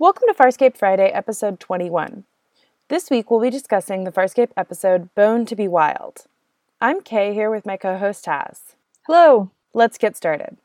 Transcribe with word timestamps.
Welcome 0.00 0.28
to 0.28 0.32
Farscape 0.32 0.76
Friday, 0.76 1.08
episode 1.08 1.58
21. 1.58 2.22
This 2.86 3.10
week 3.10 3.32
we'll 3.32 3.40
be 3.40 3.50
discussing 3.50 4.04
the 4.04 4.12
Farscape 4.12 4.52
episode 4.56 5.12
Bone 5.16 5.44
to 5.46 5.56
be 5.56 5.66
Wild. 5.66 6.26
I'm 6.80 7.00
Kay 7.00 7.34
here 7.34 7.50
with 7.50 7.66
my 7.66 7.76
co 7.76 7.98
host 7.98 8.24
Taz. 8.24 8.76
Hello. 9.08 9.50
Let's 9.74 9.98
get 9.98 10.16
started. 10.16 10.56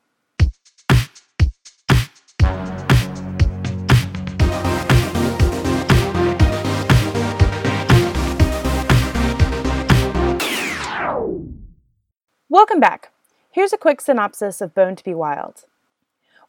Welcome 12.50 12.80
back. 12.80 13.12
Here's 13.50 13.74
a 13.74 13.80
quick 13.80 14.00
synopsis 14.00 14.62
of 14.62 14.76
Bone 14.76 14.96
to 14.96 15.04
be 15.04 15.16
Wild. 15.16 15.66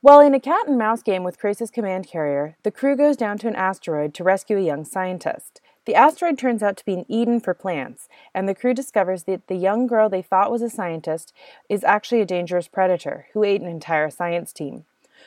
While 0.04 0.20
in 0.20 0.34
a 0.34 0.38
cat 0.38 0.68
and 0.68 0.76
mouse 0.76 1.02
game 1.02 1.24
with 1.24 1.38
Crais' 1.38 1.70
command 1.72 2.06
carrier, 2.06 2.56
the 2.62 2.70
crew 2.70 2.94
goes 2.94 3.16
down 3.16 3.38
to 3.38 3.48
an 3.48 3.56
asteroid 3.56 4.12
to 4.12 4.22
rescue 4.22 4.58
a 4.58 4.60
young 4.60 4.84
scientist. 4.84 5.62
The 5.86 5.94
asteroid 5.94 6.36
turns 6.36 6.62
out 6.62 6.76
to 6.76 6.84
be 6.84 6.92
an 6.92 7.06
Eden 7.08 7.40
for 7.40 7.54
plants, 7.54 8.06
and 8.34 8.46
the 8.46 8.54
crew 8.54 8.74
discovers 8.74 9.22
that 9.22 9.46
the 9.46 9.54
young 9.54 9.86
girl 9.86 10.10
they 10.10 10.20
thought 10.20 10.50
was 10.50 10.60
a 10.60 10.68
scientist 10.68 11.32
is 11.70 11.84
actually 11.84 12.20
a 12.20 12.26
dangerous 12.26 12.68
predator 12.68 13.28
who 13.32 13.44
ate 13.44 13.62
an 13.62 13.66
entire 13.66 14.10
science 14.10 14.52
team. 14.52 14.84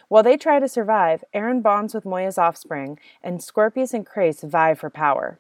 While 0.10 0.22
they 0.22 0.38
try 0.38 0.60
to 0.60 0.68
survive, 0.68 1.24
Aeryn 1.34 1.64
bonds 1.64 1.96
with 1.96 2.06
Moya's 2.06 2.38
offspring, 2.38 3.00
and 3.24 3.42
Scorpius 3.42 3.96
and 3.96 4.06
Crais 4.06 4.44
vie 4.44 4.76
for 4.76 4.92
power. 4.92 5.40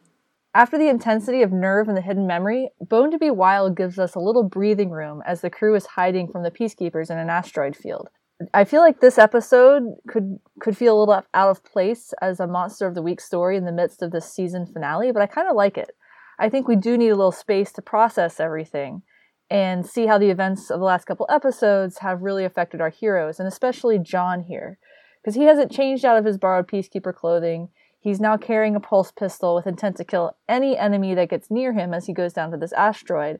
After 0.55 0.79
the 0.79 0.89
intensity 0.89 1.43
of 1.43 1.51
nerve 1.51 1.87
and 1.87 1.95
the 1.95 2.01
hidden 2.01 2.25
memory, 2.25 2.71
Bone 2.81 3.11
to 3.11 3.19
be 3.19 3.29
Wild 3.29 3.77
gives 3.77 3.99
us 3.99 4.15
a 4.15 4.19
little 4.19 4.41
breathing 4.41 4.89
room 4.89 5.21
as 5.27 5.41
the 5.41 5.51
crew 5.51 5.75
is 5.75 5.85
hiding 5.85 6.27
from 6.27 6.41
the 6.41 6.49
peacekeepers 6.49 7.11
in 7.11 7.19
an 7.19 7.29
asteroid 7.29 7.75
field. 7.75 8.09
I 8.53 8.65
feel 8.65 8.81
like 8.81 8.99
this 8.99 9.17
episode 9.17 9.95
could 10.07 10.39
could 10.59 10.77
feel 10.77 10.97
a 10.97 10.99
little 10.99 11.23
out 11.33 11.49
of 11.49 11.63
place 11.63 12.13
as 12.21 12.39
a 12.39 12.47
monster 12.47 12.85
of 12.85 12.93
the 12.93 13.01
week 13.01 13.19
story 13.19 13.57
in 13.57 13.65
the 13.65 13.71
midst 13.71 14.01
of 14.01 14.11
this 14.11 14.31
season 14.31 14.65
finale, 14.65 15.11
but 15.11 15.21
I 15.21 15.27
kind 15.27 15.47
of 15.47 15.55
like 15.55 15.77
it. 15.77 15.91
I 16.39 16.49
think 16.49 16.67
we 16.67 16.75
do 16.75 16.97
need 16.97 17.09
a 17.09 17.15
little 17.15 17.31
space 17.31 17.71
to 17.73 17.81
process 17.81 18.39
everything 18.39 19.01
and 19.49 19.85
see 19.85 20.05
how 20.05 20.17
the 20.17 20.29
events 20.29 20.69
of 20.69 20.79
the 20.79 20.85
last 20.85 21.05
couple 21.05 21.25
episodes 21.29 21.99
have 21.99 22.21
really 22.21 22.45
affected 22.45 22.81
our 22.81 22.89
heroes, 22.89 23.39
and 23.39 23.47
especially 23.47 23.97
John 23.97 24.41
here, 24.41 24.77
because 25.21 25.35
he 25.35 25.45
hasn't 25.45 25.71
changed 25.71 26.05
out 26.05 26.17
of 26.17 26.25
his 26.25 26.37
borrowed 26.37 26.67
peacekeeper 26.67 27.15
clothing. 27.15 27.69
He's 27.99 28.19
now 28.19 28.37
carrying 28.37 28.75
a 28.75 28.79
pulse 28.79 29.11
pistol 29.11 29.55
with 29.55 29.65
intent 29.65 29.97
to 29.97 30.05
kill 30.05 30.37
any 30.47 30.77
enemy 30.77 31.15
that 31.15 31.29
gets 31.29 31.49
near 31.49 31.73
him 31.73 31.93
as 31.93 32.05
he 32.05 32.13
goes 32.13 32.33
down 32.33 32.51
to 32.51 32.57
this 32.57 32.73
asteroid. 32.73 33.39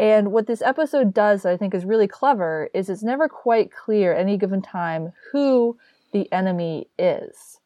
And 0.00 0.32
what 0.32 0.46
this 0.46 0.62
episode 0.62 1.12
does, 1.12 1.44
I 1.44 1.58
think, 1.58 1.74
is 1.74 1.84
really 1.84 2.08
clever, 2.08 2.70
is 2.72 2.88
it's 2.88 3.02
never 3.02 3.28
quite 3.28 3.70
clear 3.70 4.14
any 4.14 4.38
given 4.38 4.62
time 4.62 5.12
who 5.30 5.76
the 6.12 6.26
enemy 6.32 6.88
is. 6.98 7.58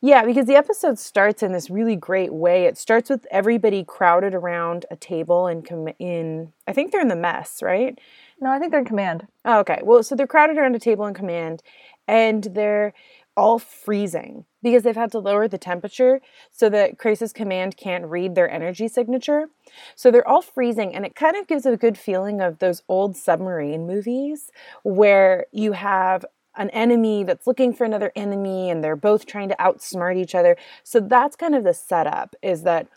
Yeah, 0.00 0.24
because 0.24 0.46
the 0.46 0.54
episode 0.54 1.00
starts 1.00 1.42
in 1.42 1.50
this 1.50 1.68
really 1.68 1.96
great 1.96 2.32
way. 2.32 2.66
It 2.66 2.78
starts 2.78 3.10
with 3.10 3.26
everybody 3.32 3.82
crowded 3.82 4.36
around 4.36 4.86
a 4.88 4.94
table 4.94 5.48
and 5.48 5.66
com- 5.66 5.88
in 5.98 6.52
I 6.68 6.72
think 6.72 6.92
they're 6.92 7.00
in 7.00 7.08
the 7.08 7.16
mess, 7.16 7.60
right? 7.60 7.98
No, 8.40 8.50
I 8.50 8.60
think 8.60 8.70
they're 8.70 8.80
in 8.80 8.86
command. 8.86 9.26
Oh, 9.44 9.58
okay. 9.58 9.80
Well, 9.82 10.04
so 10.04 10.14
they're 10.14 10.28
crowded 10.28 10.58
around 10.58 10.76
a 10.76 10.78
table 10.78 11.06
in 11.06 11.12
command 11.12 11.60
and 12.06 12.44
they're 12.44 12.94
all 13.36 13.58
freezing 13.58 14.44
because 14.62 14.82
they've 14.82 14.96
had 14.96 15.12
to 15.12 15.18
lower 15.18 15.48
the 15.48 15.58
temperature 15.58 16.20
so 16.50 16.68
that 16.68 16.98
Crais' 16.98 17.32
command 17.32 17.76
can't 17.76 18.04
read 18.06 18.34
their 18.34 18.50
energy 18.50 18.88
signature. 18.88 19.48
So 19.94 20.10
they're 20.10 20.26
all 20.26 20.42
freezing, 20.42 20.94
and 20.94 21.06
it 21.06 21.14
kind 21.14 21.36
of 21.36 21.46
gives 21.46 21.64
a 21.64 21.76
good 21.76 21.96
feeling 21.96 22.40
of 22.40 22.58
those 22.58 22.82
old 22.88 23.16
submarine 23.16 23.86
movies 23.86 24.50
where 24.82 25.46
you 25.52 25.72
have 25.72 26.24
an 26.56 26.70
enemy 26.70 27.24
that's 27.24 27.46
looking 27.46 27.72
for 27.72 27.84
another 27.84 28.12
enemy 28.16 28.70
and 28.70 28.82
they're 28.82 28.96
both 28.96 29.24
trying 29.24 29.48
to 29.48 29.56
outsmart 29.60 30.16
each 30.16 30.34
other. 30.34 30.56
So 30.82 31.00
that's 31.00 31.36
kind 31.36 31.54
of 31.54 31.64
the 31.64 31.72
setup 31.72 32.34
is 32.42 32.64
that 32.64 32.88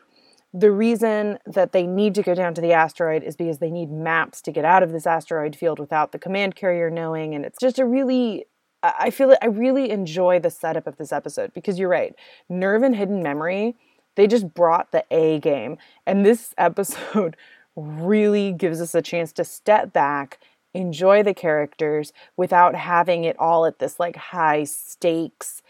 the 0.53 0.71
reason 0.71 1.39
that 1.45 1.71
they 1.71 1.87
need 1.87 2.13
to 2.15 2.21
go 2.21 2.35
down 2.35 2.53
to 2.53 2.61
the 2.61 2.73
asteroid 2.73 3.23
is 3.23 3.35
because 3.35 3.57
they 3.57 3.71
need 3.71 3.91
maps 3.91 4.41
to 4.41 4.51
get 4.51 4.65
out 4.65 4.83
of 4.83 4.91
this 4.91 5.07
asteroid 5.07 5.55
field 5.55 5.79
without 5.79 6.11
the 6.11 6.19
command 6.19 6.55
carrier 6.55 6.91
knowing. 6.91 7.33
And 7.33 7.43
it's 7.43 7.59
just 7.59 7.79
a 7.79 7.85
really 7.85 8.45
I 8.83 9.11
feel 9.11 9.35
I 9.41 9.45
really 9.45 9.89
enjoy 9.89 10.39
the 10.39 10.49
setup 10.49 10.87
of 10.87 10.97
this 10.97 11.13
episode 11.13 11.53
because 11.53 11.79
you're 11.79 11.89
right. 11.89 12.13
Nerve 12.49 12.83
and 12.83 12.95
Hidden 12.95 13.23
Memory, 13.23 13.77
they 14.15 14.27
just 14.27 14.53
brought 14.53 14.91
the 14.91 15.05
A 15.09 15.39
game. 15.39 15.77
And 16.05 16.25
this 16.25 16.53
episode 16.57 17.37
really 17.75 18.51
gives 18.51 18.81
us 18.81 18.93
a 18.93 19.01
chance 19.01 19.31
to 19.33 19.45
step 19.45 19.93
back, 19.93 20.39
enjoy 20.73 21.23
the 21.23 21.33
characters 21.33 22.11
without 22.35 22.75
having 22.75 23.23
it 23.23 23.39
all 23.39 23.65
at 23.65 23.79
this 23.79 23.99
like 23.99 24.17
high 24.17 24.65
stakes 24.65 25.61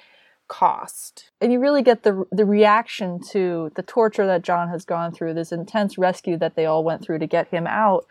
cost. 0.47 1.29
And 1.39 1.53
you 1.53 1.59
really 1.59 1.83
get 1.83 2.03
the 2.03 2.25
the 2.31 2.45
reaction 2.45 3.19
to 3.29 3.71
the 3.75 3.83
torture 3.83 4.25
that 4.25 4.41
John 4.41 4.69
has 4.69 4.85
gone 4.85 5.13
through, 5.13 5.35
this 5.35 5.51
intense 5.51 5.97
rescue 5.97 6.37
that 6.37 6.55
they 6.55 6.65
all 6.65 6.83
went 6.83 7.03
through 7.03 7.19
to 7.19 7.27
get 7.27 7.47
him 7.49 7.67
out. 7.67 8.05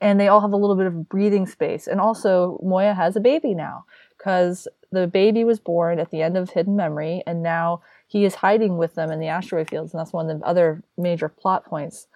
And 0.00 0.18
they 0.18 0.28
all 0.28 0.40
have 0.40 0.52
a 0.52 0.56
little 0.56 0.76
bit 0.76 0.86
of 0.86 1.08
breathing 1.08 1.46
space. 1.46 1.86
And 1.86 2.00
also 2.00 2.58
Moya 2.62 2.94
has 2.94 3.14
a 3.14 3.20
baby 3.20 3.52
now 3.52 3.84
because 4.18 4.68
the 4.90 5.06
baby 5.06 5.44
was 5.44 5.60
born 5.60 5.98
at 5.98 6.10
the 6.10 6.22
end 6.22 6.36
of 6.36 6.50
Hidden 6.50 6.76
Memory, 6.76 7.22
and 7.26 7.42
now 7.42 7.82
he 8.06 8.24
is 8.24 8.36
hiding 8.36 8.76
with 8.76 8.94
them 8.94 9.10
in 9.10 9.20
the 9.20 9.28
asteroid 9.28 9.70
fields, 9.70 9.92
and 9.92 10.00
that's 10.00 10.12
one 10.12 10.28
of 10.28 10.40
the 10.40 10.46
other 10.46 10.82
major 10.96 11.28
plot 11.28 11.64
points. 11.64 12.08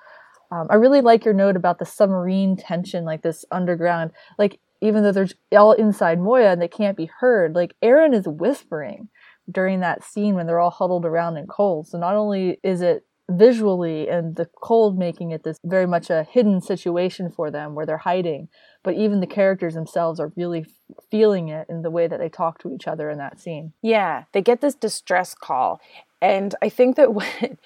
Um, 0.50 0.66
I 0.68 0.74
really 0.74 1.00
like 1.00 1.24
your 1.24 1.34
note 1.34 1.56
about 1.56 1.78
the 1.78 1.86
submarine 1.86 2.56
tension, 2.56 3.04
like 3.04 3.22
this 3.22 3.44
underground, 3.50 4.10
like 4.38 4.58
even 4.82 5.02
though 5.02 5.12
they're 5.12 5.28
all 5.52 5.72
inside 5.72 6.18
Moya 6.18 6.50
and 6.50 6.60
they 6.60 6.68
can't 6.68 6.96
be 6.96 7.06
heard, 7.20 7.54
like 7.54 7.74
Aeryn 7.82 8.14
is 8.14 8.26
whispering 8.26 9.08
during 9.50 9.80
that 9.80 10.04
scene 10.04 10.34
when 10.34 10.46
they're 10.46 10.58
all 10.58 10.70
huddled 10.70 11.06
around 11.06 11.36
in 11.36 11.46
cold. 11.46 11.86
So 11.86 11.98
not 11.98 12.16
only 12.16 12.58
is 12.62 12.82
it 12.82 13.06
visually 13.38 14.08
and 14.08 14.36
the 14.36 14.48
cold 14.60 14.98
making 14.98 15.30
it 15.30 15.44
this 15.44 15.58
very 15.64 15.86
much 15.86 16.10
a 16.10 16.24
hidden 16.24 16.60
situation 16.60 17.30
for 17.30 17.50
them 17.50 17.74
where 17.74 17.86
they're 17.86 17.98
hiding, 17.98 18.48
but 18.82 18.94
even 18.94 19.20
the 19.20 19.26
characters 19.26 19.74
themselves 19.74 20.20
are 20.20 20.32
really 20.36 20.66
feeling 21.10 21.48
it 21.48 21.66
in 21.68 21.82
the 21.82 21.90
way 21.90 22.06
that 22.06 22.18
they 22.18 22.28
talk 22.28 22.58
to 22.58 22.72
each 22.72 22.86
other 22.86 23.10
in 23.10 23.18
that 23.18 23.40
scene. 23.40 23.72
Yeah, 23.82 24.24
they 24.32 24.42
get 24.42 24.60
this 24.60 24.74
distress 24.74 25.34
call. 25.34 25.80
And 26.20 26.54
I 26.62 26.68
think 26.68 26.96
that 26.96 27.14
what 27.14 27.58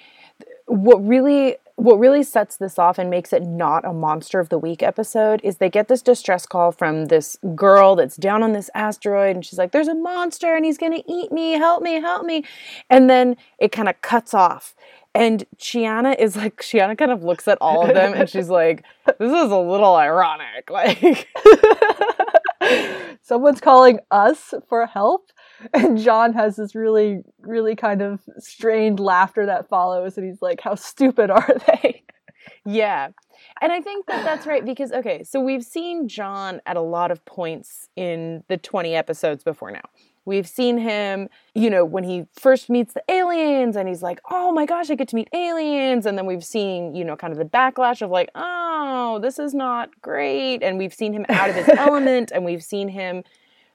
what 0.67 1.07
really 1.07 1.57
what 1.77 1.99
really 1.99 2.23
sets 2.23 2.57
this 2.57 2.79
off 2.79 2.99
and 2.99 3.11
makes 3.11 3.33
it 3.33 3.43
not 3.43 3.85
a 3.85 3.93
monster 3.93 4.41
of 4.41 4.49
the 4.49 4.59
week 4.59 4.83
episode 4.83 5.41
is 5.45 5.59
they 5.59 5.71
get 5.71 5.89
this 5.89 6.03
distress 6.03 6.47
call 6.47 6.73
from 6.73 7.07
this 7.07 7.37
girl 7.55 7.95
that's 7.95 8.17
down 8.17 8.43
on 8.43 8.53
this 8.53 8.69
asteroid 8.75 9.37
and 9.37 9.45
she's 9.45 9.59
like 9.59 9.71
there's 9.73 9.89
a 9.89 9.95
monster 9.95 10.57
and 10.57 10.65
he's 10.65 10.79
going 10.79 10.93
to 10.93 11.05
eat 11.11 11.31
me 11.31 11.53
help 11.53 11.83
me 11.83 12.01
help 12.01 12.25
me 12.25 12.45
and 12.91 13.09
then 13.09 13.37
it 13.59 13.71
kind 13.71 13.89
of 13.89 14.01
cuts 14.01 14.35
off 14.35 14.75
and 15.17 15.45
Chiana 15.57 16.15
is 16.19 16.37
like, 16.37 16.57
Chiana 16.59 16.97
kind 16.97 17.11
of 17.11 17.25
looks 17.25 17.49
at 17.49 17.59
all 17.61 17.89
of 17.89 17.95
them 17.95 18.13
and 18.13 18.29
she's 18.29 18.51
like, 18.51 18.85
this 19.19 19.33
is 19.33 19.51
a 19.51 19.59
little 19.59 19.97
ironic. 19.97 20.69
Like, 20.71 21.29
someone's 23.23 23.61
calling 23.61 24.01
us 24.11 24.53
for 24.69 24.87
help. 24.87 25.31
And 25.73 25.97
John 25.99 26.35
has 26.35 26.57
this 26.57 26.75
really, 26.75 27.23
really 27.41 27.77
kind 27.77 28.03
of 28.03 28.21
strained 28.39 29.01
laughter 29.01 29.47
that 29.47 29.69
follows. 29.69 30.19
And 30.19 30.27
he's 30.27 30.43
like, 30.43 30.61
how 30.61 30.75
stupid 30.75 31.31
are 31.31 31.49
they? 31.67 32.03
Yeah. 32.65 33.09
And 33.63 33.73
I 33.73 33.81
think 33.81 34.07
that 34.07 34.25
that's 34.25 34.47
right 34.47 34.65
because, 34.65 34.93
okay, 34.93 35.23
so 35.25 35.41
we've 35.41 35.65
seen 35.65 36.09
John 36.09 36.61
at 36.67 36.77
a 36.77 36.83
lot 36.83 37.11
of 37.11 37.25
points 37.25 37.89
in 37.97 38.43
the 38.49 38.59
20 38.59 38.95
episodes 38.95 39.45
before 39.45 39.71
now. 39.71 39.89
We've 40.27 40.49
seen 40.49 40.77
him, 40.77 41.29
you 41.55 41.71
know, 41.71 41.85
when 41.85 42.03
he 42.03 42.27
first 42.33 42.69
meets 42.69 42.93
the 42.95 43.03
aliens 43.09 43.77
and 43.77 43.89
he's 43.89 44.03
like, 44.03 44.21
oh 44.29 44.51
my 44.51 44.67
gosh, 44.67 44.91
I 44.91 44.97
get 44.97 45.07
to 45.09 45.17
meet 45.17 45.29
aliens. 45.33 46.05
And 46.05 46.19
then 46.19 46.27
we've 46.27 46.45
seen, 46.45 46.97
you 46.97 47.05
know, 47.05 47.15
kind 47.17 47.33
of 47.33 47.39
the 47.39 47.45
backlash 47.45 48.03
of 48.03 48.11
like, 48.11 48.29
oh, 48.35 49.21
this 49.23 49.39
is 49.39 49.55
not 49.55 49.89
great. 50.03 50.65
And 50.65 50.79
we've 50.79 50.93
seen 50.93 51.13
him 51.13 51.25
out 51.29 51.49
of 51.49 51.55
his 51.55 51.69
element 51.79 52.33
and 52.35 52.45
we've 52.45 52.63
seen 52.65 52.89
him 52.89 53.23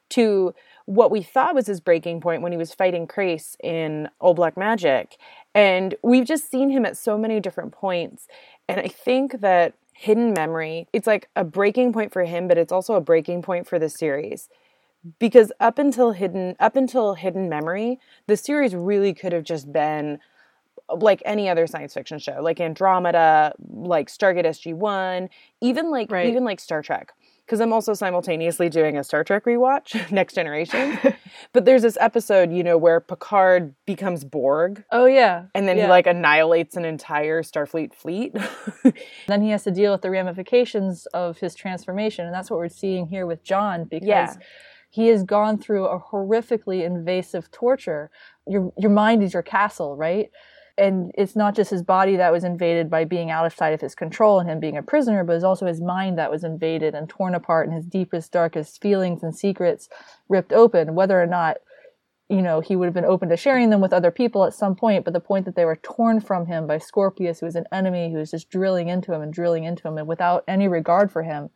to 0.10 0.54
what 0.86 1.10
we 1.10 1.24
thought 1.24 1.56
was 1.56 1.68
his 1.68 1.80
breaking 1.80 2.20
point 2.20 2.42
when 2.42 2.52
he 2.52 2.58
was 2.58 2.74
fighting 2.74 3.08
Crais 3.08 3.56
in 3.64 4.10
Old 4.20 4.36
Black 4.36 4.58
Magic. 4.58 5.16
And 5.56 5.96
we've 6.04 6.26
just 6.26 6.52
seen 6.52 6.70
him 6.70 6.86
at 6.86 6.98
so 6.98 7.18
many 7.18 7.40
different 7.40 7.72
points. 7.72 8.28
And 8.68 8.82
I 8.82 8.90
think 8.90 9.40
that 9.40 9.74
Hidden 9.94 10.34
Memory, 10.34 10.90
it's 10.92 11.08
like 11.08 11.30
a 11.38 11.46
breaking 11.46 11.94
point 11.94 12.12
for 12.12 12.26
him, 12.26 12.50
but 12.50 12.58
it's 12.58 12.74
also 12.74 12.96
a 12.96 13.02
breaking 13.02 13.42
point 13.42 13.68
for 13.68 13.80
the 13.80 13.88
series 13.88 14.50
because 15.20 15.52
up 15.60 15.80
until 15.80 16.12
hidden 16.12 16.56
up 16.60 16.76
until 16.76 17.16
hidden 17.16 17.50
memory 17.50 18.00
the 18.28 18.38
series 18.38 18.76
really 18.76 19.14
could 19.14 19.34
have 19.34 19.44
just 19.44 19.72
been 19.72 20.20
like 20.96 21.22
any 21.26 21.50
other 21.50 21.68
science 21.68 21.94
fiction 21.94 22.20
show 22.20 22.40
like 22.42 22.60
andromeda 22.60 23.54
like 23.70 24.10
stargate 24.10 24.46
sg1 24.46 25.30
even 25.62 25.90
like 25.90 26.12
right. 26.12 26.28
even 26.28 26.44
like 26.44 26.60
star 26.60 26.82
trek 26.82 27.14
because 27.46 27.60
i'm 27.60 27.74
also 27.74 27.94
simultaneously 27.94 28.70
doing 28.70 28.98
a 28.98 29.04
star 29.04 29.24
trek 29.24 29.46
rewatch 29.46 30.12
next 30.12 30.36
generation 30.36 31.00
but 31.54 31.66
there's 31.66 31.82
this 31.82 31.98
episode 32.00 32.52
you 32.52 32.64
know 32.64 32.78
where 32.78 33.00
picard 33.00 33.74
becomes 33.86 34.24
borg 34.24 34.84
oh 34.92 35.06
yeah 35.06 35.46
and 35.56 35.68
then 35.68 35.78
yeah. 35.78 35.86
he 35.86 35.90
like 35.90 36.06
annihilates 36.06 36.76
an 36.76 36.86
entire 36.86 37.42
starfleet 37.42 37.94
fleet 37.94 38.36
then 39.28 39.42
he 39.42 39.50
has 39.50 39.64
to 39.64 39.72
deal 39.72 39.92
with 39.92 40.02
the 40.02 40.12
ramifications 40.12 41.08
of 41.08 41.40
his 41.40 41.56
transformation 41.56 42.26
and 42.26 42.36
that's 42.36 42.52
what 42.52 42.58
we're 42.58 42.70
seeing 42.70 43.08
here 43.08 43.26
with 43.26 43.44
john 43.44 43.86
because 43.86 44.08
yeah 44.08 44.36
He 44.92 45.08
has 45.08 45.24
gone 45.24 45.58
through 45.58 45.86
a 45.86 46.00
horrifically 46.00 46.86
invasive 46.86 47.50
torture. 47.50 48.12
Your 48.46 48.72
your 48.78 48.92
mind 48.92 49.24
is 49.24 49.34
your 49.34 49.42
castle, 49.42 49.96
right? 49.96 50.30
And 50.78 51.12
it's 51.16 51.36
not 51.36 51.56
just 51.56 51.70
his 51.70 51.82
body 51.82 52.16
that 52.18 52.32
was 52.32 52.44
invaded 52.44 52.90
by 52.90 53.06
being 53.06 53.32
outside 53.32 53.74
of 53.74 53.82
his 53.82 53.96
control 53.96 54.40
and 54.40 54.50
him 54.50 54.60
being 54.60 54.78
a 54.78 54.84
prisoner, 54.84 55.24
but 55.24 55.36
it's 55.36 55.44
also 55.44 55.66
his 55.66 55.82
mind 55.82 56.18
that 56.18 56.32
was 56.32 56.44
invaded 56.44 56.94
and 56.94 57.10
torn 57.10 57.36
apart 57.36 57.68
and 57.68 57.76
his 57.76 57.86
deepest, 57.86 58.32
darkest 58.32 58.82
feelings 58.82 59.24
and 59.24 59.36
secrets 59.36 59.90
ripped 60.30 60.54
open, 60.54 60.96
whether 60.96 61.22
or 61.22 61.28
not 61.28 61.58
you 62.32 62.42
know, 62.42 62.62
he 62.62 62.78
would 62.78 62.86
have 62.86 62.94
been 62.94 63.04
open 63.04 63.28
to 63.28 63.36
sharing 63.36 63.70
them 63.72 63.82
with 63.82 63.92
other 63.92 64.10
people 64.10 64.46
at 64.46 64.54
some 64.54 64.74
point, 64.74 65.04
but 65.04 65.14
the 65.14 65.20
point 65.20 65.44
that 65.44 65.56
they 65.56 65.66
were 65.66 65.76
torn 65.76 66.22
from 66.22 66.46
him 66.46 66.66
by 66.66 66.78
Scorpius, 66.78 67.42
who 67.42 67.46
was 67.46 67.58
an 67.58 67.66
enemy 67.74 68.10
who 68.10 68.20
was 68.20 68.32
just 68.32 68.50
drilling 68.50 68.88
into 68.88 69.14
him 69.14 69.22
and 69.22 69.34
drilling 69.34 69.66
into 69.66 69.86
him 69.86 69.98
and 69.98 70.08
without 70.08 70.46
any 70.48 70.70
regard 70.70 71.12
for 71.12 71.24
him. 71.24 71.50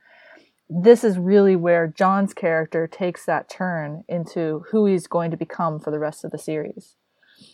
This 0.70 1.04
is 1.04 1.18
really 1.18 1.56
where 1.56 1.88
John's 1.88 2.34
character 2.34 2.88
takes 2.88 3.26
that 3.26 3.50
turn 3.50 4.04
into 4.08 4.66
who 4.72 4.86
he's 4.86 5.08
going 5.08 5.32
to 5.32 5.38
become 5.38 5.80
for 5.80 5.92
the 5.92 6.00
rest 6.00 6.24
of 6.26 6.32
the 6.32 6.40
series. 6.40 6.96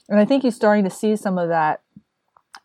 And 0.07 0.19
I 0.19 0.25
think 0.25 0.43
he's 0.43 0.55
starting 0.55 0.83
to 0.85 0.89
see 0.89 1.15
some 1.15 1.37
of 1.37 1.49
that 1.49 1.81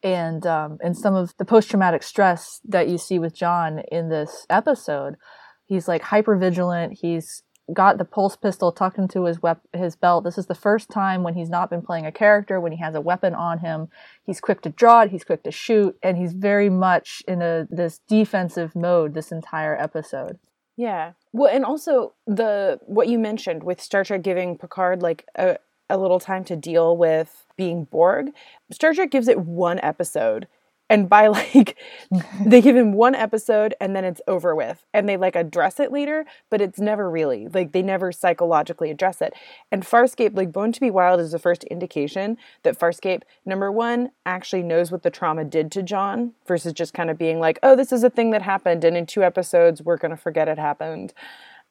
and 0.03 0.47
um, 0.47 0.79
and 0.83 0.97
some 0.97 1.15
of 1.15 1.35
the 1.39 1.45
post 1.45 1.71
traumatic 1.71 2.03
stress 2.03 2.61
that 2.65 2.89
you 2.89 2.99
see 2.99 3.19
with 3.19 3.35
John 3.35 3.81
in 3.91 4.09
this 4.09 4.47
episode. 4.51 5.17
He's 5.65 5.89
like 5.89 6.03
hyper 6.03 6.37
vigilant. 6.37 6.99
He's 7.01 7.43
got 7.73 7.99
the 7.99 8.05
pulse 8.05 8.37
pistol 8.37 8.71
tucked 8.71 8.99
into 8.99 9.25
his 9.25 9.43
wep- 9.43 9.67
his 9.73 9.97
belt. 9.97 10.25
This 10.25 10.39
is 10.39 10.47
the 10.47 10.55
first 10.55 10.89
time 10.89 11.23
when 11.23 11.35
he's 11.35 11.51
not 11.51 11.71
been 11.71 11.83
playing 11.83 12.07
a 12.07 12.13
character 12.13 12.61
when 12.61 12.73
he 12.73 12.79
has 12.79 12.95
a 12.95 13.01
weapon 13.01 13.35
on 13.35 13.59
him. 13.59 13.89
He's 14.25 14.41
quick 14.41 14.63
to 14.63 14.71
draw 14.71 15.03
it, 15.03 15.11
he's 15.11 15.25
quick 15.25 15.43
to 15.45 15.51
shoot, 15.51 15.97
and 16.03 16.17
he's 16.17 16.33
very 16.33 16.71
much 16.71 17.23
in 17.27 17.43
a 17.43 17.67
this 17.71 18.01
defensive 18.09 18.77
mode 18.77 19.15
this 19.15 19.33
entire 19.33 19.77
episode. 19.77 20.39
Yeah. 20.77 21.13
Well, 21.33 21.53
and 21.53 21.65
also 21.65 22.15
the 22.27 22.79
what 22.83 23.09
you 23.09 23.19
mentioned 23.19 23.65
with 23.65 23.81
Star 23.81 24.05
Trek 24.05 24.23
giving 24.23 24.59
Picard 24.59 25.03
like 25.03 25.27
a 25.35 25.59
a 25.89 25.99
little 25.99 26.21
time 26.21 26.45
to 26.45 26.57
deal 26.57 26.97
with 26.97 27.47
being 27.57 27.85
Borg. 27.85 28.31
Star 28.71 28.93
Trek 28.93 29.11
gives 29.11 29.29
it 29.29 29.41
one 29.41 29.81
episode 29.81 30.47
and 30.89 31.09
by 31.09 31.27
like 31.29 31.77
they 32.45 32.61
give 32.61 32.77
him 32.77 32.93
one 32.93 33.15
episode 33.15 33.75
and 33.81 33.95
then 33.95 34.05
it's 34.05 34.21
over 34.27 34.55
with. 34.55 34.85
And 34.93 35.09
they 35.09 35.17
like 35.17 35.37
address 35.37 35.81
it 35.81 35.93
later 35.93 36.25
but 36.51 36.61
it's 36.61 36.79
never 36.79 37.11
really 37.11 37.49
like 37.49 37.73
they 37.73 37.83
never 37.83 38.13
psychologically 38.13 38.91
address 38.91 39.21
it. 39.21 39.35
And 39.71 39.83
farscape 39.83 40.37
like 40.37 40.53
bone 40.53 40.73
to 40.73 40.81
Be 40.81 40.91
Wild 40.91 41.21
is 41.21 41.33
the 41.33 41.39
first 41.39 41.65
indication 41.65 42.37
that 42.63 42.79
farscape 42.79 43.23
number 43.45 43.71
one 43.71 44.11
actually 44.25 44.63
knows 44.63 44.91
what 44.91 45.03
the 45.03 45.11
trauma 45.11 45.45
did 45.45 45.71
to 45.73 45.83
john 45.83 46.33
versus 46.47 46.73
just 46.73 46.95
kind 46.95 47.11
of 47.11 47.19
being 47.19 47.41
like 47.41 47.59
oh 47.63 47.77
this 47.77 47.93
is 47.93 48.05
a 48.05 48.11
thing 48.11 48.31
that 48.31 48.43
happened 48.43 48.85
and 48.85 48.97
in 48.97 49.07
two 49.07 49.23
episodes 49.23 49.83
we're 49.83 49.97
going 49.97 50.11
to 50.11 50.17
forget 50.17 50.49
it 50.49 50.59
happened. 50.59 51.13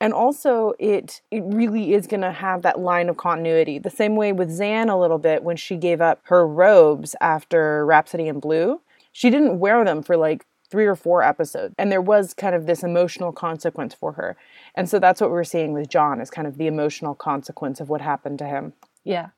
And 0.02 0.14
also 0.14 0.74
it 0.78 1.22
it 1.32 1.44
really 1.46 1.94
is 1.94 2.06
going 2.08 2.22
to 2.22 2.32
have 2.32 2.64
that 2.64 2.80
line 2.80 3.08
of 3.08 3.18
continuity. 3.18 3.80
The 3.80 3.90
same 3.90 4.16
way 4.16 4.34
with 4.34 4.50
zhaan 4.50 4.92
a 4.92 4.98
little 4.98 5.18
bit 5.18 5.44
when 5.44 5.56
she 5.56 5.78
gave 5.78 6.02
up 6.02 6.20
her 6.24 6.46
robes 6.46 7.16
after 7.22 7.86
rhapsody 7.86 8.28
in 8.28 8.40
blue 8.40 8.82
she 9.16 9.30
didn't 9.30 9.60
wear 9.60 9.86
them 9.86 10.04
for 10.04 10.18
like 10.18 10.46
three 10.70 10.86
or 10.86 10.96
four 10.96 11.24
episodes 11.24 11.74
and 11.78 11.90
there 11.90 12.02
was 12.02 12.34
kind 12.34 12.54
of 12.54 12.66
this 12.66 12.84
emotional 12.84 13.32
consequence 13.32 13.94
for 13.94 14.12
her. 14.12 14.36
And 14.76 14.90
so 14.90 15.00
that's 15.00 15.22
what 15.22 15.30
we're 15.30 15.46
seeing 15.46 15.72
with 15.72 15.88
john 15.88 16.20
is 16.20 16.30
kind 16.30 16.46
of 16.46 16.58
the 16.58 16.68
emotional 16.68 17.16
consequence 17.16 17.80
of 17.80 17.88
what 17.88 18.02
happened 18.02 18.40
to 18.40 18.46
him. 18.46 18.74
Yeah. 19.06 19.30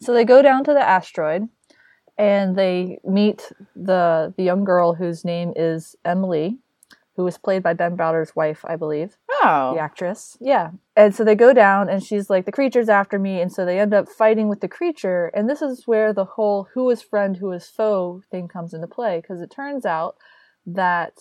So 0.00 0.14
they 0.14 0.24
go 0.24 0.42
down 0.42 0.62
to 0.64 0.72
the 0.72 0.80
asteroid 0.80 1.48
and 2.16 2.54
they 2.54 3.00
meet 3.02 3.50
the 3.74 4.32
the 4.36 4.44
young 4.44 4.62
girl 4.62 4.94
whose 4.94 5.24
name 5.24 5.52
is 5.56 5.96
emily 6.04 6.58
who 7.16 7.24
was 7.24 7.38
played 7.38 7.62
by 7.62 7.72
ben 7.72 7.96
browder's 7.96 8.34
wife 8.34 8.64
i 8.66 8.76
believe. 8.76 9.16
Oh. 9.44 9.74
The 9.74 9.80
actress. 9.80 10.36
Yeah. 10.40 10.70
And 10.96 11.14
so 11.14 11.24
they 11.24 11.34
go 11.34 11.52
down 11.52 11.88
and 11.88 12.02
she's 12.02 12.30
like 12.30 12.46
the 12.46 12.52
creature's 12.52 12.88
after 12.88 13.18
me. 13.18 13.40
And 13.40 13.52
so 13.52 13.64
they 13.64 13.78
end 13.78 13.92
up 13.92 14.08
fighting 14.08 14.48
with 14.48 14.60
the 14.60 14.68
creature. 14.68 15.30
And 15.34 15.48
this 15.48 15.60
is 15.60 15.86
where 15.86 16.12
the 16.12 16.24
whole 16.24 16.68
who 16.74 16.88
is 16.90 17.02
friend 17.02 17.36
who 17.36 17.52
is 17.52 17.68
foe 17.68 18.22
thing 18.30 18.48
comes 18.48 18.72
into 18.72 18.86
play 18.86 19.20
because 19.20 19.40
it 19.40 19.50
turns 19.50 19.84
out 19.84 20.16
that 20.66 21.12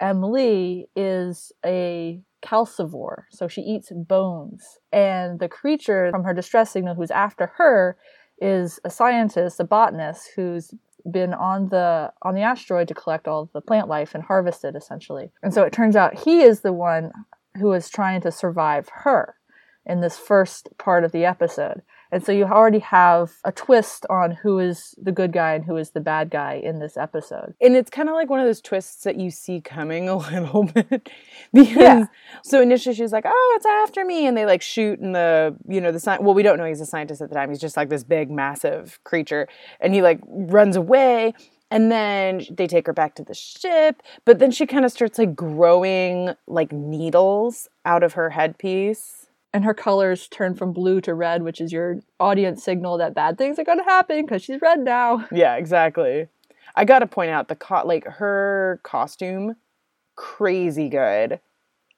emily 0.00 0.88
is 0.96 1.52
a 1.64 2.20
calcivore. 2.42 3.24
So 3.30 3.48
she 3.48 3.60
eats 3.60 3.92
bones. 3.94 4.78
And 4.92 5.38
the 5.38 5.48
creature 5.48 6.10
from 6.10 6.24
her 6.24 6.34
distress 6.34 6.70
signal 6.70 6.94
who's 6.94 7.10
after 7.10 7.52
her 7.58 7.96
is 8.40 8.80
a 8.84 8.90
scientist 8.90 9.60
a 9.60 9.64
botanist 9.64 10.30
who's 10.34 10.74
been 11.10 11.34
on 11.34 11.68
the 11.68 12.12
on 12.22 12.34
the 12.34 12.42
asteroid 12.42 12.88
to 12.88 12.94
collect 12.94 13.26
all 13.26 13.50
the 13.52 13.60
plant 13.60 13.88
life 13.88 14.14
and 14.14 14.22
harvest 14.24 14.64
it 14.64 14.76
essentially 14.76 15.30
and 15.42 15.52
so 15.52 15.62
it 15.62 15.72
turns 15.72 15.96
out 15.96 16.24
he 16.24 16.42
is 16.42 16.60
the 16.60 16.72
one 16.72 17.10
who 17.58 17.72
is 17.72 17.90
trying 17.90 18.20
to 18.20 18.32
survive 18.32 18.88
her 18.88 19.36
in 19.84 20.00
this 20.00 20.18
first 20.18 20.68
part 20.78 21.04
of 21.04 21.12
the 21.12 21.24
episode. 21.24 21.82
And 22.12 22.22
so 22.24 22.30
you 22.30 22.44
already 22.44 22.78
have 22.80 23.32
a 23.42 23.50
twist 23.50 24.04
on 24.10 24.32
who 24.32 24.58
is 24.58 24.94
the 25.02 25.10
good 25.12 25.32
guy 25.32 25.54
and 25.54 25.64
who 25.64 25.76
is 25.78 25.90
the 25.90 26.00
bad 26.00 26.28
guy 26.30 26.60
in 26.62 26.78
this 26.78 26.96
episode. 26.98 27.54
And 27.60 27.74
it's 27.74 27.88
kind 27.90 28.08
of 28.10 28.14
like 28.14 28.28
one 28.28 28.38
of 28.38 28.46
those 28.46 28.60
twists 28.60 29.02
that 29.04 29.16
you 29.16 29.30
see 29.30 29.60
coming 29.62 30.08
a 30.10 30.16
little 30.16 30.64
bit 30.64 31.08
because 31.54 31.74
Yeah. 31.76 32.04
so 32.44 32.60
initially 32.60 32.94
she's 32.94 33.12
like, 33.12 33.24
"Oh, 33.26 33.52
it's 33.56 33.66
after 33.66 34.04
me." 34.04 34.26
And 34.26 34.36
they 34.36 34.44
like 34.46 34.60
shoot 34.62 35.00
and 35.00 35.14
the, 35.14 35.56
you 35.66 35.80
know, 35.80 35.90
the 35.90 35.98
sci- 36.00 36.18
well, 36.20 36.34
we 36.34 36.42
don't 36.42 36.58
know 36.58 36.66
he's 36.66 36.80
a 36.82 36.86
scientist 36.86 37.22
at 37.22 37.30
the 37.30 37.34
time. 37.34 37.48
He's 37.48 37.58
just 37.60 37.76
like 37.76 37.88
this 37.88 38.04
big 38.04 38.30
massive 38.30 39.00
creature 39.04 39.48
and 39.80 39.94
he 39.94 40.02
like 40.02 40.20
runs 40.28 40.76
away 40.76 41.32
and 41.70 41.90
then 41.90 42.42
they 42.50 42.66
take 42.66 42.86
her 42.86 42.92
back 42.92 43.14
to 43.14 43.24
the 43.24 43.32
ship, 43.32 44.02
but 44.26 44.38
then 44.38 44.50
she 44.50 44.66
kind 44.66 44.84
of 44.84 44.92
starts 44.92 45.18
like 45.18 45.34
growing 45.34 46.34
like 46.46 46.70
needles 46.70 47.66
out 47.86 48.02
of 48.02 48.12
her 48.12 48.28
headpiece. 48.28 49.21
And 49.54 49.64
her 49.64 49.74
colors 49.74 50.28
turn 50.28 50.54
from 50.54 50.72
blue 50.72 51.00
to 51.02 51.14
red, 51.14 51.42
which 51.42 51.60
is 51.60 51.72
your 51.72 51.98
audience 52.18 52.64
signal 52.64 52.96
that 52.98 53.14
bad 53.14 53.36
things 53.36 53.58
are 53.58 53.64
going 53.64 53.78
to 53.78 53.84
happen 53.84 54.24
because 54.24 54.42
she's 54.42 54.60
red 54.62 54.80
now. 54.80 55.26
Yeah, 55.32 55.56
exactly. 55.56 56.28
I 56.74 56.84
got 56.86 57.00
to 57.00 57.06
point 57.06 57.30
out 57.30 57.48
the 57.48 57.56
co- 57.56 57.86
like 57.86 58.06
her 58.06 58.80
costume 58.82 59.56
crazy 60.16 60.88
good. 60.88 61.40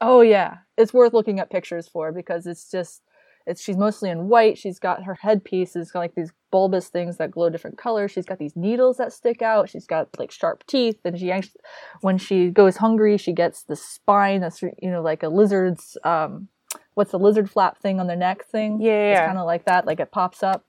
Oh 0.00 0.20
yeah, 0.20 0.58
it's 0.76 0.92
worth 0.92 1.12
looking 1.12 1.38
at 1.38 1.50
pictures 1.50 1.86
for 1.88 2.10
because 2.10 2.46
it's 2.46 2.70
just 2.70 3.02
it's 3.46 3.62
she's 3.62 3.76
mostly 3.76 4.10
in 4.10 4.28
white. 4.28 4.58
She's 4.58 4.78
got 4.78 5.04
her 5.04 5.14
headpiece 5.14 5.76
is 5.76 5.90
got 5.90 6.00
like 6.00 6.14
these 6.14 6.32
bulbous 6.50 6.88
things 6.88 7.18
that 7.18 7.30
glow 7.30 7.50
different 7.50 7.78
colors. 7.78 8.10
She's 8.10 8.24
got 8.24 8.38
these 8.38 8.56
needles 8.56 8.96
that 8.96 9.12
stick 9.12 9.42
out. 9.42 9.68
She's 9.68 9.86
got 9.86 10.08
like 10.18 10.30
sharp 10.30 10.64
teeth, 10.66 10.98
and 11.04 11.18
she 11.18 11.30
actually, 11.30 11.60
when 12.00 12.18
she 12.18 12.50
goes 12.50 12.76
hungry, 12.78 13.16
she 13.18 13.32
gets 13.32 13.62
the 13.62 13.76
spine 13.76 14.40
that's 14.40 14.62
you 14.62 14.90
know 14.90 15.02
like 15.02 15.22
a 15.22 15.28
lizard's 15.28 15.96
um 16.04 16.48
what's 16.94 17.10
the 17.10 17.18
lizard 17.18 17.50
flap 17.50 17.78
thing 17.78 18.00
on 18.00 18.06
their 18.06 18.16
neck 18.16 18.44
thing? 18.44 18.80
Yeah, 18.80 18.90
yeah, 18.90 19.10
it's 19.12 19.26
kind 19.26 19.38
of 19.38 19.46
like 19.46 19.64
that. 19.66 19.86
Like 19.86 20.00
it 20.00 20.10
pops 20.10 20.42
up. 20.42 20.64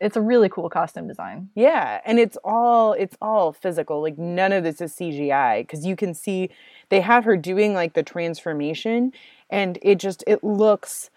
It's 0.00 0.16
a 0.16 0.20
really 0.20 0.48
cool 0.48 0.68
costume 0.68 1.06
design. 1.06 1.50
Yeah, 1.54 2.00
and 2.04 2.18
it's 2.18 2.36
all 2.44 2.92
it's 2.94 3.16
all 3.22 3.52
physical. 3.52 4.02
Like 4.02 4.18
none 4.18 4.52
of 4.52 4.64
this 4.64 4.80
is 4.80 4.92
CGI 4.94 5.62
because 5.62 5.86
you 5.86 5.96
can 5.96 6.12
see 6.14 6.50
they 6.88 7.00
have 7.00 7.24
her 7.24 7.36
doing 7.36 7.74
like 7.74 7.94
the 7.94 8.02
transformation, 8.02 9.12
and 9.48 9.78
it 9.82 9.96
just 9.96 10.24
it 10.26 10.42
looks. 10.42 11.10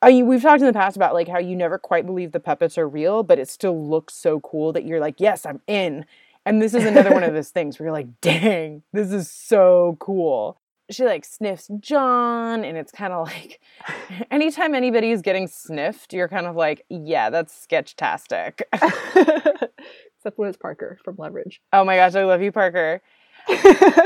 I 0.00 0.10
mean, 0.10 0.26
we've 0.26 0.42
talked 0.42 0.60
in 0.60 0.66
the 0.66 0.72
past 0.72 0.96
about 0.96 1.14
like 1.14 1.28
how 1.28 1.38
you 1.38 1.56
never 1.56 1.78
quite 1.78 2.04
believe 2.04 2.32
the 2.32 2.40
puppets 2.40 2.76
are 2.76 2.88
real, 2.88 3.22
but 3.22 3.38
it 3.38 3.48
still 3.48 3.88
looks 3.88 4.14
so 4.14 4.40
cool 4.40 4.72
that 4.72 4.84
you're 4.84 5.00
like, 5.00 5.14
yes, 5.18 5.46
I'm 5.46 5.62
in. 5.66 6.04
And 6.46 6.60
this 6.60 6.74
is 6.74 6.84
another 6.84 7.10
one 7.10 7.22
of 7.22 7.32
those 7.34 7.48
things 7.48 7.78
where 7.78 7.86
you're 7.86 7.94
like, 7.94 8.20
dang, 8.20 8.82
this 8.92 9.12
is 9.12 9.30
so 9.30 9.96
cool. 10.00 10.58
She 10.90 11.04
like 11.04 11.24
sniffs 11.24 11.68
John, 11.80 12.62
and 12.64 12.76
it's 12.76 12.92
kind 12.92 13.12
of 13.12 13.26
like 13.26 13.60
anytime 14.30 14.74
anybody 14.74 15.10
is 15.10 15.22
getting 15.22 15.46
sniffed, 15.48 16.12
you're 16.12 16.28
kind 16.28 16.46
of 16.46 16.56
like, 16.56 16.84
yeah, 16.90 17.30
that's 17.30 17.54
sketch-tastic. 17.58 18.68
Except 18.72 20.38
when 20.38 20.48
it's 20.48 20.58
Parker 20.58 20.98
from 21.04 21.16
Leverage. 21.18 21.60
Oh 21.72 21.84
my 21.84 21.96
gosh, 21.96 22.14
I 22.14 22.24
love 22.24 22.42
you, 22.42 22.52
Parker. 22.52 23.00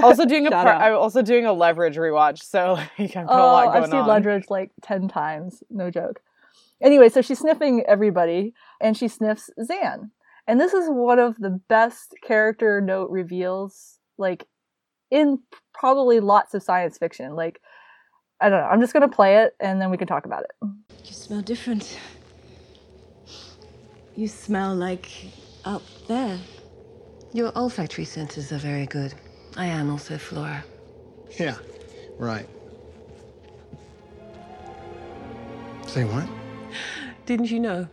Also 0.03 0.25
doing 0.25 0.47
a 0.47 0.51
par- 0.51 0.67
I'm 0.75 0.95
also 0.97 1.23
doing 1.23 1.45
a 1.47 1.53
leverage 1.53 1.97
rewatch, 1.97 2.43
so 2.43 2.73
like, 2.99 3.17
I've 3.17 3.27
got 3.27 3.39
a 3.39 3.43
Oh, 3.43 3.47
lot 3.53 3.65
going 3.73 3.85
I've 3.85 3.91
seen 3.91 4.01
on. 4.01 4.07
Leverage 4.09 4.45
like 4.49 4.71
10 4.83 5.09
times. 5.09 5.63
No 5.71 5.91
joke. 5.91 6.21
Anyway, 6.81 7.09
so 7.09 7.21
she's 7.23 7.39
sniffing 7.41 7.83
everybody 7.87 8.55
and 8.81 8.97
she 8.97 9.07
sniffs 9.09 9.51
Zhaan. 9.59 10.11
And 10.47 10.61
this 10.61 10.73
is 10.73 10.89
one 10.89 11.19
of 11.19 11.37
the 11.39 11.51
best 11.69 12.15
character 12.23 12.81
note 12.81 13.11
reveals, 13.11 13.99
like, 14.17 14.47
in 15.11 15.41
probably 15.73 16.21
lots 16.21 16.55
of 16.55 16.63
science 16.63 16.99
fiction. 16.99 17.35
Like, 17.35 17.61
I 18.41 18.49
don't 18.49 18.61
know. 18.61 18.67
I'm 18.67 18.81
just 18.81 18.93
going 18.93 19.09
to 19.09 19.15
play 19.15 19.39
it 19.39 19.55
and 19.61 19.81
then 19.81 19.91
we 19.91 19.97
can 19.97 20.07
talk 20.07 20.27
about 20.27 20.45
it. 20.45 20.51
You 21.05 21.13
smell 21.13 21.41
different. 21.41 21.99
You 24.17 24.29
smell 24.29 24.75
like 24.75 25.11
up 25.65 25.83
there. 26.07 26.39
Your 27.33 27.53
olfactory 27.57 28.05
senses 28.05 28.53
are 28.53 28.59
very 28.59 28.87
good. 28.87 29.15
I 29.57 29.67
am 29.67 29.91
also 29.91 30.19
Flora. 30.19 30.65
Yeah, 31.39 31.57
right. 32.19 32.49
Say 35.87 36.05
what? 36.05 36.29
Didn't 37.27 37.51
you 37.51 37.61
know? 37.61 37.89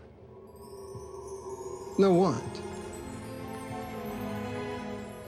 No, 1.98 2.14
what? 2.14 2.42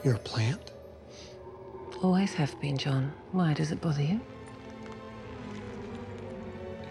You're 0.04 0.14
a 0.14 0.18
plant? 0.18 0.70
Always 2.00 2.32
have 2.34 2.58
been, 2.60 2.78
John. 2.78 3.12
Why 3.32 3.52
does 3.54 3.72
it 3.72 3.80
bother 3.80 4.02
you? 4.02 4.20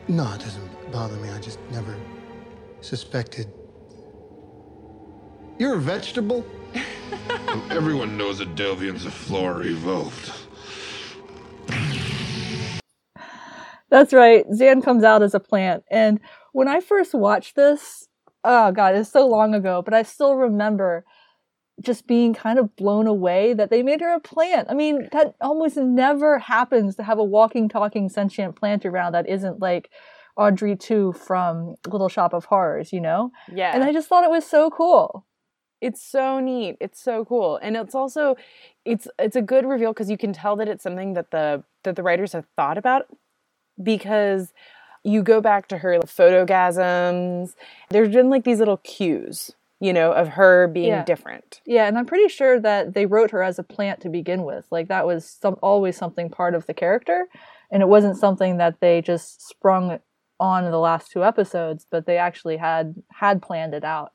No, 0.10 0.34
it 0.34 0.40
doesn't 0.40 0.92
bother 0.92 1.16
me. 1.18 1.30
I 1.30 1.40
just 1.40 1.60
never 1.72 1.96
suspected. 2.82 3.48
You're 5.58 5.76
a 5.76 5.80
vegetable? 5.80 6.46
Everyone 7.70 8.18
knows 8.18 8.40
that 8.40 8.56
Delvians 8.56 9.06
a 9.06 9.12
Flora 9.12 9.64
evolved. 9.66 10.32
That's 13.90 14.12
right. 14.12 14.46
Zhaan 14.50 14.84
comes 14.84 15.06
out 15.06 15.24
as 15.24 15.34
a 15.34 15.40
plant. 15.40 15.84
And 15.90 16.20
when 16.52 16.68
I 16.68 16.82
first 16.82 17.14
watched 17.14 17.56
this, 17.56 18.10
oh 18.44 18.74
god, 18.74 18.96
it's 18.96 19.10
so 19.10 19.26
long 19.26 19.56
ago, 19.56 19.82
but 19.82 19.94
I 19.94 20.04
still 20.04 20.36
remember 20.36 21.06
just 21.82 22.08
being 22.08 22.34
kind 22.34 22.58
of 22.58 22.76
blown 22.76 23.06
away 23.08 23.54
that 23.54 23.70
they 23.70 23.84
made 23.84 24.02
her 24.02 24.14
a 24.14 24.20
plant. 24.20 24.68
I 24.70 24.74
mean, 24.74 25.10
that 25.12 25.36
almost 25.42 25.78
never 25.78 26.40
happens 26.40 26.96
to 26.96 27.04
have 27.04 27.20
a 27.20 27.24
walking, 27.24 27.70
talking, 27.70 28.10
sentient 28.10 28.56
plant 28.56 28.86
around 28.86 29.14
that 29.14 29.30
isn't 29.30 29.60
like 29.60 29.92
Audrey 30.36 30.76
2 30.76 31.14
from 31.14 31.76
Little 31.88 32.10
Shop 32.10 32.34
of 32.34 32.46
Horrors, 32.46 32.92
you 32.92 33.02
know? 33.02 33.32
Yeah. 33.52 33.72
And 33.74 33.84
I 33.84 33.94
just 33.94 34.08
thought 34.08 34.24
it 34.24 34.32
was 34.32 34.46
so 34.46 34.70
cool. 34.72 35.26
it's 35.82 36.02
so 36.02 36.40
neat. 36.40 36.78
It's 36.80 37.02
so 37.02 37.26
cool. 37.26 37.58
And 37.62 37.76
it's 37.76 37.96
also 37.96 38.36
it's 38.86 39.08
it's 39.20 39.36
a 39.36 39.42
good 39.42 39.66
reveal 39.66 39.94
because 39.94 40.10
you 40.10 40.18
can 40.18 40.34
tell 40.34 40.56
that 40.56 40.68
it's 40.68 40.84
something 40.84 41.14
that 41.14 41.32
the 41.32 41.64
that 41.84 41.96
the 41.96 42.04
writers 42.04 42.34
have 42.34 42.46
thought 42.56 42.78
about 42.78 43.08
because 43.82 44.54
you 45.04 45.22
go 45.24 45.40
back 45.40 45.68
to 45.70 45.78
her 45.78 46.00
photogasms. 46.00 47.54
There's 47.90 48.10
been 48.10 48.30
like 48.30 48.44
these 48.44 48.60
little 48.60 48.78
cues, 48.78 49.52
you 49.80 49.94
know, 49.94 50.12
of 50.12 50.30
her 50.30 50.68
being 50.68 50.88
Yeah. 50.88 51.04
different. 51.04 51.62
Yeah, 51.66 51.86
and 51.88 51.98
I'm 51.98 52.06
pretty 52.06 52.30
sure 52.30 52.60
that 52.60 52.94
they 52.94 53.06
wrote 53.06 53.32
her 53.32 53.44
as 53.44 53.60
a 53.60 53.64
plant 53.64 54.02
to 54.02 54.10
begin 54.10 54.44
with. 54.44 54.66
Like 54.72 54.88
that 54.88 55.06
was 55.06 55.38
some 55.42 55.56
always 55.62 55.96
something 55.98 56.30
part 56.30 56.56
of 56.56 56.66
the 56.66 56.74
character, 56.74 57.28
and 57.72 57.82
it 57.84 57.88
wasn't 57.88 58.18
something 58.18 58.58
that 58.58 58.80
they 58.80 59.02
just 59.02 59.48
sprung 59.48 60.00
on 60.40 60.66
in 60.66 60.72
the 60.72 60.80
last 60.80 61.12
two 61.12 61.24
episodes, 61.24 61.86
but 61.90 62.06
they 62.06 62.18
actually 62.18 62.58
had 62.58 62.96
had 63.12 63.42
planned 63.42 63.74
it 63.74 63.84
out. 63.84 64.12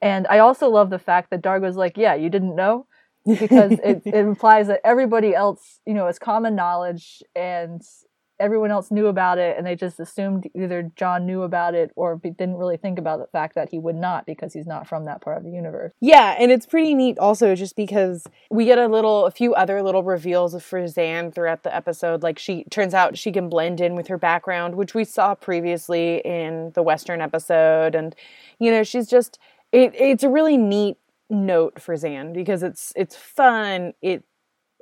And 0.00 0.26
I 0.28 0.38
also 0.40 0.68
love 0.68 0.90
the 0.90 0.98
fact 0.98 1.30
that 1.30 1.42
Darg 1.42 1.62
was 1.62 1.76
like, 1.76 1.96
"Yeah, 1.96 2.14
you 2.14 2.28
didn't 2.30 2.54
know," 2.56 2.86
because 3.26 3.72
it, 3.72 4.02
it 4.06 4.14
implies 4.14 4.66
that 4.68 4.80
everybody 4.84 5.34
else, 5.34 5.80
you 5.86 5.94
know, 5.94 6.06
is 6.08 6.18
common 6.18 6.54
knowledge 6.54 7.22
and 7.34 7.80
everyone 8.40 8.70
else 8.70 8.90
knew 8.90 9.06
about 9.06 9.38
it, 9.38 9.56
and 9.56 9.66
they 9.66 9.76
just 9.76 10.00
assumed 10.00 10.48
either 10.54 10.90
John 10.96 11.26
knew 11.26 11.42
about 11.42 11.74
it 11.74 11.92
or 11.96 12.16
didn't 12.16 12.56
really 12.56 12.76
think 12.76 12.98
about 12.98 13.20
the 13.20 13.26
fact 13.26 13.54
that 13.54 13.68
he 13.70 13.78
would 13.78 13.94
not 13.94 14.26
because 14.26 14.52
he's 14.52 14.66
not 14.66 14.88
from 14.88 15.04
that 15.04 15.20
part 15.20 15.38
of 15.38 15.44
the 15.44 15.50
universe. 15.50 15.92
Yeah, 16.00 16.34
and 16.38 16.50
it's 16.50 16.66
pretty 16.66 16.94
neat 16.94 17.18
also 17.18 17.54
just 17.54 17.76
because 17.76 18.26
we 18.50 18.64
get 18.64 18.78
a 18.78 18.88
little 18.88 19.26
a 19.26 19.30
few 19.30 19.54
other 19.54 19.82
little 19.82 20.02
reveals 20.02 20.60
for 20.62 20.80
Zhaan 20.80 21.34
throughout 21.34 21.62
the 21.62 21.74
episode. 21.74 22.22
Like 22.22 22.38
she 22.38 22.64
turns 22.70 22.94
out 22.94 23.16
she 23.16 23.32
can 23.32 23.48
blend 23.48 23.80
in 23.80 23.94
with 23.94 24.08
her 24.08 24.18
background, 24.18 24.74
which 24.74 24.94
we 24.94 25.04
saw 25.04 25.34
previously 25.34 26.20
in 26.24 26.72
the 26.74 26.82
Western 26.82 27.20
episode. 27.20 27.94
And 27.94 28.14
you 28.58 28.70
know, 28.70 28.82
she's 28.82 29.08
just 29.08 29.38
it 29.72 29.92
it's 29.94 30.24
a 30.24 30.28
really 30.28 30.56
neat 30.56 30.96
note 31.30 31.80
for 31.80 31.94
Zhaan 31.94 32.32
because 32.32 32.62
it's 32.62 32.92
it's 32.96 33.16
fun. 33.16 33.94
It 34.02 34.24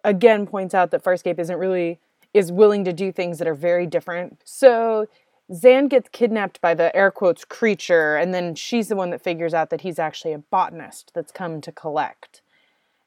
again 0.05 0.47
points 0.47 0.75
out 0.75 0.91
that 0.91 1.05
Farscape 1.05 1.39
isn't 1.39 1.59
really 1.59 2.01
is 2.35 2.51
willing 2.51 2.85
to 2.85 2.93
do 2.93 3.13
things 3.13 3.39
that 3.39 3.49
are 3.49 3.55
very 3.55 3.87
different. 3.87 4.41
So 4.45 5.07
Zhaan 5.51 5.89
gets 5.89 6.09
kidnapped 6.11 6.61
by 6.61 6.75
the 6.75 6.95
air 6.97 7.11
quotes 7.11 7.45
creature, 7.45 8.17
and 8.17 8.33
then 8.33 8.55
she's 8.55 8.89
the 8.89 8.97
one 8.97 9.11
that 9.11 9.23
figures 9.23 9.53
out 9.53 9.71
that 9.71 9.83
he's 9.83 9.99
actually 9.99 10.33
a 10.33 10.39
botanist 10.39 11.13
that's 11.15 11.33
come 11.33 11.61
to 11.61 11.73
collect. 11.73 12.43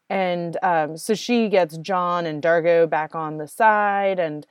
And 0.10 0.58
um, 0.62 0.98
so 0.98 1.16
she 1.16 1.50
gets 1.50 1.78
John 1.78 2.26
and 2.28 2.42
Dargo 2.42 2.88
back 2.88 3.16
on 3.16 3.38
the 3.38 3.48
side, 3.48 4.20
and 4.20 4.46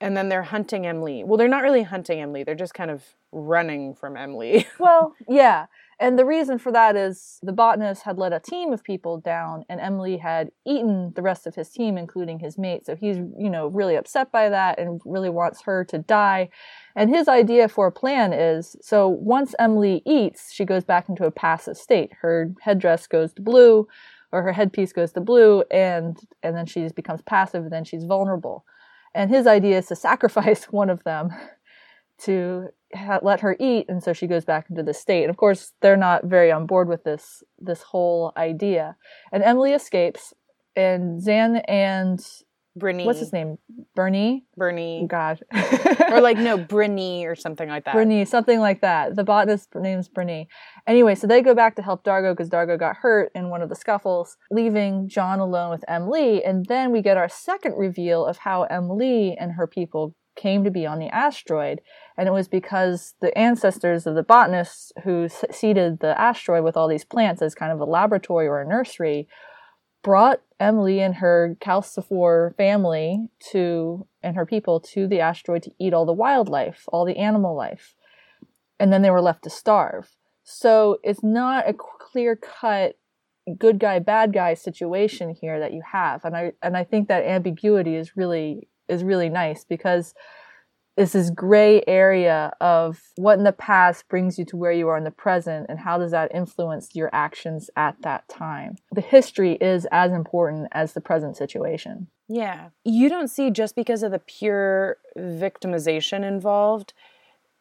and 0.00 0.16
then 0.16 0.28
they're 0.28 0.42
hunting 0.42 0.86
Emily. 0.86 1.22
Well, 1.24 1.36
they're 1.36 1.48
not 1.48 1.62
really 1.62 1.82
hunting 1.82 2.20
Emily; 2.20 2.44
they're 2.44 2.54
just 2.54 2.74
kind 2.74 2.90
of 2.90 3.02
running 3.32 3.94
from 3.94 4.16
Emily. 4.16 4.66
Well, 4.78 5.14
yeah. 5.28 5.66
And 6.02 6.18
the 6.18 6.24
reason 6.24 6.58
for 6.58 6.72
that 6.72 6.96
is 6.96 7.38
the 7.44 7.52
botanist 7.52 8.02
had 8.02 8.18
let 8.18 8.32
a 8.32 8.40
team 8.40 8.72
of 8.72 8.82
people 8.82 9.20
down, 9.20 9.64
and 9.68 9.80
Emily 9.80 10.16
had 10.16 10.50
eaten 10.66 11.12
the 11.14 11.22
rest 11.22 11.46
of 11.46 11.54
his 11.54 11.68
team, 11.70 11.96
including 11.96 12.40
his 12.40 12.58
mate. 12.58 12.84
So 12.84 12.96
he's, 12.96 13.18
you 13.18 13.48
know, 13.48 13.68
really 13.68 13.94
upset 13.94 14.32
by 14.32 14.48
that 14.48 14.80
and 14.80 15.00
really 15.04 15.30
wants 15.30 15.62
her 15.62 15.84
to 15.84 15.98
die. 15.98 16.50
And 16.96 17.08
his 17.08 17.28
idea 17.28 17.68
for 17.68 17.86
a 17.86 17.92
plan 17.92 18.32
is 18.32 18.74
so 18.80 19.06
once 19.06 19.54
Emily 19.60 20.02
eats, 20.04 20.52
she 20.52 20.64
goes 20.64 20.82
back 20.82 21.08
into 21.08 21.24
a 21.24 21.30
passive 21.30 21.76
state. 21.76 22.10
Her 22.20 22.52
headdress 22.60 23.06
goes 23.06 23.32
to 23.34 23.42
blue, 23.42 23.86
or 24.32 24.42
her 24.42 24.52
headpiece 24.52 24.92
goes 24.92 25.12
to 25.12 25.20
blue, 25.20 25.62
and 25.70 26.18
and 26.42 26.56
then 26.56 26.66
she 26.66 26.88
becomes 26.88 27.22
passive, 27.22 27.62
and 27.62 27.72
then 27.72 27.84
she's 27.84 28.02
vulnerable. 28.02 28.64
And 29.14 29.30
his 29.30 29.46
idea 29.46 29.78
is 29.78 29.86
to 29.86 29.94
sacrifice 30.10 30.64
one 30.64 30.90
of 30.90 31.04
them 31.04 31.30
to 32.24 32.68
ha- 32.94 33.20
let 33.22 33.40
her 33.40 33.56
eat 33.58 33.86
and 33.88 34.02
so 34.02 34.12
she 34.12 34.26
goes 34.26 34.44
back 34.44 34.66
into 34.70 34.82
the 34.82 34.94
state 34.94 35.22
and 35.22 35.30
of 35.30 35.36
course 35.36 35.72
they're 35.80 35.96
not 35.96 36.24
very 36.24 36.50
on 36.50 36.66
board 36.66 36.88
with 36.88 37.04
this 37.04 37.42
this 37.58 37.82
whole 37.82 38.32
idea 38.36 38.96
and 39.32 39.42
emily 39.42 39.72
escapes 39.72 40.32
and 40.76 41.20
zhaan 41.22 41.62
and 41.68 42.24
Brinny, 42.78 43.04
what's 43.04 43.18
his 43.18 43.34
name 43.34 43.58
bernie 43.94 44.44
Bernie, 44.56 45.06
god 45.06 45.40
or 46.12 46.20
like 46.20 46.36
no 46.36 46.58
Brinny 46.72 47.24
or 47.24 47.34
something 47.34 47.68
like 47.68 47.84
that. 47.84 47.94
Brittany, 47.94 48.24
something 48.24 48.60
like 48.60 48.80
that. 48.82 49.16
The 49.16 49.24
botanist 49.24 49.74
name's 49.74 50.08
Brittany. 50.08 50.48
Anyway, 50.86 51.14
so 51.14 51.26
they 51.26 51.42
go 51.42 51.54
back 51.54 51.76
to 51.76 51.82
help 51.82 52.04
Dargo 52.04 52.32
because 52.32 52.50
Dargo 52.50 52.78
got 52.78 52.96
hurt 52.96 53.32
in 53.34 53.48
one 53.48 53.62
of 53.62 53.68
the 53.68 53.74
scuffles, 53.74 54.36
leaving 54.50 55.08
John 55.08 55.38
alone 55.38 55.70
with 55.70 55.84
Emily. 55.88 56.44
And 56.44 56.66
then 56.66 56.92
we 56.92 57.02
get 57.02 57.16
our 57.16 57.28
second 57.28 57.74
reveal 57.76 58.24
of 58.24 58.38
how 58.38 58.64
Emily 58.64 59.36
and 59.38 59.52
her 59.52 59.66
people 59.66 60.14
came 60.36 60.64
to 60.64 60.70
be 60.70 60.86
on 60.86 60.98
the 60.98 61.08
asteroid. 61.08 61.80
And 62.16 62.28
it 62.28 62.32
was 62.32 62.48
because 62.48 63.14
the 63.20 63.36
ancestors 63.36 64.06
of 64.06 64.14
the 64.14 64.22
botanists 64.22 64.92
who 65.04 65.28
seeded 65.50 66.00
the 66.00 66.18
asteroid 66.20 66.64
with 66.64 66.76
all 66.76 66.88
these 66.88 67.04
plants 67.04 67.42
as 67.42 67.54
kind 67.54 67.72
of 67.72 67.80
a 67.80 67.84
laboratory 67.84 68.46
or 68.46 68.60
a 68.60 68.68
nursery 68.68 69.28
brought 70.02 70.40
Emily 70.58 71.00
and 71.00 71.16
her 71.16 71.56
calcivore 71.60 72.56
family 72.56 73.28
to 73.50 74.06
and 74.22 74.36
her 74.36 74.46
people 74.46 74.80
to 74.80 75.06
the 75.06 75.20
asteroid 75.20 75.62
to 75.62 75.72
eat 75.78 75.94
all 75.94 76.06
the 76.06 76.12
wildlife, 76.12 76.84
all 76.88 77.04
the 77.04 77.16
animal 77.16 77.56
life. 77.56 77.94
And 78.78 78.92
then 78.92 79.02
they 79.02 79.10
were 79.10 79.20
left 79.20 79.44
to 79.44 79.50
starve. 79.50 80.16
So 80.42 80.98
it's 81.02 81.22
not 81.22 81.68
a 81.68 81.74
clear 81.74 82.36
cut 82.36 82.96
good 83.58 83.78
guy 83.80 83.98
bad 83.98 84.32
guy 84.32 84.54
situation 84.54 85.36
here 85.40 85.58
that 85.58 85.72
you 85.72 85.82
have. 85.90 86.24
And 86.24 86.36
I 86.36 86.52
and 86.62 86.76
I 86.76 86.84
think 86.84 87.08
that 87.08 87.24
ambiguity 87.24 87.96
is 87.96 88.16
really 88.16 88.68
is 88.88 89.04
really 89.04 89.28
nice 89.28 89.64
because 89.64 90.14
it's 90.96 91.12
this 91.12 91.30
gray 91.30 91.82
area 91.86 92.52
of 92.60 93.00
what 93.16 93.38
in 93.38 93.44
the 93.44 93.52
past 93.52 94.08
brings 94.08 94.38
you 94.38 94.44
to 94.44 94.56
where 94.56 94.72
you 94.72 94.88
are 94.88 94.98
in 94.98 95.04
the 95.04 95.10
present 95.10 95.66
and 95.68 95.78
how 95.78 95.96
does 95.96 96.10
that 96.10 96.34
influence 96.34 96.94
your 96.94 97.08
actions 97.14 97.70
at 97.76 97.96
that 98.02 98.28
time. 98.28 98.76
The 98.92 99.00
history 99.00 99.52
is 99.54 99.86
as 99.90 100.12
important 100.12 100.68
as 100.72 100.92
the 100.92 101.00
present 101.00 101.36
situation. 101.36 102.08
Yeah. 102.28 102.68
You 102.84 103.08
don't 103.08 103.28
see 103.28 103.50
just 103.50 103.74
because 103.74 104.02
of 104.02 104.12
the 104.12 104.18
pure 104.18 104.98
victimization 105.16 106.26
involved, 106.28 106.92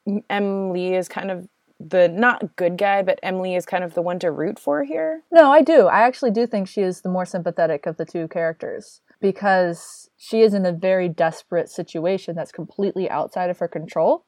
M- 0.05 0.23
Emily 0.29 0.93
is 0.95 1.07
kind 1.07 1.31
of 1.31 1.47
the 1.79 2.09
not 2.09 2.55
good 2.57 2.77
guy, 2.77 3.01
but 3.01 3.19
Emily 3.23 3.55
is 3.55 3.65
kind 3.65 3.83
of 3.83 3.93
the 3.93 4.01
one 4.01 4.19
to 4.19 4.29
root 4.29 4.59
for 4.59 4.83
here. 4.83 5.23
No, 5.31 5.51
I 5.51 5.61
do. 5.61 5.87
I 5.87 6.01
actually 6.01 6.31
do 6.31 6.45
think 6.45 6.67
she 6.67 6.81
is 6.81 7.01
the 7.01 7.09
more 7.09 7.25
sympathetic 7.25 7.85
of 7.85 7.97
the 7.97 8.05
two 8.05 8.27
characters 8.27 9.01
because 9.21 10.09
she 10.17 10.41
is 10.41 10.53
in 10.53 10.65
a 10.65 10.71
very 10.71 11.07
desperate 11.07 11.69
situation 11.69 12.35
that's 12.35 12.51
completely 12.51 13.09
outside 13.09 13.49
of 13.49 13.59
her 13.59 13.67
control 13.67 14.25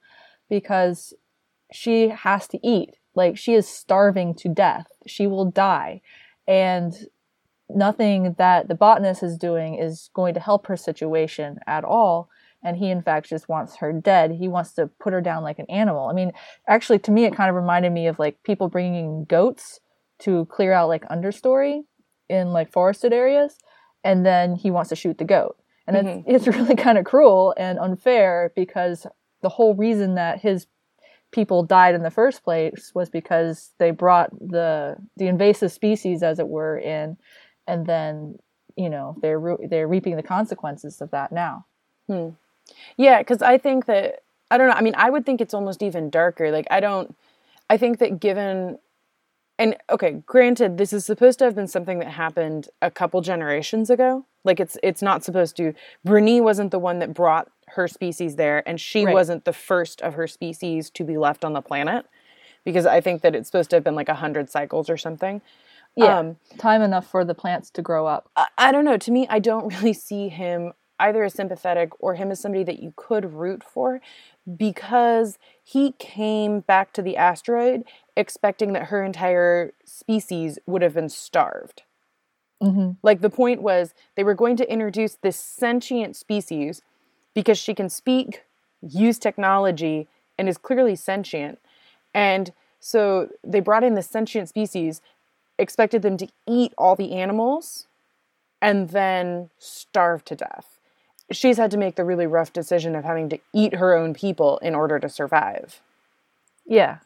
because 0.50 1.14
she 1.72 2.10
has 2.10 2.48
to 2.48 2.60
eat. 2.66 2.98
Like 3.16 3.38
she 3.38 3.54
is 3.54 3.68
starving 3.68 4.36
to 4.36 4.50
death. 4.50 4.88
She 5.06 5.28
will 5.28 5.46
die. 5.46 6.02
And 6.48 6.94
nothing 7.70 8.36
that 8.38 8.68
the 8.68 8.76
botanist 8.76 9.24
is 9.24 9.38
doing 9.38 9.76
is 9.76 10.10
going 10.14 10.34
to 10.36 10.40
help 10.40 10.68
her 10.68 10.78
situation 10.78 11.60
at 11.68 11.84
all. 11.84 12.30
And 12.64 12.78
he, 12.78 12.90
in 12.90 13.02
fact, 13.02 13.28
just 13.28 13.50
wants 13.50 13.78
her 13.78 13.92
dead. 13.92 14.32
He 14.32 14.48
wants 14.48 14.74
to 14.74 14.88
put 14.88 15.12
her 15.12 15.22
down 15.22 15.44
like 15.44 15.60
an 15.60 15.70
animal. 15.70 16.08
I 16.08 16.14
mean, 16.14 16.32
actually, 16.68 17.00
to 17.00 17.12
me, 17.12 17.26
it 17.26 17.36
kind 17.36 17.50
of 17.50 17.56
reminded 17.56 17.92
me 17.92 18.08
of 18.08 18.20
like 18.20 18.42
people 18.44 18.70
bringing 18.70 19.26
goats 19.26 19.80
to 20.20 20.46
clear 20.46 20.72
out 20.72 20.88
like 20.88 21.04
understory 21.10 21.82
in 22.30 22.54
like 22.54 22.72
forested 22.72 23.12
areas. 23.12 23.58
And 24.04 24.26
then 24.26 24.56
he 24.56 24.72
wants 24.72 24.90
to 24.90 24.96
shoot 24.96 25.18
the 25.18 25.26
goat. 25.26 25.58
And 25.88 26.24
it's, 26.28 26.46
it's 26.46 26.48
really 26.58 26.76
kind 26.76 26.98
of 26.98 27.06
cruel 27.06 27.54
and 27.58 27.80
unfair 27.80 28.52
because 28.56 29.06
the 29.42 29.50
whole 29.50 29.76
reason 29.76 30.16
that 30.16 30.42
his 30.42 30.68
people 31.32 31.64
died 31.64 31.96
in 31.96 32.04
the 32.04 32.12
first 32.12 32.44
place 32.44 32.92
was 32.94 33.10
because 33.10 33.72
they 33.80 33.90
brought 33.90 34.30
the 34.40 34.96
the 35.18 35.28
invasive 35.28 35.72
species 35.72 36.22
as 36.22 36.38
it 36.38 36.48
were 36.48 36.78
in 36.78 37.18
and 37.68 37.88
then 37.88 38.38
you 38.76 38.88
know 38.88 39.18
they're 39.20 39.40
re- 39.40 39.68
they're 39.68 39.88
reaping 39.88 40.16
the 40.16 40.22
consequences 40.22 41.02
of 41.02 41.10
that 41.10 41.32
now 41.32 41.66
Hmm. 42.08 42.30
Yeah, 42.98 43.20
because 43.20 43.42
I 43.42 43.58
think 43.58 43.86
that 43.86 44.24
I 44.52 44.58
don't 44.58 44.68
know. 44.68 44.76
I 44.76 44.82
mean, 44.82 44.96
I 44.96 45.10
would 45.10 45.26
think 45.26 45.42
it's 45.42 45.54
almost 45.54 45.82
even 45.82 46.10
darker. 46.10 46.52
Like 46.52 46.68
I 46.72 46.80
don't. 46.80 47.16
I 47.70 47.78
think 47.78 48.00
that 48.00 48.20
given, 48.20 48.78
and 49.60 49.76
okay, 49.90 50.24
granted, 50.26 50.78
this 50.78 50.94
is 50.94 51.06
supposed 51.06 51.40
to 51.40 51.46
have 51.46 51.56
been 51.56 51.68
something 51.68 52.00
that 52.00 52.10
happened 52.10 52.70
a 52.82 52.90
couple 52.90 53.22
generations 53.22 53.90
ago. 53.90 54.26
Like 54.44 54.60
it's 54.60 54.78
it's 54.84 55.02
not 55.02 55.24
supposed 55.24 55.56
to. 55.58 55.74
Bruni 56.04 56.42
wasn't 56.42 56.72
the 56.72 56.80
one 56.80 57.00
that 57.00 57.14
brought 57.14 57.50
her 57.70 57.88
species 57.88 58.36
there, 58.36 58.68
and 58.68 58.80
she 58.80 59.06
Right. 59.06 59.14
wasn't 59.14 59.46
the 59.46 59.54
first 59.54 60.02
of 60.02 60.16
her 60.16 60.28
species 60.28 60.90
to 60.92 61.04
be 61.04 61.18
left 61.18 61.46
on 61.46 61.54
the 61.54 61.62
planet, 61.62 62.06
because 62.66 62.86
I 62.86 63.00
think 63.00 63.22
that 63.22 63.36
it's 63.36 63.48
supposed 63.48 63.70
to 63.70 63.76
have 63.78 63.84
been 63.84 63.96
like 63.96 64.10
a 64.10 64.16
hundred 64.16 64.50
cycles 64.50 64.90
or 64.90 64.98
something. 64.98 65.42
Yeah. 65.96 66.18
Um, 66.20 66.38
Time 66.58 66.82
enough 66.82 67.06
for 67.06 67.24
the 67.24 67.36
plants 67.36 67.70
to 67.72 67.82
grow 67.84 68.08
up. 68.08 68.30
I, 68.36 68.48
I 68.58 68.72
don't 68.72 68.84
know. 68.86 68.98
To 68.98 69.12
me, 69.12 69.28
I 69.30 69.40
don't 69.40 69.68
really 69.80 69.94
see 69.94 70.30
him 70.30 70.74
either 71.00 71.24
as 71.24 71.34
sympathetic 71.34 71.90
or 72.00 72.16
him 72.16 72.32
as 72.32 72.40
somebody 72.40 72.64
that 72.64 72.82
you 72.82 72.94
could 72.96 73.34
root 73.34 73.64
for 73.64 74.02
because 74.58 75.38
he 75.64 75.94
came 76.00 76.62
back 76.62 76.94
to 76.94 77.02
the 77.02 77.18
asteroid 77.18 77.84
expecting 78.16 78.74
that 78.74 78.86
her 78.86 79.04
entire 79.04 79.74
species 79.86 80.60
would 80.66 80.82
have 80.82 80.94
been 80.94 81.10
starved. 81.10 81.84
hmm 82.62 82.92
Like 83.02 83.22
the 83.22 83.30
point 83.30 83.62
was 83.62 83.94
they 84.16 84.24
were 84.24 84.34
going 84.34 84.56
to 84.58 84.72
introduce 84.72 85.16
this 85.16 85.38
sentient 85.38 86.16
species 86.16 86.82
because 87.34 87.58
she 87.58 87.74
can 87.74 87.90
speak, 87.90 88.44
use 88.82 89.18
technology, 89.18 90.08
and 90.38 90.48
is 90.48 90.58
clearly 90.58 90.96
sentient. 90.96 91.60
And 92.14 92.52
so 92.80 93.30
they 93.44 93.60
brought 93.60 93.84
in 93.84 93.96
this 93.96 94.10
sentient 94.10 94.50
species, 94.50 95.02
expected 95.58 96.02
them 96.02 96.18
to 96.18 96.28
eat 96.48 96.74
all 96.78 96.96
the 96.96 97.14
animals, 97.14 97.88
and 98.62 98.90
then 98.90 99.50
starve 99.60 100.26
to 100.26 100.36
death. 100.36 100.73
She's 101.32 101.58
had 101.58 101.72
to 101.72 101.78
make 101.78 101.96
the 101.96 102.04
really 102.04 102.28
rough 102.28 102.54
decision 102.54 102.96
of 102.96 103.04
having 103.04 103.30
to 103.30 103.40
eat 103.54 103.76
her 103.76 103.96
own 103.96 104.14
people 104.14 104.58
in 104.60 104.76
order 104.76 105.00
to 105.00 105.10
survive. 105.10 105.82
Yeah. 106.66 106.98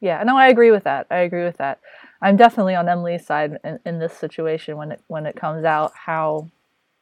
Yeah. 0.00 0.22
No, 0.22 0.36
I 0.36 0.48
agree 0.48 0.70
with 0.70 0.84
that. 0.84 1.06
I 1.10 1.18
agree 1.18 1.44
with 1.44 1.56
that. 1.58 1.80
I'm 2.22 2.36
definitely 2.36 2.74
on 2.74 2.88
Emily's 2.88 3.26
side 3.26 3.58
in, 3.64 3.78
in 3.84 3.98
this 3.98 4.14
situation 4.14 4.76
when 4.76 4.92
it 4.92 5.00
when 5.08 5.26
it 5.26 5.36
comes 5.36 5.64
out 5.64 5.92
how 5.94 6.48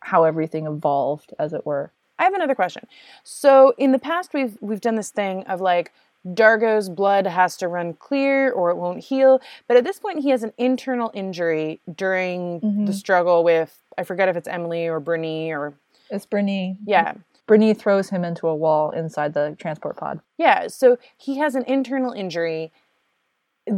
how 0.00 0.24
everything 0.24 0.66
evolved, 0.66 1.32
as 1.38 1.52
it 1.52 1.64
were. 1.64 1.90
I 2.18 2.24
have 2.24 2.34
another 2.34 2.54
question. 2.54 2.86
So 3.24 3.74
in 3.78 3.92
the 3.92 3.98
past 3.98 4.32
we've 4.34 4.56
we've 4.60 4.80
done 4.80 4.96
this 4.96 5.10
thing 5.10 5.44
of 5.44 5.60
like 5.60 5.92
Dargo's 6.26 6.88
blood 6.88 7.26
has 7.26 7.56
to 7.58 7.68
run 7.68 7.94
clear 7.94 8.50
or 8.50 8.70
it 8.70 8.76
won't 8.76 9.00
heal, 9.04 9.40
but 9.68 9.76
at 9.76 9.84
this 9.84 9.98
point 9.98 10.20
he 10.20 10.30
has 10.30 10.42
an 10.42 10.52
internal 10.56 11.10
injury 11.14 11.80
during 11.94 12.60
the 12.60 12.92
Mhm. 12.92 12.94
struggle 12.94 13.44
with 13.44 13.78
I 13.98 14.04
forget 14.04 14.28
if 14.28 14.36
it's 14.36 14.48
Emily 14.48 14.88
or 14.88 15.00
Bruni 15.00 15.52
or 15.52 15.74
It's 16.14 16.26
Brittany. 16.26 16.78
yeah. 16.86 17.14
Brittany 17.46 17.74
throws 17.74 18.08
him 18.08 18.24
into 18.24 18.46
a 18.46 18.56
wall 18.56 18.90
inside 18.90 19.34
the 19.34 19.54
transport 19.58 19.98
pod. 19.98 20.20
Yeah, 20.38 20.68
so 20.68 20.96
he 21.18 21.36
has 21.38 21.54
an 21.54 21.64
internal 21.66 22.12
injury. 22.12 22.72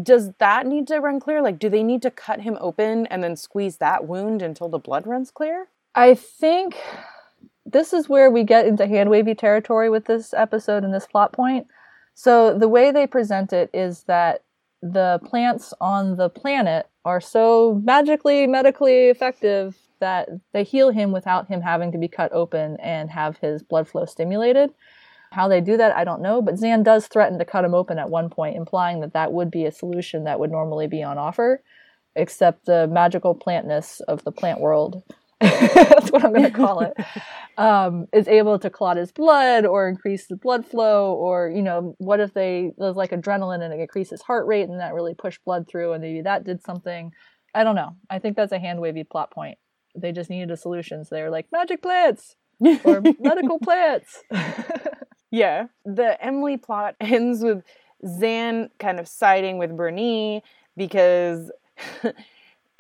Does 0.02 0.33
that 0.38 0.66
need 0.66 0.87
to 0.87 0.99
run 0.99 1.19
clear? 1.19 1.43
Like 1.43 1.59
do 1.59 1.69
they 1.69 1.83
need 1.83 2.02
to 2.02 2.11
cut 2.11 2.43
him 2.43 2.57
open 2.61 3.07
and 3.07 3.25
then 3.25 3.35
squeeze 3.35 3.78
that 3.78 4.07
wound 4.07 4.40
until 4.40 4.69
the 4.69 4.78
blood 4.78 5.07
runs 5.07 5.33
clear? 5.33 5.66
I 5.97 6.14
think 6.14 6.76
this 7.64 7.93
is 7.93 8.09
where 8.09 8.31
we 8.31 8.45
get 8.45 8.66
into 8.66 8.87
hand 8.87 9.11
wavy 9.11 9.35
territory 9.35 9.90
with 9.90 10.05
this 10.05 10.33
episode 10.33 10.85
and 10.85 10.95
this 10.95 11.07
plot 11.07 11.33
point. 11.33 11.66
So 12.14 12.57
the 12.57 12.69
way 12.69 12.93
they 12.93 13.07
present 13.07 13.52
it 13.52 13.69
is 13.75 14.05
that 14.05 14.43
the 14.81 15.21
plants 15.25 15.75
on 15.81 16.16
the 16.16 16.28
planet 16.28 16.87
are 17.05 17.21
so 17.21 17.81
magically 17.85 18.47
medically 18.47 19.07
effective 19.09 19.76
that 20.00 20.28
they 20.52 20.64
heal 20.64 20.90
him 20.90 21.12
without 21.12 21.48
him 21.48 21.60
having 21.60 21.92
to 21.92 21.98
be 21.98 22.08
cut 22.08 22.32
open 22.32 22.76
and 22.80 23.10
have 23.10 23.38
his 23.38 23.62
blood 23.62 23.88
flow 23.88 24.04
stimulated. 24.04 24.70
How 25.32 25.48
they 25.48 25.60
do 25.60 25.76
that, 25.76 25.96
I 25.96 26.04
don't 26.04 26.22
know, 26.22 26.40
but 26.40 26.56
Zan 26.56 26.82
does 26.82 27.08
threaten 27.08 27.38
to 27.38 27.44
cut 27.44 27.64
him 27.64 27.74
open 27.74 27.98
at 27.98 28.10
one 28.10 28.30
point, 28.30 28.56
implying 28.56 29.00
that 29.00 29.12
that 29.14 29.32
would 29.32 29.50
be 29.50 29.64
a 29.66 29.72
solution 29.72 30.24
that 30.24 30.38
would 30.38 30.50
normally 30.50 30.86
be 30.86 31.02
on 31.02 31.18
offer, 31.18 31.62
except 32.14 32.64
the 32.66 32.86
magical 32.86 33.34
plantness 33.34 34.00
of 34.02 34.22
the 34.24 34.32
plant 34.32 34.60
world 34.60 35.02
that's 35.40 36.10
what 36.10 36.24
I'm 36.24 36.32
going 36.32 36.44
to 36.44 36.50
call 36.50 36.80
it, 36.80 36.94
um, 37.58 38.06
is 38.12 38.26
able 38.26 38.58
to 38.58 38.70
clot 38.70 38.96
his 38.96 39.12
blood 39.12 39.66
or 39.66 39.86
increase 39.86 40.26
the 40.26 40.36
blood 40.36 40.64
flow, 40.64 41.12
or 41.12 41.50
you 41.54 41.60
know, 41.60 41.94
what 41.98 42.20
if 42.20 42.32
they 42.32 42.72
there's 42.78 42.96
like 42.96 43.10
adrenaline 43.10 43.62
and 43.62 43.74
it 43.74 43.80
increases 43.80 44.22
heart 44.22 44.46
rate 44.46 44.68
and 44.68 44.80
that 44.80 44.94
really 44.94 45.14
pushed 45.14 45.44
blood 45.44 45.68
through, 45.68 45.92
and 45.92 46.00
maybe 46.00 46.22
that 46.22 46.44
did 46.44 46.62
something. 46.62 47.12
I 47.54 47.64
don't 47.64 47.74
know. 47.74 47.96
I 48.08 48.18
think 48.18 48.36
that's 48.36 48.52
a 48.52 48.58
hand 48.58 48.80
wavy 48.80 49.04
plot 49.04 49.30
point. 49.30 49.58
They 49.96 50.12
just 50.12 50.30
needed 50.30 50.50
a 50.50 50.56
solution, 50.56 51.04
so 51.04 51.14
they 51.14 51.22
were 51.22 51.30
like 51.30 51.46
magic 51.52 51.82
plants 51.82 52.37
or 52.85 53.02
medical 53.20 53.59
plants. 53.59 54.22
Yeah. 55.30 55.66
The 55.85 56.22
Emily 56.24 56.56
plot 56.56 56.96
ends 57.00 57.42
with 57.42 57.62
Zhaan 58.04 58.70
kind 58.78 59.00
of 59.00 59.09
siding 59.09 59.59
with 59.59 59.76
Bernie 59.76 60.42
because 60.76 61.50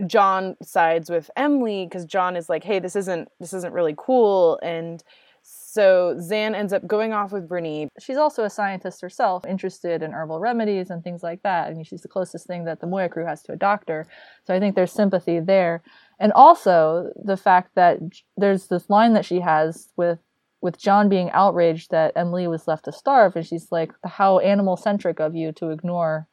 John 0.06 0.56
sides 0.62 1.10
with 1.10 1.30
Emily 1.36 1.86
because 1.86 2.04
John 2.04 2.36
is 2.36 2.48
like, 2.48 2.64
"Hey, 2.64 2.78
this 2.78 2.96
isn't 2.96 3.28
this 3.40 3.52
isn't 3.54 3.72
really 3.72 3.94
cool." 3.96 4.58
And 4.62 5.02
so 5.42 6.16
Zhaan 6.18 6.54
ends 6.54 6.72
up 6.72 6.86
going 6.86 7.12
off 7.12 7.32
with 7.32 7.48
Bernie. 7.48 7.88
she's 8.00 8.16
also 8.16 8.44
a 8.44 8.50
scientist 8.50 9.00
herself, 9.00 9.44
interested 9.46 10.02
in 10.02 10.12
herbal 10.12 10.40
remedies 10.40 10.90
and 10.90 11.04
things 11.04 11.22
like 11.22 11.42
that. 11.42 11.68
I 11.68 11.74
mean, 11.74 11.84
she's 11.84 12.02
the 12.02 12.08
closest 12.08 12.46
thing 12.46 12.64
that 12.64 12.80
the 12.80 12.86
Moya 12.86 13.08
crew 13.08 13.24
has 13.24 13.42
to 13.44 13.52
a 13.52 13.56
doctor. 13.56 14.06
So 14.44 14.54
I 14.54 14.60
think 14.60 14.74
there's 14.74 14.92
sympathy 14.92 15.40
there. 15.40 15.82
And 16.18 16.32
also 16.32 17.12
the 17.22 17.36
fact 17.36 17.74
that 17.74 17.98
there's 18.36 18.68
this 18.68 18.88
line 18.88 19.12
that 19.12 19.24
she 19.24 19.40
has 19.40 19.88
with 19.96 20.18
with 20.62 20.78
John 20.78 21.08
being 21.08 21.30
outraged 21.32 21.90
that 21.90 22.12
Emily 22.16 22.48
was 22.48 22.66
left 22.66 22.86
to 22.86 22.92
starve, 22.92 23.36
and 23.36 23.46
she's 23.46 23.70
like, 23.70 23.92
"How 24.04 24.38
animal 24.38 24.76
centric 24.76 25.20
of 25.20 25.34
you 25.34 25.52
to 25.52 25.70
ignore 25.70 26.26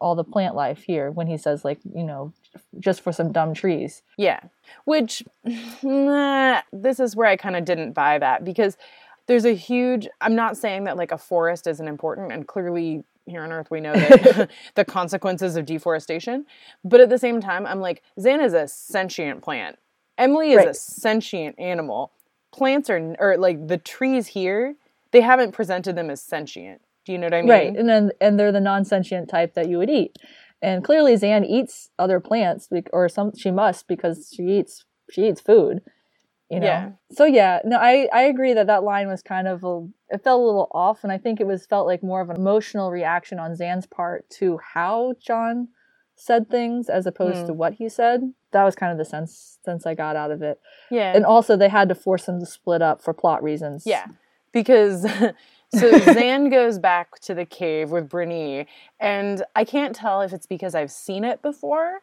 all 0.00 0.14
the 0.14 0.24
plant 0.24 0.54
life 0.54 0.84
here." 0.84 1.10
When 1.10 1.26
he 1.26 1.36
says, 1.36 1.64
like, 1.64 1.80
you 1.84 2.04
know, 2.04 2.32
just 2.78 3.00
for 3.00 3.12
some 3.12 3.32
dumb 3.32 3.52
trees. 3.54 4.02
Yeah. 4.16 4.40
Which 4.84 5.24
nah, 5.82 6.62
this 6.72 7.00
is 7.00 7.16
where 7.16 7.26
I 7.26 7.36
kind 7.36 7.56
of 7.56 7.64
didn't 7.64 7.92
buy 7.92 8.18
that 8.18 8.44
because 8.44 8.76
there's 9.26 9.44
a 9.44 9.54
huge 9.54 10.08
I'm 10.20 10.34
not 10.34 10.56
saying 10.56 10.84
that 10.84 10.96
like 10.96 11.12
a 11.12 11.18
forest 11.18 11.66
isn't 11.66 11.88
important 11.88 12.32
and 12.32 12.46
clearly 12.46 13.04
here 13.26 13.42
on 13.42 13.52
earth 13.52 13.70
we 13.70 13.80
know 13.80 13.92
that 13.92 14.50
the 14.74 14.84
consequences 14.84 15.56
of 15.56 15.66
deforestation, 15.66 16.46
but 16.84 17.00
at 17.00 17.08
the 17.08 17.18
same 17.18 17.40
time 17.40 17.66
I'm 17.66 17.80
like 17.80 18.02
Zhaan 18.18 18.44
is 18.44 18.54
a 18.54 18.68
sentient 18.68 19.42
plant. 19.42 19.78
Emily 20.18 20.52
is 20.52 20.64
a 20.64 20.74
sentient 20.74 21.58
animal. 21.58 22.12
Plants 22.52 22.88
are 22.88 23.16
or 23.18 23.36
like 23.36 23.66
the 23.66 23.78
trees 23.78 24.28
here, 24.28 24.76
they 25.10 25.20
haven't 25.20 25.52
presented 25.52 25.96
them 25.96 26.10
as 26.10 26.22
sentient. 26.22 26.80
Do 27.04 27.12
you 27.12 27.18
know 27.18 27.26
what 27.26 27.34
I 27.34 27.42
mean? 27.42 27.50
Right, 27.50 27.76
and 27.76 27.88
then 27.88 28.10
and 28.20 28.38
they're 28.38 28.52
the 28.52 28.60
non-sentient 28.60 29.28
type 29.28 29.54
that 29.54 29.68
you 29.68 29.78
would 29.78 29.90
eat, 29.90 30.16
and 30.62 30.82
clearly 30.84 31.14
Zhaan 31.14 31.44
eats 31.46 31.90
other 31.98 32.20
plants, 32.20 32.68
or 32.92 33.08
some 33.08 33.36
she 33.36 33.50
must 33.50 33.88
because 33.88 34.32
she 34.34 34.44
eats 34.44 34.84
she 35.10 35.28
eats 35.28 35.40
food, 35.40 35.82
you 36.54 36.60
know. 36.60 36.66
Yeah. 36.66 36.90
So 37.12 37.24
yeah, 37.26 37.60
no, 37.64 37.78
I 37.78 38.08
I 38.12 38.22
agree 38.22 38.54
that 38.54 38.68
that 38.68 38.84
line 38.84 39.08
was 39.08 39.22
kind 39.22 39.48
of 39.48 39.64
a 39.64 39.86
it 40.10 40.24
felt 40.24 40.40
a 40.40 40.44
little 40.44 40.68
off, 40.72 41.04
and 41.04 41.12
I 41.12 41.18
think 41.18 41.40
it 41.40 41.46
was 41.46 41.66
felt 41.66 41.86
like 41.86 42.02
more 42.02 42.20
of 42.22 42.30
an 42.30 42.36
emotional 42.36 42.90
reaction 42.90 43.38
on 43.38 43.52
Zhaan's 43.52 43.86
part 43.86 44.28
to 44.38 44.58
how 44.74 45.14
John 45.20 45.68
said 46.16 46.48
things 46.50 46.88
as 46.88 47.06
opposed 47.06 47.40
Hmm. 47.40 47.46
to 47.48 47.52
what 47.54 47.74
he 47.74 47.88
said. 47.88 48.32
That 48.52 48.64
was 48.64 48.76
kind 48.76 48.92
of 48.92 48.98
the 48.98 49.04
sense 49.04 49.58
sense 49.64 49.86
I 49.86 49.94
got 49.94 50.16
out 50.16 50.30
of 50.30 50.42
it, 50.42 50.60
Yeah. 50.90 51.12
and 51.14 51.26
also 51.26 51.56
they 51.56 51.68
had 51.70 51.88
to 51.90 51.94
force 51.96 52.26
them 52.26 52.40
to 52.40 52.46
split 52.46 52.82
up 52.82 53.02
for 53.02 53.12
plot 53.14 53.42
reasons. 53.42 53.84
Yeah, 53.86 54.06
because 54.52 55.02
so 55.74 55.92
Zhaan 56.14 56.50
goes 56.50 56.78
back 56.78 57.18
to 57.22 57.34
the 57.34 57.44
cave 57.46 57.90
with 57.90 58.08
Brittany, 58.08 58.66
and 59.00 59.44
I 59.56 59.64
can't 59.64 59.96
tell 59.96 60.20
if 60.22 60.32
it's 60.32 60.46
because 60.46 60.74
I've 60.76 60.92
seen 60.92 61.24
it 61.24 61.42
before, 61.42 62.02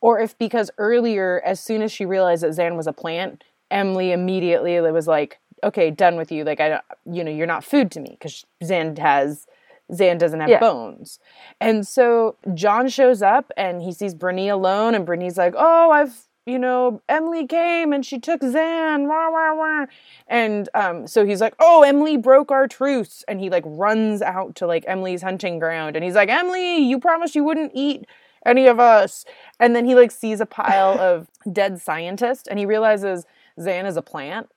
or 0.00 0.20
if 0.20 0.38
because 0.38 0.70
earlier, 0.78 1.42
as 1.44 1.58
soon 1.58 1.82
as 1.82 1.90
she 1.90 2.06
realized 2.06 2.44
that 2.44 2.52
Zhaan 2.52 2.76
was 2.76 2.86
a 2.86 2.92
plant, 2.92 3.42
Emily 3.70 4.12
immediately 4.12 4.80
was 4.80 5.06
like, 5.06 5.38
"Okay, 5.62 5.90
done 5.90 6.16
with 6.16 6.30
you. 6.32 6.44
Like 6.44 6.60
I, 6.60 6.68
don't, 6.68 6.84
you 7.10 7.24
know, 7.24 7.30
you're 7.30 7.46
not 7.46 7.64
food 7.64 7.90
to 7.92 8.00
me 8.00 8.10
because 8.10 8.44
Zhaan 8.62 8.96
has." 8.98 9.46
Zhaan 9.90 10.18
doesn't 10.18 10.40
have 10.40 10.50
Yeah. 10.50 10.60
bones. 10.60 11.18
And 11.62 11.86
so 11.88 12.36
John 12.52 12.88
shows 12.88 13.22
up 13.22 13.50
and 13.56 13.80
he 13.80 13.90
sees 13.90 14.12
Brittany 14.14 14.50
alone, 14.50 14.94
and 14.94 15.06
Brittany's 15.06 15.38
like, 15.38 15.54
Oh, 15.56 15.90
I've, 15.90 16.26
you 16.44 16.58
know, 16.58 17.00
Emily 17.08 17.46
came 17.46 17.94
and 17.94 18.04
she 18.04 18.18
took 18.18 18.42
Zhaan. 18.42 19.08
Wah, 19.08 19.30
wah, 19.30 19.54
wah. 19.54 19.86
And 20.26 20.68
um, 20.74 21.06
so 21.06 21.24
he's 21.24 21.40
like, 21.40 21.54
Oh, 21.58 21.84
Emily 21.84 22.18
broke 22.18 22.50
our 22.50 22.68
truce. 22.68 23.24
And 23.28 23.40
he 23.40 23.48
like 23.48 23.64
runs 23.66 24.20
out 24.20 24.54
to 24.56 24.66
like 24.66 24.84
Emily's 24.86 25.22
hunting 25.22 25.58
ground. 25.58 25.96
And 25.96 26.04
he's 26.04 26.14
like, 26.14 26.28
Emily, 26.28 26.76
you 26.76 26.98
promised 27.00 27.34
you 27.34 27.44
wouldn't 27.44 27.72
eat 27.74 28.04
any 28.44 28.66
of 28.66 28.78
us. 28.78 29.24
And 29.58 29.74
then 29.74 29.86
he 29.86 29.94
like 29.94 30.10
sees 30.10 30.38
a 30.42 30.46
pile 30.46 31.00
of 31.00 31.28
dead 31.50 31.80
scientists 31.80 32.46
and 32.46 32.58
he 32.58 32.66
realizes 32.66 33.24
Zhaan 33.58 33.86
is 33.86 33.96
a 33.96 34.02
plant. 34.02 34.48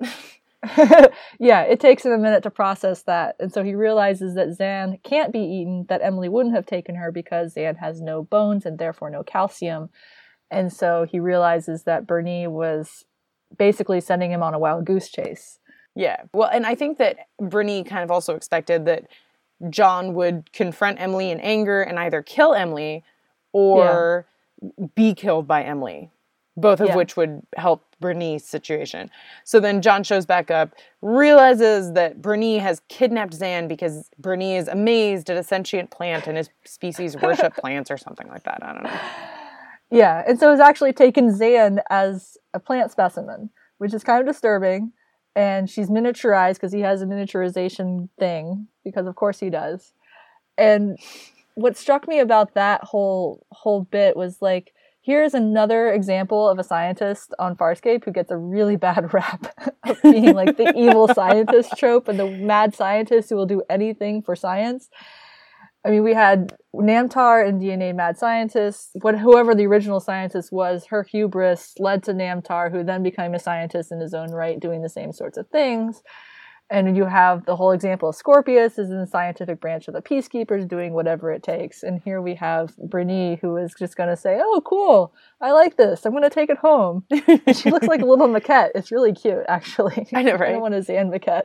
yeah, 1.39 1.61
it 1.63 1.79
takes 1.79 2.05
him 2.05 2.11
a 2.11 2.17
minute 2.17 2.43
to 2.43 2.51
process 2.51 3.03
that. 3.03 3.35
And 3.39 3.51
so 3.51 3.63
he 3.63 3.73
realizes 3.73 4.35
that 4.35 4.49
Zhaan 4.59 5.01
can't 5.03 5.33
be 5.33 5.39
eaten, 5.39 5.85
that 5.89 6.01
Emily 6.03 6.29
wouldn't 6.29 6.55
have 6.55 6.65
taken 6.65 6.95
her 6.95 7.11
because 7.11 7.55
Zhaan 7.55 7.77
has 7.77 8.01
no 8.01 8.23
bones 8.23 8.65
and 8.65 8.77
therefore 8.77 9.09
no 9.09 9.23
calcium. 9.23 9.89
And 10.51 10.71
so 10.71 11.05
he 11.09 11.19
realizes 11.19 11.83
that 11.83 12.05
Bernie 12.05 12.45
was 12.47 13.05
basically 13.57 14.01
sending 14.01 14.31
him 14.31 14.43
on 14.43 14.53
a 14.53 14.59
wild 14.59 14.85
goose 14.85 15.09
chase. 15.09 15.59
Yeah. 15.95 16.23
Well, 16.33 16.49
and 16.51 16.65
I 16.65 16.75
think 16.75 16.99
that 16.99 17.17
Bernie 17.39 17.83
kind 17.83 18.03
of 18.03 18.11
also 18.11 18.35
expected 18.35 18.85
that 18.85 19.07
John 19.69 20.13
would 20.13 20.51
confront 20.53 21.01
Emily 21.01 21.31
in 21.31 21.39
anger 21.39 21.81
and 21.81 21.99
either 21.99 22.21
kill 22.21 22.53
Emily 22.53 23.03
or 23.51 24.25
be 24.95 25.13
killed 25.13 25.47
by 25.47 25.63
Emily, 25.63 26.11
both 26.55 26.79
of 26.79 26.89
Yeah. 26.89 26.95
which 26.95 27.17
would 27.17 27.41
help 27.57 27.90
Bernice 28.01 28.43
situation. 28.43 29.09
So 29.45 29.61
then 29.61 29.81
John 29.81 30.03
shows 30.03 30.25
back 30.25 30.51
up, 30.51 30.73
realizes 31.01 31.93
that 31.93 32.21
Bernice 32.21 32.61
has 32.61 32.81
kidnapped 32.89 33.39
Zhaan 33.39 33.67
because 33.69 34.09
Bernice 34.19 34.63
is 34.63 34.67
amazed 34.67 35.29
at 35.29 35.37
a 35.37 35.43
sentient 35.43 35.91
plant 35.91 36.27
and 36.27 36.35
his 36.35 36.49
species 36.65 37.15
worship 37.15 37.55
plants 37.57 37.89
or 37.89 37.97
something 37.97 38.27
like 38.27 38.43
that. 38.43 38.59
I 38.61 38.73
don't 38.73 38.83
know. 38.83 38.99
Yeah, 39.91 40.23
and 40.27 40.39
so 40.39 40.51
has 40.51 40.59
actually 40.59 40.93
taken 40.93 41.29
Zhaan 41.29 41.79
as 41.89 42.37
a 42.53 42.59
plant 42.59 42.91
specimen, 42.91 43.49
which 43.77 43.93
is 43.93 44.03
kind 44.03 44.21
of 44.21 44.25
disturbing. 44.33 44.93
And 45.35 45.69
she's 45.69 45.89
miniaturized 45.89 46.55
because 46.55 46.73
he 46.73 46.81
has 46.81 47.01
a 47.01 47.05
miniaturization 47.05 48.09
thing, 48.19 48.67
because 48.83 49.07
of 49.07 49.15
course 49.15 49.39
he 49.39 49.49
does. 49.49 49.93
And 50.57 50.97
what 51.55 51.77
struck 51.77 52.07
me 52.07 52.19
about 52.19 52.53
that 52.55 52.83
whole 52.83 53.45
whole 53.51 53.83
bit 53.83 54.15
was 54.15 54.41
like, 54.41 54.73
here's 55.01 55.33
another 55.33 55.91
example 55.91 56.47
of 56.47 56.59
a 56.59 56.63
scientist 56.63 57.33
on 57.39 57.55
Farscape 57.55 58.05
who 58.05 58.11
gets 58.11 58.31
a 58.31 58.37
really 58.37 58.75
bad 58.75 59.13
rap 59.13 59.53
of 59.83 60.01
being 60.01 60.33
like 60.33 60.57
the 60.57 60.73
evil 60.77 61.07
scientist 61.07 61.73
trope 61.77 62.07
and 62.07 62.19
the 62.19 62.29
mad 62.29 62.75
scientist 62.75 63.29
who 63.29 63.35
will 63.35 63.45
do 63.45 63.63
anything 63.69 64.21
for 64.21 64.35
science. 64.35 64.89
I 65.83 65.89
mean, 65.89 66.03
we 66.03 66.13
had 66.13 66.55
Namtar 66.75 67.47
and 67.47 67.59
DNA 67.59 67.95
mad 67.95 68.15
scientists. 68.17 68.91
What 69.01 69.17
whoever 69.17 69.55
the 69.55 69.65
original 69.65 69.99
scientist 69.99 70.51
was, 70.51 70.85
her 70.87 71.01
hubris 71.01 71.73
led 71.79 72.03
to 72.03 72.13
Namtar, 72.13 72.71
who 72.71 72.83
then 72.83 73.01
became 73.01 73.33
a 73.33 73.39
scientist 73.39 73.91
in 73.91 73.99
his 73.99 74.13
own 74.13 74.31
right, 74.31 74.59
doing 74.59 74.83
the 74.83 74.89
same 74.89 75.11
sorts 75.11 75.37
of 75.37 75.47
things. 75.47 76.03
And 76.71 76.95
you 76.95 77.03
have 77.03 77.45
the 77.45 77.57
whole 77.57 77.71
example 77.71 78.07
of 78.07 78.15
Scorpius 78.15 78.79
is 78.79 78.89
in 78.89 79.01
the 79.01 79.05
scientific 79.05 79.59
branch 79.59 79.89
of 79.89 79.93
the 79.93 80.01
Peacekeepers 80.01 80.65
doing 80.69 80.93
whatever 80.93 81.29
it 81.29 81.43
takes. 81.43 81.83
And 81.83 82.01
here 82.01 82.21
we 82.21 82.35
have 82.35 82.77
Brienne, 82.77 83.37
who 83.41 83.57
is 83.57 83.73
just 83.77 83.97
going 83.97 84.07
to 84.07 84.15
say, 84.15 84.39
"Oh, 84.41 84.61
cool! 84.65 85.13
I 85.41 85.51
like 85.51 85.75
this. 85.75 86.05
I'm 86.05 86.13
going 86.13 86.23
to 86.23 86.29
take 86.29 86.49
it 86.49 86.57
home." 86.57 87.03
she 87.53 87.69
looks 87.69 87.87
like 87.87 88.01
a 88.01 88.05
little 88.05 88.29
maquette. 88.29 88.69
It's 88.73 88.89
really 88.89 89.11
cute, 89.11 89.43
actually. 89.49 90.07
I 90.13 90.23
know, 90.23 90.35
right? 90.35 90.55
I 90.55 90.57
want 90.57 90.73
a 90.73 90.77
Zhaan 90.77 91.13
maquette. 91.13 91.43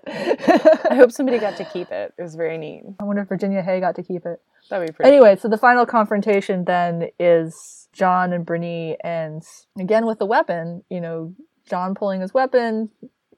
I 0.89 0.95
hope 0.95 1.11
somebody 1.11 1.41
got 1.41 1.57
to 1.57 1.65
keep 1.65 1.91
it. 1.91 2.15
It 2.17 2.23
was 2.23 2.37
very 2.37 2.57
neat. 2.57 2.85
I 3.01 3.05
wonder 3.05 3.23
if 3.23 3.29
Virginia 3.29 3.63
Hay 3.63 3.81
got 3.81 3.97
to 3.97 4.05
keep 4.05 4.27
it. 4.27 4.41
That'd 4.71 4.87
be 4.87 4.93
pretty. 4.93 5.11
Anyway, 5.11 5.35
so 5.35 5.49
the 5.49 5.59
final 5.59 5.87
confrontation 5.87 6.67
then 6.67 7.09
is 7.19 7.89
John 7.93 8.33
and 8.33 8.47
Brienne, 8.47 8.97
and 9.03 9.43
again 9.77 10.07
with 10.07 10.21
the 10.21 10.27
weapon. 10.27 10.85
You 10.89 11.01
know, 11.01 11.35
John 11.69 11.97
pulling 11.97 12.21
his 12.21 12.33
weapon, 12.33 12.91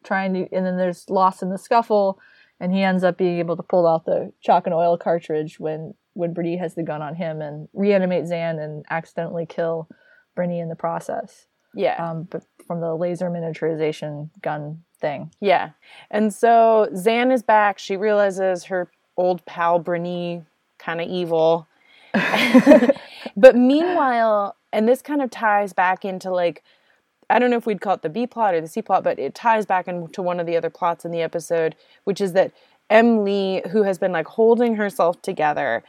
trying 0.09 0.33
to, 0.33 0.41
and 0.53 0.65
then 0.65 0.77
there's 0.79 1.09
lost 1.11 1.43
in 1.43 1.51
the 1.51 1.59
scuffle, 1.59 2.19
and 2.59 2.73
he 2.73 2.83
ends 2.83 3.05
up 3.05 3.19
being 3.19 3.39
able 3.39 3.57
to 3.57 3.63
pull 3.63 3.87
out 3.87 4.07
the 4.07 4.33
chalk 4.41 4.67
and 4.67 4.75
oil 4.75 4.97
cartridge 4.97 5.61
when 5.61 5.95
when 6.15 6.33
Brienne 6.33 6.59
has 6.59 6.75
the 6.75 6.83
gun 6.83 7.01
on 7.01 7.15
him 7.15 7.41
and 7.41 7.69
reanimate 7.75 8.25
Zhaan 8.25 8.59
and 8.59 8.85
accidentally 8.91 9.47
kill 9.47 9.89
Brienne 10.35 10.63
in 10.63 10.69
the 10.69 10.75
process. 10.75 11.47
Yeah. 11.75 11.95
Um, 12.05 12.25
but 12.25 12.43
from 12.67 12.81
the 12.81 12.97
laser 12.97 13.31
miniaturization 13.31 14.31
gun 14.43 14.83
thing. 15.01 15.31
Yeah. 15.41 15.71
And 16.11 16.35
so 16.35 16.89
Zhaan 16.93 17.33
is 17.33 17.45
back. 17.45 17.79
She 17.79 17.97
realizes 17.97 18.65
her 18.65 18.91
old 19.17 19.45
pal 19.47 19.79
Brienne 19.79 20.47
kind 20.79 21.01
of 21.01 21.07
evil. 21.07 21.69
but 23.37 23.55
meanwhile, 23.55 24.57
and 24.73 24.89
this 24.89 25.03
kind 25.03 25.23
of 25.23 25.31
ties 25.31 25.73
back 25.73 26.05
into 26.05 26.33
like 26.33 26.65
I 27.31 27.39
don't 27.39 27.51
know 27.51 27.57
if 27.57 27.67
we'd 27.67 27.81
call 27.81 27.95
it 27.95 28.03
the 28.03 28.09
B 28.09 28.27
plot 28.27 28.55
or 28.55 28.61
the 28.61 28.69
C 28.69 28.83
plot, 28.83 29.05
but 29.05 29.19
it 29.19 29.35
ties 29.35 29.67
back 29.67 29.89
into 29.89 30.23
one 30.23 30.41
of 30.41 30.47
the 30.47 30.57
other 30.57 30.71
plots 30.71 31.05
in 31.05 31.11
the 31.11 31.23
episode, 31.23 31.77
which 32.05 32.21
is 32.21 32.33
that 32.33 32.53
M'Lee, 32.91 33.67
who 33.69 33.83
has 33.83 33.99
been 33.99 34.13
like 34.13 34.27
holding 34.27 34.77
herself 34.77 35.21
together, 35.21 35.83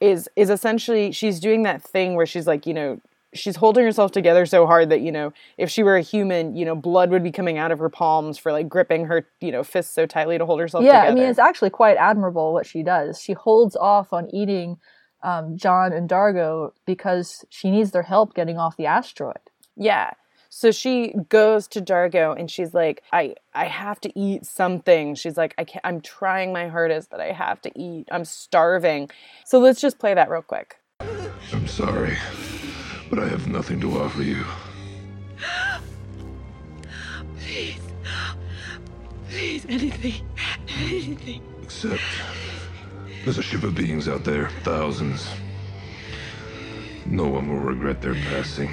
is 0.00 0.28
is 0.36 0.50
essentially 0.50 1.12
she's 1.12 1.40
doing 1.40 1.62
that 1.64 1.82
thing 1.82 2.14
where 2.14 2.26
she's 2.26 2.46
like, 2.46 2.66
you 2.66 2.74
know, 2.74 3.00
she's 3.34 3.56
holding 3.56 3.84
herself 3.84 4.12
together 4.12 4.46
so 4.46 4.66
hard 4.66 4.90
that, 4.90 5.00
you 5.00 5.12
know, 5.12 5.32
if 5.58 5.70
she 5.70 5.82
were 5.82 5.96
a 5.96 6.02
human, 6.02 6.56
you 6.56 6.64
know, 6.64 6.74
blood 6.74 7.10
would 7.10 7.22
be 7.22 7.32
coming 7.32 7.58
out 7.58 7.70
of 7.70 7.78
her 7.78 7.88
palms 7.88 8.38
for 8.38 8.52
like 8.52 8.68
gripping 8.68 9.06
her, 9.06 9.26
you 9.40 9.52
know, 9.52 9.62
fists 9.62 9.94
so 9.94 10.06
tightly 10.06 10.38
to 10.38 10.46
hold 10.46 10.60
herself 10.60 10.84
yeah, 10.84 11.00
together. 11.00 11.12
I 11.12 11.14
mean, 11.14 11.30
it's 11.30 11.38
actually 11.38 11.70
quite 11.70 11.96
admirable 11.96 12.52
what 12.52 12.66
she 12.66 12.82
does. 12.82 13.20
She 13.20 13.34
holds 13.34 13.76
off 13.76 14.12
on 14.12 14.34
eating 14.34 14.78
um, 15.22 15.56
John 15.56 15.92
and 15.92 16.08
Dargo 16.08 16.72
because 16.86 17.44
she 17.50 17.70
needs 17.70 17.90
their 17.90 18.02
help 18.02 18.34
getting 18.34 18.58
off 18.58 18.76
the 18.76 18.86
asteroid. 18.86 19.36
Yeah. 19.76 20.12
So 20.58 20.70
she 20.70 21.12
goes 21.28 21.68
to 21.68 21.82
Dargo 21.82 22.34
and 22.34 22.50
she's 22.50 22.72
like, 22.72 23.02
I, 23.12 23.34
I 23.52 23.66
have 23.66 24.00
to 24.00 24.18
eat 24.18 24.46
something. 24.46 25.14
She's 25.14 25.36
like, 25.36 25.54
I 25.58 25.64
can't, 25.64 25.84
I'm 25.84 26.00
trying 26.00 26.50
my 26.50 26.68
hardest, 26.68 27.10
but 27.10 27.20
I 27.20 27.32
have 27.32 27.60
to 27.60 27.72
eat. 27.78 28.08
I'm 28.10 28.24
starving. 28.24 29.10
So 29.44 29.58
let's 29.58 29.82
just 29.82 29.98
play 29.98 30.14
that 30.14 30.30
real 30.30 30.40
quick. 30.40 30.78
I'm 31.52 31.68
sorry, 31.68 32.16
but 33.10 33.18
I 33.18 33.28
have 33.28 33.48
nothing 33.48 33.82
to 33.82 34.00
offer 34.00 34.22
you. 34.22 34.46
Please. 37.38 37.80
Please, 39.28 39.66
anything. 39.68 40.26
Anything. 40.68 41.42
Except 41.62 42.00
there's 43.24 43.36
a 43.36 43.42
ship 43.42 43.62
of 43.62 43.74
beings 43.74 44.08
out 44.08 44.24
there, 44.24 44.48
thousands. 44.62 45.28
No 47.04 47.28
one 47.28 47.46
will 47.46 47.60
regret 47.60 48.00
their 48.00 48.14
passing. 48.14 48.70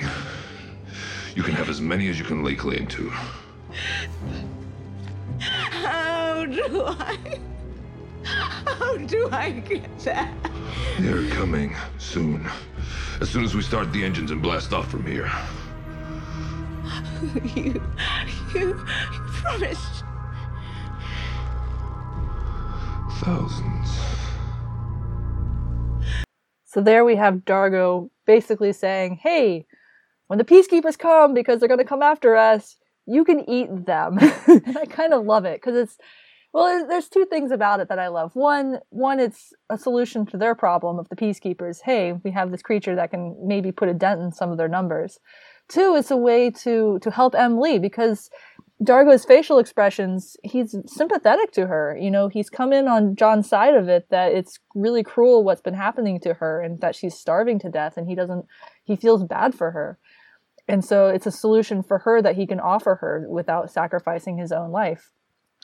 You 1.36 1.42
can 1.42 1.56
have 1.56 1.70
as 1.70 1.82
many 1.82 2.10
as 2.10 2.20
you 2.20 2.26
can 2.26 2.44
lay 2.44 2.56
claim 2.56 2.86
to. 2.88 3.10
How 5.40 6.46
do 6.46 6.86
I. 6.86 7.40
How 8.24 8.98
do 8.98 9.30
I 9.32 9.52
get 9.52 10.00
that? 10.00 10.34
They're 11.00 11.28
coming 11.32 11.76
soon. 11.98 12.48
As 13.20 13.30
soon 13.30 13.44
as 13.44 13.56
we 13.56 13.62
start 13.62 13.92
the 13.92 14.04
engines 14.04 14.32
and 14.32 14.42
blast 14.42 14.74
off 14.74 14.90
from 14.90 15.06
here. 15.06 15.32
You. 17.56 17.82
You. 18.54 18.62
You 18.64 18.76
promised. 19.26 20.04
Thousands. 23.22 23.90
So 26.66 26.82
there 26.82 27.06
we 27.06 27.16
have 27.16 27.46
Dargo 27.46 28.10
basically 28.26 28.74
saying, 28.74 29.20
hey, 29.22 29.66
when 30.28 30.40
the 30.40 30.46
peacekeepers 30.46 30.98
come 30.98 31.34
because 31.34 31.60
they're 31.60 31.68
going 31.68 31.80
to 31.80 31.86
come 31.86 32.02
after 32.02 32.36
us, 32.36 32.78
you 33.06 33.24
can 33.26 33.48
eat 33.50 33.86
them. 33.86 34.18
I 34.22 34.86
kind 34.90 35.14
of 35.14 35.26
love 35.26 35.46
it 35.46 35.62
because 35.62 35.76
it's 35.76 35.98
well, 36.54 36.86
there's, 36.88 37.10
two 37.10 37.26
things 37.26 37.50
about 37.50 37.80
it 37.80 37.90
that 37.90 37.98
I 37.98 38.10
love. 38.10 38.36
One, 38.36 38.80
one, 38.90 39.20
it's 39.20 39.54
a 39.72 39.78
solution 39.78 40.28
to 40.28 40.38
their 40.38 40.54
problem 40.54 41.00
of 41.00 41.10
the 41.10 41.16
peacekeepers. 41.16 41.82
Hey, 41.84 42.14
we 42.24 42.30
have 42.30 42.52
this 42.52 42.62
creature 42.62 42.96
that 42.96 43.10
can 43.10 43.36
maybe 43.44 43.72
put 43.72 43.90
a 43.90 43.94
dent 43.94 44.22
in 44.22 44.32
some 44.32 44.52
of 44.52 44.60
their 44.60 44.68
numbers. 44.68 45.20
Two, 45.68 45.96
it's 45.96 46.12
a 46.12 46.18
way 46.18 46.52
to 46.52 47.00
to 47.00 47.10
help 47.10 47.34
M'Lee 47.34 47.82
because 47.82 48.30
Dargo's 48.84 49.26
facial 49.26 49.58
expressions, 49.58 50.38
he's 50.44 50.76
sympathetic 50.86 51.52
to 51.54 51.68
her. 51.68 51.98
You 52.00 52.12
know, 52.12 52.28
he's 52.28 52.50
come 52.50 52.72
in 52.72 52.88
on 52.88 53.16
John's 53.16 53.50
side 53.50 53.74
of 53.74 53.88
it 53.88 54.10
that 54.10 54.34
it's 54.34 54.60
really 54.76 55.04
cruel 55.04 55.44
what's 55.44 55.62
been 55.62 55.74
happening 55.74 56.20
to 56.22 56.36
her 56.36 56.62
and 56.62 56.82
that 56.82 56.96
she's 56.96 57.16
starving 57.16 57.60
to 57.60 57.70
death 57.70 57.98
and 57.98 58.08
he 58.08 58.14
doesn't 58.14 58.46
he 58.84 58.96
feels 58.96 59.24
bad 59.24 59.56
for 59.56 59.72
her. 59.72 59.98
And 60.68 60.84
so 60.84 61.08
it's 61.08 61.26
a 61.26 61.32
solution 61.32 61.84
for 61.84 62.00
her 62.00 62.22
that 62.22 62.36
he 62.36 62.48
can 62.48 62.60
offer 62.60 62.96
her 62.96 63.26
without 63.30 63.72
sacrificing 63.72 64.38
his 64.38 64.52
own 64.52 64.72
life. 64.72 65.12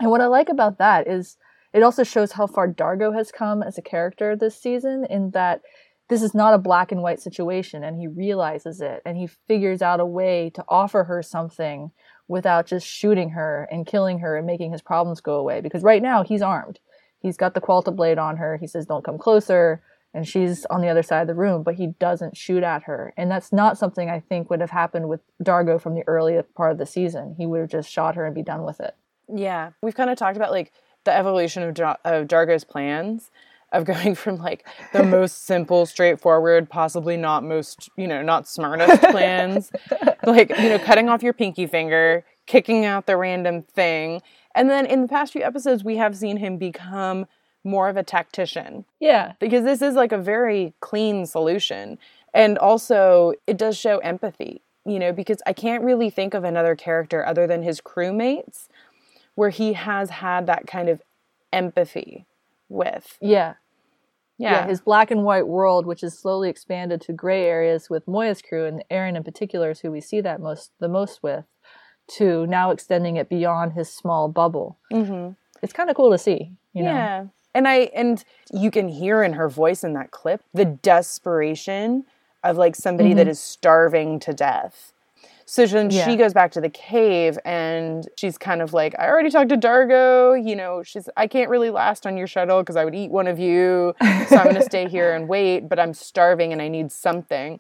And 0.01 0.11
what 0.11 0.21
I 0.21 0.27
like 0.27 0.49
about 0.49 0.77
that 0.77 1.07
is 1.07 1.37
it 1.73 1.83
also 1.83 2.03
shows 2.03 2.33
how 2.33 2.47
far 2.47 2.67
Dargo 2.67 3.15
has 3.15 3.31
come 3.31 3.61
as 3.61 3.77
a 3.77 3.81
character 3.81 4.35
this 4.35 4.59
season 4.59 5.05
in 5.09 5.31
that 5.31 5.61
this 6.09 6.23
is 6.23 6.33
not 6.33 6.55
a 6.55 6.59
black 6.59 6.91
and 6.91 7.01
white 7.01 7.21
situation 7.21 7.83
and 7.83 7.97
he 7.97 8.07
realizes 8.07 8.81
it 8.81 9.01
and 9.05 9.15
he 9.15 9.27
figures 9.27 9.81
out 9.81 9.99
a 9.99 10.05
way 10.05 10.49
to 10.55 10.65
offer 10.67 11.03
her 11.03 11.21
something 11.21 11.91
without 12.27 12.65
just 12.65 12.87
shooting 12.87 13.29
her 13.31 13.67
and 13.71 13.85
killing 13.85 14.19
her 14.19 14.35
and 14.35 14.47
making 14.47 14.71
his 14.71 14.81
problems 14.81 15.21
go 15.21 15.35
away 15.35 15.61
because 15.61 15.83
right 15.83 16.01
now 16.01 16.23
he's 16.23 16.41
armed. 16.41 16.79
He's 17.19 17.37
got 17.37 17.53
the 17.53 17.61
qualta 17.61 17.91
blade 17.91 18.17
on 18.17 18.37
her. 18.37 18.57
He 18.57 18.67
says 18.67 18.87
don't 18.87 19.05
come 19.05 19.19
closer 19.19 19.83
and 20.13 20.27
she's 20.27 20.65
on 20.65 20.81
the 20.81 20.87
other 20.87 21.03
side 21.03 21.21
of 21.21 21.27
the 21.27 21.35
room, 21.35 21.63
but 21.63 21.75
he 21.75 21.87
doesn't 21.87 22.35
shoot 22.35 22.63
at 22.63 22.83
her. 22.83 23.13
And 23.15 23.29
that's 23.29 23.53
not 23.53 23.77
something 23.77 24.09
I 24.09 24.19
think 24.19 24.49
would 24.49 24.61
have 24.61 24.71
happened 24.71 25.07
with 25.07 25.21
Dargo 25.43 25.79
from 25.79 25.93
the 25.95 26.03
earlier 26.07 26.43
part 26.43 26.71
of 26.71 26.77
the 26.77 26.85
season. 26.85 27.35
He 27.37 27.45
would 27.45 27.61
have 27.61 27.69
just 27.69 27.91
shot 27.91 28.15
her 28.15 28.25
and 28.25 28.33
be 28.33 28.41
done 28.41 28.63
with 28.63 28.79
it. 28.79 28.95
Yeah. 29.33 29.71
We've 29.83 29.95
kind 29.95 30.09
of 30.09 30.17
talked 30.17 30.35
about 30.35 30.51
like 30.51 30.71
the 31.03 31.15
evolution 31.15 31.61
of, 31.63 31.75
Dar- 31.75 31.99
of 32.03 32.27
Dargo's 32.27 32.63
plans 32.63 33.29
of 33.71 33.85
going 33.85 34.15
from 34.15 34.37
like 34.37 34.67
the 34.93 35.03
most 35.03 35.43
simple, 35.45 35.85
straightforward, 35.85 36.69
possibly 36.69 37.15
not 37.15 37.43
most, 37.43 37.89
you 37.95 38.07
know, 38.07 38.23
not 38.23 38.47
smartest 38.47 39.01
plans, 39.03 39.71
like, 40.23 40.49
you 40.49 40.69
know, 40.69 40.79
cutting 40.79 41.07
off 41.07 41.21
your 41.21 41.33
pinky 41.33 41.67
finger, 41.67 42.25
kicking 42.47 42.83
out 42.83 43.05
the 43.05 43.15
random 43.15 43.61
thing. 43.61 44.21
And 44.55 44.69
then 44.69 44.87
in 44.87 45.03
the 45.03 45.07
past 45.07 45.33
few 45.33 45.43
episodes, 45.43 45.83
we 45.83 45.97
have 45.97 46.17
seen 46.17 46.37
him 46.37 46.57
become 46.57 47.27
more 47.63 47.89
of 47.89 47.97
a 47.97 48.03
tactician 48.03 48.85
Yeah. 48.99 49.33
because 49.39 49.63
this 49.63 49.81
is 49.81 49.95
like 49.95 50.11
a 50.11 50.17
very 50.17 50.73
clean 50.79 51.25
solution. 51.25 51.97
And 52.33 52.57
also, 52.57 53.33
it 53.47 53.57
does 53.57 53.77
show 53.77 53.97
empathy, 53.99 54.61
you 54.85 54.99
know, 54.99 55.11
because 55.11 55.41
I 55.45 55.53
can't 55.53 55.83
really 55.83 56.09
think 56.09 56.33
of 56.33 56.43
another 56.43 56.75
character 56.75 57.25
other 57.25 57.47
than 57.47 57.63
his 57.63 57.81
crewmates 57.81 58.67
where 59.35 59.49
he 59.49 59.73
has 59.73 60.09
had 60.09 60.45
that 60.47 60.67
kind 60.67 60.89
of 60.89 61.01
empathy 61.51 62.25
with. 62.69 63.17
Yeah. 63.21 63.55
Yeah. 64.37 64.51
yeah, 64.51 64.67
his 64.67 64.79
black 64.79 65.11
and 65.11 65.25
white 65.25 65.47
world, 65.47 65.85
which 65.85 66.01
is 66.01 66.17
slowly 66.17 66.49
expanded 66.49 67.01
to 67.01 67.11
gray 67.13 67.43
areas 67.43 67.89
with 67.89 68.07
Moya's 68.07 68.41
crew 68.41 68.65
and 68.65 68.81
Aeryn 68.89 69.17
in 69.17 69.23
particular 69.23 69.71
is 69.71 69.81
who 69.81 69.91
we 69.91 69.99
see 69.99 70.21
that 70.21 70.39
most 70.39 70.71
the 70.79 70.87
most 70.87 71.21
with, 71.21 71.43
to 72.15 72.47
now 72.47 72.71
extending 72.71 73.17
it 73.17 73.27
beyond 73.27 73.73
his 73.73 73.91
small 73.91 74.29
bubble. 74.29 74.77
Mm-hmm. 74.93 75.33
It's 75.61 75.73
kind 75.73 75.89
of 75.89 75.97
cool 75.97 76.11
to 76.11 76.17
see, 76.17 76.53
you 76.73 76.83
know. 76.83 76.93
Yeah. 76.93 77.25
And 77.55 77.67
I 77.67 77.89
and 77.95 78.23
you 78.53 78.71
can 78.71 78.87
hear 78.87 79.23
in 79.23 79.33
her 79.33 79.49
voice 79.49 79.83
in 79.83 79.93
that 79.93 80.11
clip 80.11 80.41
the 80.53 80.65
desperation 80.65 82.05
of 82.43 82.57
like 82.57 82.75
somebody 82.75 83.13
that 83.13 83.27
is 83.27 83.39
starving 83.39 84.19
to 84.21 84.33
death. 84.33 84.93
So 85.45 85.65
then 85.65 85.89
Yeah. 85.89 86.05
she 86.05 86.15
goes 86.15 86.31
back 86.31 86.51
to 86.51 86.61
the 86.61 86.69
cave 86.69 87.39
and 87.43 88.07
she's 88.15 88.37
kind 88.37 88.61
of 88.61 88.71
like, 88.71 88.93
I 88.99 89.07
already 89.07 89.31
talked 89.31 89.49
to 89.49 89.57
Dargo. 89.57 90.37
You 90.41 90.55
know, 90.55 90.83
she's, 90.83 91.09
I 91.17 91.25
can't 91.25 91.49
really 91.49 91.71
last 91.71 92.05
on 92.05 92.15
your 92.17 92.27
shuttle 92.27 92.61
because 92.61 92.75
I 92.75 92.85
would 92.85 92.93
eat 92.93 93.09
one 93.09 93.25
of 93.25 93.39
you. 93.39 93.95
So 94.27 94.37
I'm 94.39 94.45
going 94.45 94.55
to 94.55 94.61
stay 94.61 94.87
here 94.87 95.11
and 95.11 95.27
wait, 95.27 95.67
but 95.67 95.79
I'm 95.79 95.95
starving 95.95 96.53
and 96.53 96.61
I 96.61 96.67
need 96.67 96.91
something. 96.91 97.59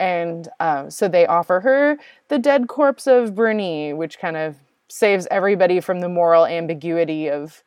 And 0.00 0.48
um, 0.58 0.90
so 0.90 1.06
they 1.06 1.26
offer 1.28 1.60
her 1.60 1.96
the 2.26 2.40
dead 2.40 2.66
corpse 2.66 3.06
of 3.06 3.36
Bernie, 3.36 3.92
which 3.92 4.18
kind 4.18 4.36
of 4.36 4.56
saves 4.88 5.28
everybody 5.30 5.80
from 5.80 6.00
the 6.00 6.08
moral 6.08 6.44
ambiguity 6.44 7.30
of, 7.30 7.62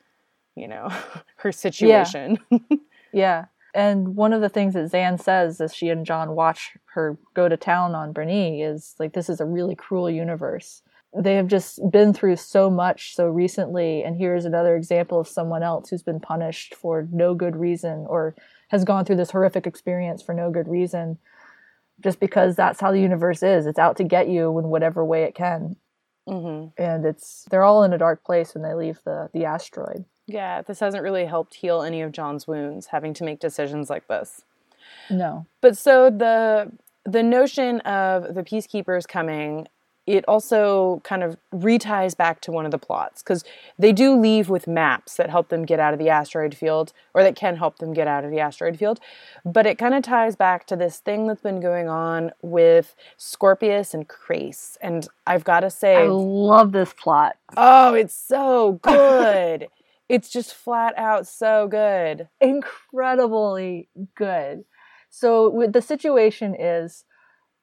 you 0.55 0.67
know, 0.67 0.89
her 1.37 1.51
situation. 1.51 2.37
Yeah. 3.13 3.45
And 3.73 4.15
one 4.15 4.33
of 4.33 4.41
the 4.41 4.49
things 4.49 4.73
that 4.73 4.91
Zhaan 4.91 5.21
says 5.21 5.61
as 5.61 5.73
she 5.75 5.89
and 5.89 6.05
John 6.05 6.35
watch 6.35 6.71
her 6.93 7.17
go 7.33 7.47
to 7.49 7.57
town 7.57 7.95
on 7.95 8.13
Bernie 8.13 8.61
is 8.61 8.95
like, 8.99 9.13
this 9.13 9.29
is 9.29 9.39
a 9.39 9.45
really 9.45 9.75
cruel 9.75 10.09
universe. 10.09 10.81
They 11.17 11.35
have 11.35 11.47
just 11.47 11.79
been 11.91 12.13
through 12.13 12.37
so 12.37 12.69
much 12.69 13.15
so 13.15 13.27
recently. 13.27 14.03
And 14.03 14.15
here's 14.17 14.45
another 14.45 14.75
example 14.75 15.19
of 15.19 15.27
someone 15.27 15.63
else 15.63 15.89
who's 15.89 16.03
been 16.03 16.19
punished 16.21 16.73
for 16.75 17.07
no 17.11 17.33
good 17.33 17.55
reason 17.55 18.05
or 18.07 18.35
has 18.69 18.85
gone 18.85 19.03
through 19.03 19.17
this 19.17 19.31
horrific 19.31 19.67
experience 19.67 20.21
for 20.21 20.33
no 20.33 20.51
good 20.51 20.67
reason. 20.69 21.17
Just 22.01 22.19
because 22.19 22.55
that's 22.55 22.79
how 22.79 22.91
the 22.91 22.99
universe 22.99 23.43
is. 23.43 23.65
It's 23.65 23.77
out 23.79 23.97
to 23.97 24.03
get 24.03 24.27
you 24.27 24.57
in 24.57 24.65
whatever 24.69 25.03
way 25.05 25.23
it 25.23 25.35
can. 25.35 25.75
hmm 26.27 26.67
And 26.77 27.05
it's, 27.05 27.45
they're 27.51 27.63
all 27.63 27.83
in 27.83 27.93
a 27.93 27.97
dark 27.97 28.23
place 28.23 28.53
when 28.53 28.63
they 28.63 28.73
leave 28.73 28.99
the, 29.05 29.29
the 29.33 29.45
asteroid. 29.45 30.05
Yeah, 30.27 30.61
this 30.61 30.79
hasn't 30.79 31.03
really 31.03 31.25
helped 31.25 31.55
heal 31.55 31.81
any 31.81 32.01
of 32.01 32.11
John's 32.11 32.47
wounds, 32.47 32.87
having 32.87 33.13
to 33.15 33.23
make 33.23 33.39
decisions 33.39 33.89
like 33.89 34.07
this. 34.07 34.43
No. 35.09 35.45
But 35.61 35.77
so 35.77 36.09
the 36.09 36.71
the 37.03 37.23
notion 37.23 37.79
of 37.81 38.35
the 38.35 38.43
peacekeepers 38.43 39.07
coming, 39.07 39.67
it 40.05 40.23
also 40.27 41.01
kind 41.03 41.23
of 41.23 41.35
reties 41.51 42.15
back 42.15 42.41
to 42.41 42.51
one 42.51 42.65
of 42.65 42.71
the 42.71 42.77
plots 42.77 43.23
because 43.23 43.43
they 43.77 43.91
do 43.91 44.15
leave 44.15 44.49
with 44.49 44.67
maps 44.67 45.15
that 45.15 45.29
help 45.29 45.49
them 45.49 45.63
get 45.63 45.79
out 45.79 45.93
of 45.93 45.99
the 45.99 46.09
asteroid 46.09 46.55
field, 46.55 46.93
or 47.13 47.23
that 47.23 47.35
can 47.35 47.55
help 47.57 47.79
them 47.79 47.93
get 47.93 48.07
out 48.07 48.23
of 48.23 48.31
the 48.31 48.39
asteroid 48.39 48.77
field. 48.77 48.99
But 49.43 49.65
it 49.65 49.77
kind 49.77 49.93
of 49.93 50.03
ties 50.03 50.35
back 50.35 50.65
to 50.67 50.75
this 50.75 50.97
thing 50.99 51.27
that's 51.27 51.41
been 51.41 51.59
going 51.59 51.89
on 51.89 52.31
with 52.41 52.95
Scorpius 53.17 53.93
and 53.93 54.07
Crais, 54.07 54.77
and 54.81 55.07
I've 55.25 55.43
got 55.43 55.61
to 55.61 55.69
say, 55.69 55.97
I 55.97 56.07
love 56.07 56.71
this 56.71 56.93
plot. 56.93 57.37
oh, 57.57 57.93
it's 57.93 58.15
so 58.15 58.79
good. 58.83 59.67
it's 60.11 60.29
just 60.29 60.53
flat 60.53 60.93
out 60.97 61.25
so 61.25 61.67
good. 61.67 62.27
incredibly 62.41 63.89
good. 64.15 64.63
So 65.09 65.65
the 65.69 65.81
situation 65.81 66.55
is, 66.59 67.05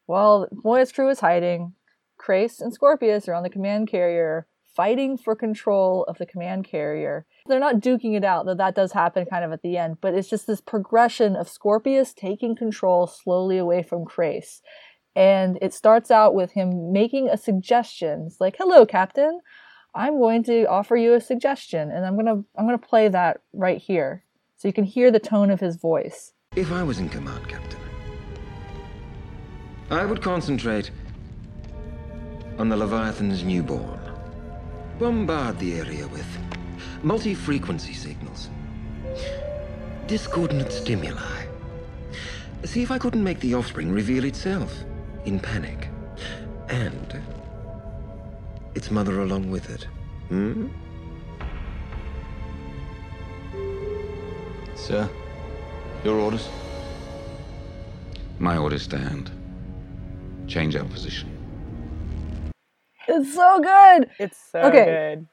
well, 0.06 0.48
Moya's 0.64 0.92
crew 0.92 1.10
is 1.10 1.20
hiding. 1.20 1.74
Crais 2.16 2.60
and 2.60 2.72
Scorpius 2.72 3.28
are 3.28 3.34
on 3.34 3.42
the 3.42 3.50
command 3.50 3.88
carrier 3.88 4.46
fighting 4.74 5.18
for 5.18 5.34
control 5.34 6.04
of 6.04 6.18
the 6.18 6.26
command 6.26 6.64
carrier. 6.64 7.26
They're 7.46 7.58
not 7.58 7.80
duking 7.80 8.16
it 8.16 8.24
out, 8.24 8.46
though 8.46 8.54
that 8.54 8.76
does 8.76 8.92
happen 8.92 9.26
kind 9.26 9.44
of 9.44 9.50
at 9.50 9.62
the 9.62 9.76
end, 9.76 9.98
but 10.00 10.14
it's 10.14 10.28
just 10.28 10.46
this 10.46 10.60
progression 10.60 11.34
of 11.34 11.48
Scorpius 11.48 12.14
taking 12.14 12.54
control 12.54 13.08
slowly 13.08 13.58
away 13.58 13.82
from 13.82 14.04
Crais. 14.04 14.62
And 15.16 15.58
it 15.60 15.74
starts 15.74 16.12
out 16.12 16.32
with 16.32 16.52
him 16.52 16.92
making 16.92 17.28
a 17.28 17.36
suggestion. 17.36 18.30
Like, 18.38 18.54
hello, 18.56 18.86
Captain. 18.86 19.40
I'm 19.98 20.20
going 20.20 20.44
to 20.44 20.64
offer 20.66 20.94
you 20.94 21.14
a 21.14 21.20
suggestion, 21.20 21.90
and 21.90 22.06
I'm 22.06 22.14
gonna 22.14 22.44
I'm 22.56 22.66
gonna 22.66 22.78
play 22.78 23.08
that 23.08 23.40
right 23.52 23.78
here. 23.78 24.22
So 24.54 24.68
you 24.68 24.72
can 24.72 24.84
hear 24.84 25.10
the 25.10 25.18
tone 25.18 25.50
of 25.50 25.58
his 25.58 25.74
voice. 25.74 26.34
If 26.54 26.70
I 26.70 26.84
was 26.84 27.00
in 27.00 27.08
command, 27.08 27.48
Captain, 27.48 27.80
I 29.90 30.04
would 30.04 30.22
concentrate 30.22 30.92
on 32.58 32.68
the 32.68 32.76
Leviathan's 32.76 33.42
newborn. 33.42 33.98
Bombard 35.00 35.58
the 35.58 35.74
area 35.80 36.06
with 36.06 36.26
multi 37.02 37.34
frequency 37.34 37.92
signals, 37.92 38.50
discordant 40.06 40.70
stimuli. 40.70 41.46
See 42.62 42.84
if 42.84 42.92
I 42.92 42.98
couldn't 42.98 43.24
make 43.24 43.40
the 43.40 43.54
offspring 43.54 43.90
reveal 43.90 44.24
itself 44.24 44.84
in 45.24 45.40
panic. 45.40 45.88
And 46.68 47.20
its 48.78 48.92
mother 48.92 49.20
along 49.22 49.50
with 49.50 49.68
it. 49.70 49.88
Hmm? 50.28 50.68
Sir, 54.76 55.10
your 56.04 56.18
orders? 56.18 56.48
My 58.38 58.56
orders 58.56 58.82
stand. 58.82 59.32
Change 60.46 60.76
our 60.76 60.84
position. 60.84 61.28
It's 63.08 63.34
so 63.34 63.60
good. 63.60 64.10
It's 64.20 64.38
so 64.52 64.68
Okay. 64.68 64.84
good. 64.84 65.26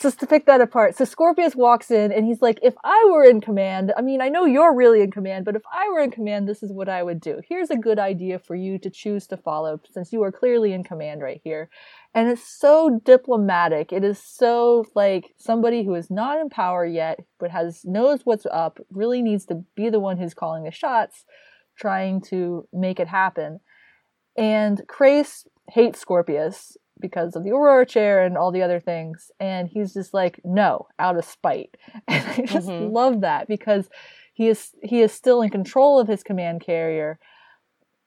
Just 0.00 0.20
to 0.20 0.26
pick 0.26 0.46
that 0.46 0.60
apart. 0.60 0.96
So 0.96 1.04
Scorpius 1.04 1.54
walks 1.54 1.90
in 1.90 2.12
and 2.12 2.24
he's 2.24 2.42
like, 2.42 2.58
if 2.62 2.74
I 2.82 3.08
were 3.12 3.24
in 3.24 3.40
command, 3.40 3.92
I 3.96 4.02
mean, 4.02 4.20
I 4.20 4.28
know 4.28 4.46
you're 4.46 4.74
really 4.74 5.00
in 5.00 5.10
command, 5.10 5.44
but 5.44 5.54
if 5.54 5.62
I 5.72 5.88
were 5.90 6.00
in 6.00 6.10
command, 6.10 6.48
this 6.48 6.62
is 6.62 6.72
what 6.72 6.88
I 6.88 7.02
would 7.02 7.20
do. 7.20 7.40
Here's 7.48 7.70
a 7.70 7.76
good 7.76 7.98
idea 7.98 8.38
for 8.38 8.56
you 8.56 8.78
to 8.80 8.90
choose 8.90 9.26
to 9.28 9.36
follow 9.36 9.80
since 9.90 10.12
you 10.12 10.22
are 10.22 10.32
clearly 10.32 10.72
in 10.72 10.82
command 10.82 11.20
right 11.20 11.40
here. 11.44 11.68
And 12.14 12.28
it's 12.28 12.46
so 12.46 13.00
diplomatic. 13.04 13.92
It 13.92 14.04
is 14.04 14.18
so 14.22 14.84
like 14.94 15.34
somebody 15.38 15.82
who 15.82 15.94
is 15.94 16.10
not 16.10 16.38
in 16.40 16.50
power 16.50 16.84
yet, 16.84 17.20
but 17.38 17.50
has 17.50 17.84
knows 17.84 18.20
what's 18.24 18.46
up, 18.50 18.78
really 18.90 19.22
needs 19.22 19.46
to 19.46 19.64
be 19.74 19.88
the 19.88 20.00
one 20.00 20.18
who's 20.18 20.34
calling 20.34 20.64
the 20.64 20.70
shots, 20.70 21.24
trying 21.76 22.20
to 22.22 22.68
make 22.72 23.00
it 23.00 23.08
happen. 23.08 23.60
And 24.36 24.82
Crais 24.88 25.46
hates 25.70 26.00
Scorpius 26.00 26.76
because 27.00 27.34
of 27.34 27.44
the 27.44 27.50
Aurora 27.50 27.86
chair 27.86 28.24
and 28.24 28.36
all 28.36 28.52
the 28.52 28.62
other 28.62 28.80
things. 28.80 29.30
And 29.40 29.68
he's 29.68 29.92
just 29.94 30.14
like, 30.14 30.40
no, 30.44 30.86
out 30.98 31.16
of 31.16 31.24
spite. 31.24 31.76
And 32.08 32.26
I 32.28 32.42
just 32.46 32.68
Mhm. 32.68 32.92
love 32.92 33.20
that 33.22 33.48
because 33.48 33.88
he 34.34 34.48
is 34.48 34.74
he 34.82 35.00
is 35.00 35.12
still 35.12 35.42
in 35.42 35.50
control 35.50 35.98
of 35.98 36.08
his 36.08 36.22
command 36.22 36.60
carrier. 36.60 37.18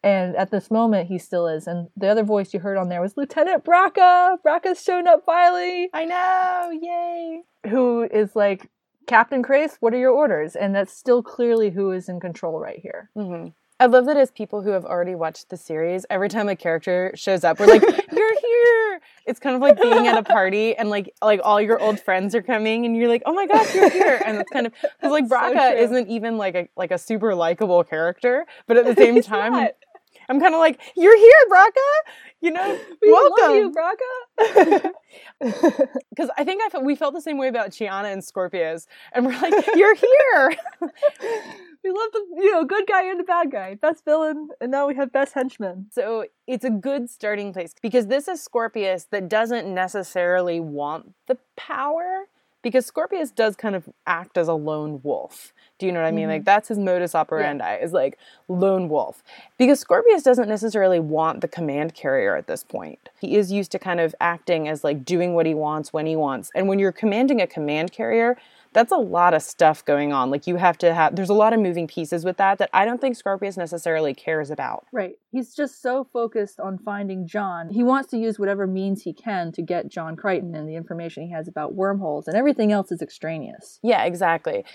And 0.06 0.36
at 0.36 0.52
this 0.52 0.70
moment 0.70 1.08
he 1.08 1.18
still 1.18 1.48
is. 1.48 1.66
And 1.68 1.90
the 1.98 2.08
other 2.08 2.24
voice 2.24 2.54
you 2.54 2.60
heard 2.62 2.78
on 2.78 2.90
there 2.90 3.02
was 3.02 3.18
Lieutenant 3.18 3.66
Braca. 3.66 4.38
Braca's 4.46 4.82
shown 4.82 5.08
up 5.08 5.24
finally. 5.26 5.90
I 5.94 6.06
know, 6.06 6.70
yay. 6.80 7.42
Who 7.70 8.04
is 8.04 8.36
like, 8.36 8.70
Captain 9.08 9.44
Crais, 9.44 9.78
what 9.82 9.94
are 9.94 9.98
your 9.98 10.12
orders? 10.12 10.56
And 10.56 10.74
that's 10.76 10.94
still 10.94 11.22
clearly 11.24 11.72
who 11.72 11.92
is 11.92 12.08
in 12.08 12.20
control 12.20 12.60
right 12.60 12.80
here. 12.80 13.10
hmm 13.16 13.48
I 13.78 13.88
love 13.88 14.06
that 14.06 14.16
as 14.16 14.32
people 14.32 14.62
who 14.62 14.70
have 14.70 14.86
already 14.86 15.16
watched 15.16 15.50
the 15.50 15.58
series, 15.58 16.06
every 16.10 16.30
time 16.30 16.48
a 16.48 16.56
character 16.56 17.12
shows 17.14 17.44
up, 17.44 17.60
we're 17.60 17.66
like, 17.66 17.82
"You're 18.16 18.40
here!" 18.40 19.02
It's 19.26 19.38
kind 19.38 19.54
of 19.54 19.62
like 19.62 19.82
being 19.82 20.08
at 20.08 20.18
a 20.18 20.24
party 20.24 20.78
and 20.78 20.90
like 20.90 21.14
like 21.22 21.42
all 21.44 21.60
your 21.60 21.78
old 21.82 22.00
friends 22.00 22.34
are 22.36 22.42
coming, 22.42 22.86
and 22.86 22.96
you're 22.96 23.10
like, 23.10 23.22
"Oh 23.26 23.34
my 23.34 23.46
gosh, 23.46 23.76
you're 23.76 23.90
here!" 23.90 24.22
And 24.26 24.38
it's 24.38 24.50
kind 24.50 24.66
of 24.66 24.72
because 24.82 25.12
like 25.12 25.26
Braca 25.30 25.72
true. 25.74 25.82
isn't 25.84 26.08
even 26.08 26.38
like 26.38 26.56
a 26.56 26.70
like 26.78 26.92
a 26.92 26.98
super 26.98 27.36
likable 27.36 27.84
character, 27.84 28.46
but 28.66 28.78
at 28.78 28.86
the 28.86 28.96
same 28.96 29.22
time, 29.36 29.52
not. 29.52 29.72
I'm 30.30 30.40
kind 30.40 30.54
of 30.54 30.60
like, 30.60 30.80
"You're 30.96 31.18
here, 31.18 31.42
Braca!" 31.50 32.12
You 32.42 32.52
know, 32.52 32.80
We 33.02 33.12
welcome. 33.12 33.36
love 33.40 33.56
you, 33.56 33.72
Braca. 33.72 34.92
Because 36.10 36.30
I 36.38 36.44
think 36.44 36.62
I 36.64 36.70
felt, 36.70 36.84
we 36.86 36.96
felt 36.96 37.14
the 37.14 37.22
same 37.22 37.38
way 37.38 37.48
about 37.48 37.72
Chiana 37.72 38.12
and 38.12 38.24
Scorpius, 38.24 38.88
and 39.14 39.26
we're 39.26 39.40
like, 39.40 39.54
"You're 39.76 39.96
here!" 39.96 40.56
we 40.82 41.92
love 41.92 42.10
the 42.14 42.26
you 42.38 42.52
know 42.52 42.64
good 42.66 42.88
guy 42.88 43.04
and 43.10 43.20
the 43.20 43.24
bad 43.24 43.52
guy, 43.52 43.76
best 43.76 44.04
villain, 44.06 44.50
and 44.62 44.72
now 44.72 44.88
we 44.88 44.96
have 44.96 45.12
best 45.12 45.34
henchman. 45.34 45.88
So 45.92 46.26
it's 46.48 46.66
a 46.66 46.70
good 46.70 47.10
starting 47.10 47.54
place 47.54 47.74
because 47.82 48.08
this 48.08 48.28
is 48.28 48.42
Scorpius 48.42 49.06
that 49.12 49.30
doesn't 49.30 49.72
necessarily 49.74 50.60
want 50.60 51.14
the 51.28 51.38
power 51.56 52.26
because 52.62 52.86
Scorpius 52.86 53.32
does 53.32 53.56
kind 53.56 53.76
of 53.76 53.88
act 54.08 54.38
as 54.38 54.48
a 54.48 54.54
lone 54.54 55.00
wolf. 55.04 55.54
Do 55.78 55.86
you 55.86 55.92
know 55.92 56.02
what 56.02 56.08
I 56.08 56.12
mean? 56.12 56.24
Mm-hmm. 56.24 56.32
Like 56.32 56.46
that's 56.46 56.70
his 56.70 56.78
modus 56.78 57.16
operandi 57.16 57.76
is 57.76 57.92
like 57.92 58.18
lone 58.48 58.88
wolf. 58.88 59.24
Because 59.58 59.80
Scorpius 59.80 60.24
doesn't 60.24 60.48
necessarily 60.48 61.00
want 61.00 61.42
the 61.42 61.48
command 61.48 61.94
carrier 61.94 62.36
at 62.36 62.48
this 62.48 62.64
point. 62.64 63.10
He 63.20 63.36
is 63.36 63.52
used 63.52 63.72
to 63.72 63.80
kind 63.80 64.00
of 64.00 64.16
acting 64.22 64.68
as 64.68 64.84
like 64.84 65.04
doing 65.04 65.34
what 65.34 65.46
he 65.46 65.54
wants 65.54 65.92
when 65.92 66.06
he 66.06 66.16
wants. 66.16 66.52
And 66.56 66.68
when 66.68 66.80
you're 66.80 66.92
commanding 66.92 67.42
a 67.42 67.48
command 67.48 67.92
carrier, 67.92 68.38
that's 68.76 68.92
a 68.92 68.98
lot 68.98 69.34
of 69.34 69.42
stuff 69.42 69.86
going 69.86 70.12
on. 70.12 70.30
Like 70.30 70.48
you 70.48 70.58
have 70.58 70.78
to 70.80 70.94
have 70.94 71.16
there's 71.16 71.30
a 71.30 71.34
lot 71.34 71.54
of 71.54 71.62
moving 71.62 71.88
pieces 71.88 72.26
with 72.26 72.36
that 72.38 72.58
that 72.58 72.70
I 72.74 72.84
don't 72.84 73.00
think 73.00 73.16
Scorpius 73.16 73.56
necessarily 73.56 74.14
cares 74.14 74.52
about. 74.52 74.86
Right. 74.92 75.16
He's 75.32 75.56
just 75.56 75.82
so 75.82 76.06
focused 76.12 76.60
on 76.60 76.78
finding 76.78 77.26
John. 77.26 77.70
He 77.70 77.84
wants 77.84 78.10
to 78.12 78.18
use 78.18 78.38
whatever 78.38 78.68
means 78.68 79.04
he 79.04 79.14
can 79.14 79.54
to 79.54 79.62
get 79.62 79.88
John 79.88 80.18
Crichton 80.18 80.54
and 80.56 80.68
the 80.68 80.76
information 80.76 81.24
he 81.24 81.32
has 81.32 81.48
about 81.48 81.74
wormholes, 81.74 82.28
and 82.28 82.36
everything 82.36 82.74
else 82.74 82.92
is 82.92 83.02
extraneous. 83.02 83.80
Yeah, 83.82 84.04
exactly. 84.04 84.66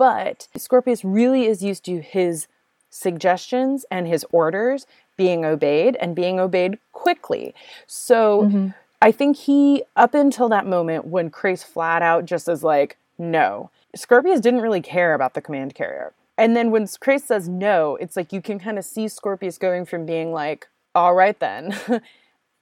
But 0.00 0.48
Scorpius 0.56 1.04
really 1.04 1.44
is 1.44 1.62
used 1.62 1.84
to 1.84 2.00
his 2.00 2.46
suggestions 2.88 3.84
and 3.90 4.08
his 4.08 4.24
orders 4.32 4.86
being 5.18 5.44
obeyed 5.44 5.94
and 5.96 6.16
being 6.16 6.40
obeyed 6.40 6.78
quickly. 6.94 7.54
So 7.86 8.44
mm-hmm. 8.44 8.68
I 9.02 9.12
think 9.12 9.36
he, 9.36 9.82
up 9.96 10.14
until 10.14 10.48
that 10.48 10.64
moment 10.64 11.04
when 11.04 11.28
Crais 11.28 11.62
flat 11.62 12.00
out 12.00 12.24
just 12.24 12.48
is 12.48 12.64
like, 12.64 12.96
no, 13.18 13.68
Scorpius 13.94 14.40
didn't 14.40 14.62
really 14.62 14.80
care 14.80 15.12
about 15.12 15.34
the 15.34 15.42
command 15.42 15.74
carrier. 15.74 16.14
And 16.38 16.56
then 16.56 16.70
when 16.70 16.86
Crais 16.86 17.22
says 17.22 17.46
no, 17.46 17.96
it's 17.96 18.16
like 18.16 18.32
you 18.32 18.40
can 18.40 18.58
kind 18.58 18.78
of 18.78 18.86
see 18.86 19.06
Scorpius 19.06 19.58
going 19.58 19.84
from 19.84 20.06
being 20.06 20.32
like, 20.32 20.66
all 20.94 21.14
right 21.14 21.38
then, 21.38 21.78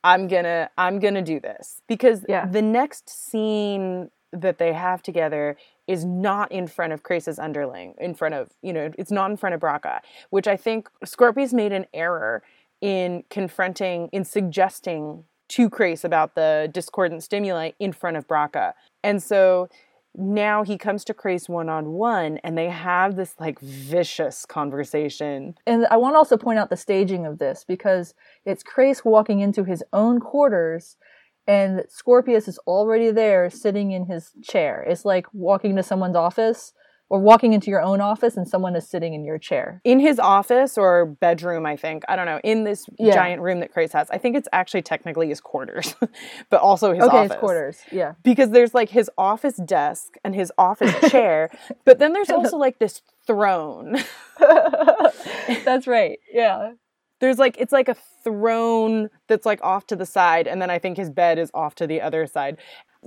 I'm 0.03 0.27
gonna 0.27 0.70
I'm 0.77 0.98
gonna 0.98 1.22
do 1.22 1.38
this. 1.38 1.83
Because 1.87 2.24
Yeah. 2.29 2.46
the 2.46 2.62
next 2.62 3.09
scene 3.09 4.11
that 4.33 4.59
they 4.59 4.72
have 4.72 5.05
together 5.05 5.57
is 5.88 6.05
not 6.05 6.53
in 6.53 6.66
front 6.66 6.92
of 6.92 7.03
Crais's 7.03 7.38
underling, 7.38 7.94
in 7.98 8.14
front 8.14 8.35
of, 8.35 8.51
you 8.62 8.72
know, 8.72 8.90
it's 8.98 9.11
not 9.11 9.31
in 9.31 9.37
front 9.37 9.55
of 9.55 9.61
Braca, 9.61 10.01
which 10.31 10.46
I 10.46 10.57
think 10.57 10.88
Scorpius 11.05 11.53
made 11.53 11.72
an 11.72 11.87
error 11.94 12.42
in 12.81 13.24
confronting, 13.31 14.09
in 14.12 14.24
suggesting 14.24 15.24
to 15.48 15.70
Crais 15.70 16.05
about 16.05 16.35
the 16.35 16.70
discordant 16.72 17.22
stimuli 17.24 17.70
in 17.81 17.92
front 17.92 18.18
of 18.18 18.29
Braca. 18.29 18.74
And 19.03 19.22
so 19.22 19.68
now 20.14 20.62
he 20.62 20.77
comes 20.77 21.05
to 21.05 21.14
Crais 21.14 21.48
one 21.48 21.70
on 21.70 21.92
one 21.92 22.38
and 22.38 22.59
they 22.59 22.68
have 22.68 23.16
this 23.16 23.35
like 23.40 23.59
vicious 23.61 24.44
conversation. 24.44 25.55
And 25.66 25.87
I 25.90 25.96
want 25.96 26.14
to 26.14 26.18
also 26.18 26.37
point 26.37 26.59
out 26.59 26.68
the 26.68 26.77
staging 26.77 27.24
of 27.24 27.38
this 27.38 27.64
because 27.66 28.14
it's 28.44 28.62
Crais 28.62 29.05
walking 29.05 29.40
into 29.40 29.64
his 29.64 29.83
own 29.92 30.20
quarters 30.20 30.96
and 31.48 31.82
Scorpius 31.88 32.46
is 32.46 32.58
already 32.66 33.11
there 33.11 33.48
sitting 33.50 33.90
in 33.90 34.06
his 34.06 34.30
chair. 34.42 34.84
It's 34.87 35.04
like 35.04 35.26
walking 35.32 35.74
to 35.76 35.82
someone's 35.82 36.14
office 36.16 36.72
or 37.11 37.18
walking 37.20 37.54
into 37.54 37.70
your 37.70 37.80
own 37.80 38.02
office 38.02 38.37
and 38.37 38.46
someone 38.46 38.76
is 38.76 38.87
sitting 38.87 39.14
in 39.14 39.24
your 39.24 39.38
chair. 39.38 39.80
In 39.82 39.98
his 39.98 40.18
office 40.18 40.76
or 40.76 41.06
bedroom, 41.06 41.64
I 41.64 41.74
think, 41.74 42.04
I 42.06 42.16
don't 42.16 42.26
know, 42.26 42.38
in 42.44 42.64
this 42.64 42.84
Yeah. 42.98 43.14
giant 43.14 43.40
room 43.40 43.61
that 43.61 43.72
Crais 43.72 43.92
has. 43.94 44.11
I 44.11 44.18
think 44.18 44.37
it's 44.37 44.48
actually 44.52 44.82
technically 44.82 45.28
his 45.28 45.40
quarters, 45.40 45.94
but 46.50 46.61
also 46.61 46.92
his 46.92 47.02
okay, 47.04 47.16
office. 47.16 47.32
his 47.32 47.40
quarters. 47.40 47.78
Yeah. 47.90 48.12
because 48.22 48.50
there's 48.50 48.74
like 48.74 48.90
his 48.90 49.11
office 49.16 49.56
desk 49.56 50.16
and 50.22 50.34
his 50.34 50.52
office 50.58 50.94
chair, 51.11 51.48
but 51.87 51.98
then 51.98 52.12
there's 52.12 52.28
also 52.30 52.58
like 52.58 52.78
this 52.78 53.00
throne. 53.26 53.96
That's 54.38 55.87
right. 55.87 56.18
Yeah. 56.30 56.72
There's 57.20 57.38
like 57.38 57.57
it's 57.59 57.72
like 57.72 57.88
a 57.88 57.96
throne 58.22 59.11
that's 59.26 59.46
like 59.46 59.61
off 59.62 59.87
to 59.88 59.96
the 59.96 60.07
side, 60.07 60.46
and 60.46 60.61
then 60.62 60.70
I 60.70 60.78
think 60.78 60.96
his 60.96 61.11
bed 61.11 61.38
is 61.38 61.50
off 61.54 61.74
to 61.76 61.87
the 61.87 62.00
other 62.00 62.26
side. 62.26 62.59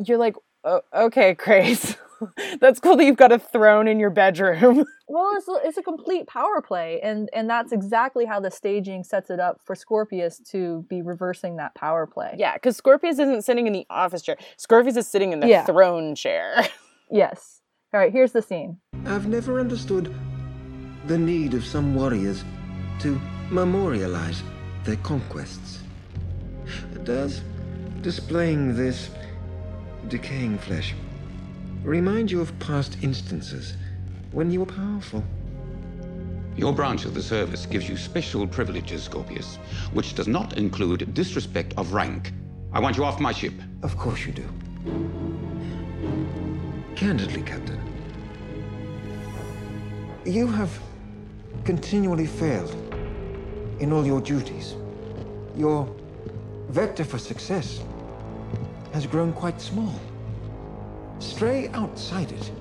You're 0.05 0.17
like, 0.17 0.35
oh, 0.63 0.81
okay, 0.93 1.35
Crais, 1.35 1.95
that's 2.59 2.79
cool 2.79 2.95
that 2.97 3.05
you've 3.05 3.17
got 3.17 3.31
a 3.31 3.39
throne 3.39 3.87
in 3.87 3.99
your 3.99 4.09
bedroom. 4.09 4.85
Well, 5.13 5.31
it's 5.35 5.47
a, 5.49 5.67
it's 5.67 5.77
a 5.77 5.83
complete 5.83 6.25
power 6.27 6.61
play, 6.61 7.01
and 7.03 7.29
and 7.33 7.49
that's 7.49 7.73
exactly 7.73 8.23
how 8.23 8.39
the 8.39 8.49
staging 8.49 9.03
sets 9.03 9.29
it 9.29 9.41
up 9.41 9.59
for 9.65 9.75
Scorpius 9.75 10.39
to 10.51 10.85
be 10.87 11.01
reversing 11.01 11.57
that 11.57 11.75
power 11.75 12.07
play. 12.07 12.33
yeah, 12.37 12.53
because 12.53 12.77
Scorpius 12.77 13.19
isn't 13.19 13.41
sitting 13.43 13.67
in 13.67 13.73
the 13.73 13.85
office 13.89 14.21
chair. 14.21 14.37
Scorpius 14.55 14.95
is 14.95 15.07
sitting 15.07 15.33
in 15.33 15.41
the 15.41 15.47
Yeah. 15.49 15.65
throne 15.65 16.15
chair. 16.15 16.65
Yes. 17.11 17.59
All 17.93 17.99
right. 17.99 18.09
Here's 18.13 18.31
the 18.31 18.41
scene. 18.41 18.77
I've 19.05 19.27
never 19.27 19.59
understood 19.59 20.15
the 21.07 21.17
need 21.17 21.53
of 21.55 21.65
some 21.65 21.93
warriors 21.93 22.45
to 22.99 23.19
memorialize 23.51 24.43
their 24.85 24.95
conquests. 24.97 25.83
Does 27.03 27.41
displaying 28.01 28.75
this 28.75 29.09
decaying 30.07 30.57
flesh 30.57 30.95
remind 31.83 32.31
you 32.31 32.39
of 32.39 32.57
past 32.59 32.97
instances 33.01 33.75
when 34.31 34.51
you 34.51 34.61
were 34.61 34.65
powerful? 34.65 35.21
Your 36.55 36.71
branch 36.71 37.03
of 37.03 37.13
the 37.13 37.21
service 37.21 37.65
gives 37.65 37.89
you 37.89 37.97
special 37.97 38.47
privileges, 38.47 39.03
Scorpius, 39.03 39.57
which 39.93 40.15
does 40.15 40.27
not 40.27 40.57
include 40.57 41.13
disrespect 41.13 41.73
of 41.77 41.93
rank. 41.93 42.31
I 42.71 42.79
want 42.79 42.95
you 42.95 43.03
off 43.03 43.19
my 43.19 43.33
ship. 43.33 43.53
Of 43.83 43.97
course 43.97 44.25
you 44.25 44.31
do. 44.31 44.47
Candidly, 46.95 47.41
Captain, 47.41 47.79
you 50.25 50.47
have 50.47 50.79
continually 51.65 52.27
failed 52.27 52.90
in 53.81 53.91
all 53.91 54.05
your 54.05 54.21
duties. 54.21 54.75
Your 55.57 55.93
vector 56.69 57.03
for 57.03 57.17
success 57.17 57.81
has 58.93 59.05
grown 59.05 59.33
quite 59.33 59.59
small. 59.59 59.99
Stray 61.19 61.67
outside 61.69 62.31
it, 62.31 62.51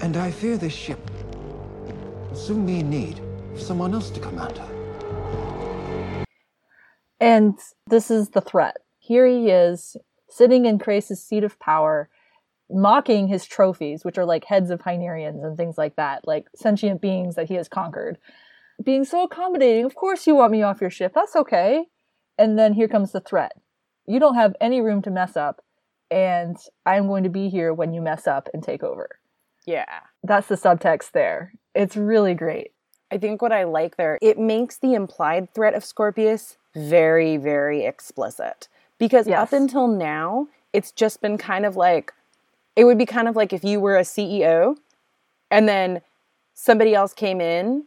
and 0.00 0.16
I 0.16 0.30
fear 0.30 0.56
this 0.56 0.72
ship 0.72 1.00
will 2.28 2.36
soon 2.36 2.66
be 2.66 2.80
in 2.80 2.90
need 2.90 3.20
of 3.52 3.60
someone 3.60 3.94
else 3.94 4.10
to 4.10 4.20
command 4.20 4.58
her. 4.58 6.24
And 7.18 7.58
this 7.86 8.10
is 8.10 8.30
the 8.30 8.40
threat. 8.40 8.76
Here 8.98 9.26
he 9.26 9.50
is, 9.50 9.96
sitting 10.28 10.66
in 10.66 10.78
Crais's 10.78 11.22
seat 11.22 11.44
of 11.44 11.58
power, 11.58 12.08
mocking 12.70 13.28
his 13.28 13.44
trophies, 13.46 14.04
which 14.04 14.18
are 14.18 14.24
like 14.24 14.44
heads 14.44 14.70
of 14.70 14.80
Hynerians 14.80 15.44
and 15.44 15.56
things 15.56 15.78
like 15.78 15.96
that, 15.96 16.26
like 16.26 16.46
sentient 16.54 17.00
beings 17.00 17.34
that 17.34 17.48
he 17.48 17.54
has 17.54 17.68
conquered. 17.68 18.18
Being 18.82 19.04
so 19.04 19.22
accommodating, 19.24 19.84
of 19.84 19.94
course 19.94 20.26
you 20.26 20.34
want 20.34 20.52
me 20.52 20.62
off 20.62 20.80
your 20.80 20.90
ship, 20.90 21.12
that's 21.14 21.36
okay. 21.36 21.84
And 22.38 22.58
then 22.58 22.72
here 22.72 22.88
comes 22.88 23.12
the 23.12 23.20
threat. 23.20 23.52
You 24.06 24.18
don't 24.18 24.34
have 24.34 24.56
any 24.60 24.80
room 24.80 25.02
to 25.02 25.10
mess 25.10 25.36
up, 25.36 25.62
and 26.10 26.56
I'm 26.84 27.06
going 27.06 27.22
to 27.24 27.28
be 27.30 27.48
here 27.48 27.72
when 27.72 27.92
you 27.92 28.00
mess 28.00 28.26
up 28.26 28.48
and 28.52 28.62
take 28.62 28.82
over. 28.82 29.18
yeah. 29.64 30.00
That's 30.24 30.48
the 30.48 30.56
subtext 30.56 31.12
there. 31.12 31.52
It's 31.74 31.96
really 31.96 32.34
great. 32.34 32.72
I 33.10 33.18
think 33.18 33.42
what 33.42 33.52
I 33.52 33.64
like 33.64 33.96
there, 33.96 34.18
it 34.22 34.38
makes 34.38 34.78
the 34.78 34.94
implied 34.94 35.52
threat 35.54 35.74
of 35.74 35.84
Scorpius 35.84 36.56
very, 36.74 37.36
very 37.36 37.84
explicit. 37.84 38.68
Because 38.98 39.26
Yes. 39.28 39.38
up 39.42 39.52
until 39.52 39.86
now, 39.88 40.48
it's 40.72 40.92
just 40.92 41.20
been 41.20 41.36
kind 41.38 41.66
of 41.66 41.76
like, 41.76 42.12
it 42.76 42.84
would 42.84 42.98
be 42.98 43.06
kind 43.06 43.28
of 43.28 43.36
like 43.36 43.52
if 43.52 43.62
you 43.64 43.80
were 43.80 43.96
a 43.96 44.02
CEO 44.02 44.76
and 45.50 45.68
then 45.68 46.00
somebody 46.54 46.94
else 46.94 47.12
came 47.12 47.40
in 47.40 47.84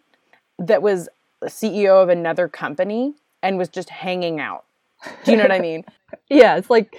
that 0.60 0.82
was 0.82 1.10
CEO 1.44 2.02
of 2.02 2.10
another 2.10 2.48
company 2.48 3.13
and 3.41 3.58
was 3.58 3.70
just 3.70 3.89
hanging 3.89 4.39
out. 4.39 4.65
Do 5.24 5.32
you 5.32 5.38
know 5.38 5.44
what 5.44 5.52
I 5.52 5.60
mean? 5.60 5.84
Yeah, 6.30 6.56
it's 6.56 6.70
like 6.70 6.96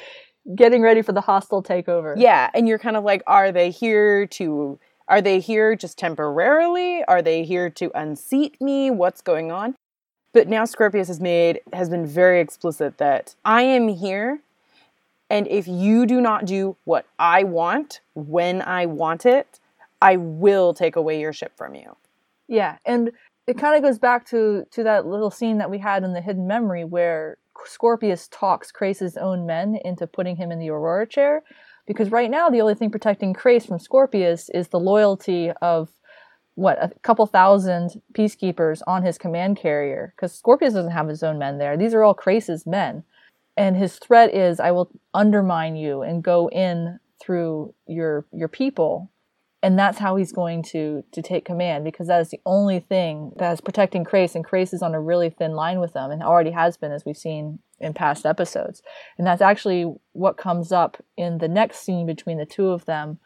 getting 0.55 0.83
ready 0.83 1.01
for 1.01 1.12
the 1.12 1.23
hostile 1.23 1.62
takeover. 1.62 2.14
Yeah, 2.19 2.51
and 2.53 2.69
you're 2.69 2.79
kind 2.79 2.97
of 2.97 3.05
like, 3.05 3.23
are 3.27 3.51
they 3.51 3.71
here 3.71 4.27
to? 4.27 4.79
Are 5.09 5.23
they 5.23 5.40
here 5.40 5.75
just 5.75 5.97
temporarily? 5.97 7.03
Are 7.05 7.23
they 7.23 7.45
here 7.45 7.71
to 7.71 7.90
unseat 7.99 8.61
me? 8.61 8.90
What's 8.90 9.23
going 9.23 9.51
on? 9.53 9.75
But 10.35 10.49
now 10.49 10.66
Scorpius 10.66 11.09
has 11.09 11.19
made 11.19 11.61
has 11.73 11.88
been 11.88 12.05
very 12.05 12.40
explicit 12.40 12.99
that 12.99 13.35
I 13.45 13.62
am 13.62 13.88
here, 13.88 14.40
and 15.31 15.47
if 15.49 15.66
you 15.66 16.05
do 16.05 16.21
not 16.21 16.45
do 16.45 16.77
what 16.85 17.07
I 17.19 17.45
want 17.45 18.01
when 18.14 18.61
I 18.61 18.85
want 18.85 19.25
it, 19.25 19.61
I 20.03 20.16
will 20.16 20.75
take 20.75 20.97
away 20.97 21.21
your 21.21 21.33
ship 21.33 21.53
from 21.57 21.75
you. 21.75 21.97
Yeah, 22.49 22.77
and 22.85 23.12
it 23.47 23.59
kind 23.59 23.77
of 23.77 23.83
goes 23.83 23.99
back 23.99 24.27
to 24.27 24.65
to 24.71 24.83
that 24.83 25.07
little 25.07 25.31
scene 25.31 25.59
that 25.59 25.71
we 25.71 25.79
had 25.79 26.03
in 26.03 26.13
the 26.13 26.21
hidden 26.21 26.47
memory 26.47 26.85
where 26.85 27.39
Scorpius 27.65 28.29
talks 28.29 28.71
Crais's 28.71 29.17
own 29.17 29.47
men 29.47 29.79
into 29.85 30.07
putting 30.07 30.37
him 30.37 30.53
in 30.53 30.59
the 30.59 30.71
Aurora 30.71 31.07
chair 31.07 31.43
because 31.87 32.11
right 32.11 32.31
now 32.31 32.49
the 32.49 32.61
only 32.61 32.75
thing 32.75 32.91
protecting 32.91 33.33
Crais 33.33 33.67
from 33.67 33.79
Scorpius 33.79 34.51
is 34.51 34.69
the 34.69 34.81
loyalty 34.81 35.51
of 35.63 35.91
what 36.55 36.83
a 36.83 36.91
couple 37.03 37.27
thousand 37.27 38.03
peacekeepers 38.13 38.83
on 38.87 39.03
his 39.03 39.19
command 39.19 39.59
carrier 39.59 40.13
because 40.17 40.33
Scorpius 40.33 40.75
doesn't 40.75 40.93
have 40.93 41.09
his 41.09 41.23
own 41.23 41.39
men 41.39 41.59
there. 41.59 41.77
These 41.77 41.95
are 41.95 42.03
all 42.03 42.15
Crais's 42.15 42.67
men. 42.67 43.05
And 43.59 43.77
his 43.77 43.97
threat 43.97 44.35
is 44.35 44.61
I 44.61 44.71
will 44.71 44.91
undermine 45.15 45.77
you 45.77 46.03
and 46.03 46.23
go 46.23 46.49
in 46.49 46.99
through 47.21 47.75
your 47.87 48.27
your 48.33 48.49
people 48.49 49.11
and 49.66 49.76
that's 49.76 49.98
how 49.98 50.14
he's 50.14 50.31
going 50.31 50.62
to 50.62 51.02
to 51.11 51.20
take 51.20 51.44
command 51.44 51.83
because 51.83 52.07
that 52.07 52.20
is 52.20 52.31
the 52.31 52.40
only 52.46 52.79
thing 52.79 53.33
that 53.37 53.52
is 53.52 53.61
protecting 53.61 54.05
Crais, 54.05 54.37
and 54.37 54.44
Crais 54.44 54.72
is 54.72 54.81
on 54.81 54.94
a 54.94 55.00
really 55.00 55.29
thin 55.29 55.55
line 55.55 55.81
with 55.81 55.92
them, 55.92 56.12
and 56.12 56.22
already 56.22 56.52
has 56.52 56.76
been, 56.76 56.92
as 56.92 57.05
we've 57.05 57.16
seen 57.16 57.59
in 57.81 57.92
past 57.92 58.24
episodes. 58.24 58.81
And 59.18 59.26
that's 59.26 59.42
actually 59.42 59.92
what 60.12 60.37
comes 60.37 60.70
up 60.70 61.02
in 61.16 61.38
the 61.38 61.48
next 61.48 61.81
scene 61.81 62.07
between 62.07 62.38
the 62.38 62.46
two 62.46 62.68
of 62.68 62.85
them, 62.85 63.18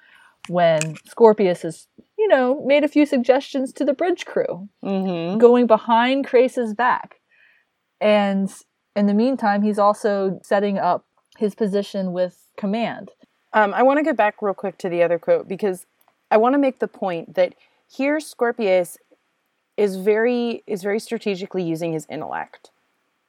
when 0.49 0.97
Scorpius 1.05 1.63
is 1.63 1.89
you 2.17 2.27
know, 2.27 2.65
made 2.67 2.85
a 2.85 2.89
few 2.89 3.05
suggestions 3.05 3.71
to 3.75 3.85
the 3.85 3.93
bridge 3.93 4.25
crew, 4.25 4.69
Mm-hmm. 4.83 5.39
going 5.39 5.67
behind 5.67 6.27
Crais's 6.27 6.73
back, 6.73 7.17
and 8.01 8.51
in 8.97 9.05
the 9.07 9.15
meantime, 9.15 9.61
he's 9.61 9.79
also 9.79 10.41
setting 10.43 10.79
up 10.79 11.05
his 11.37 11.55
position 11.55 12.13
with 12.13 12.47
command. 12.57 13.11
Um, 13.53 13.75
I 13.75 13.83
want 13.83 13.99
to 13.99 14.05
go 14.05 14.15
back 14.15 14.41
real 14.41 14.55
quick 14.55 14.79
to 14.79 14.89
the 14.89 15.03
other 15.03 15.19
quote 15.19 15.47
because 15.47 15.87
I 16.31 16.37
want 16.37 16.55
to 16.55 16.59
make 16.59 16.79
the 16.79 16.89
point 16.89 17.35
that 17.35 17.55
here 17.89 18.21
Scorpius 18.21 18.99
is 19.77 19.97
very 19.97 20.63
is 20.67 20.83
very 20.83 21.01
strategically 21.01 21.63
using 21.63 21.93
his 21.93 22.07
intellect 22.11 22.71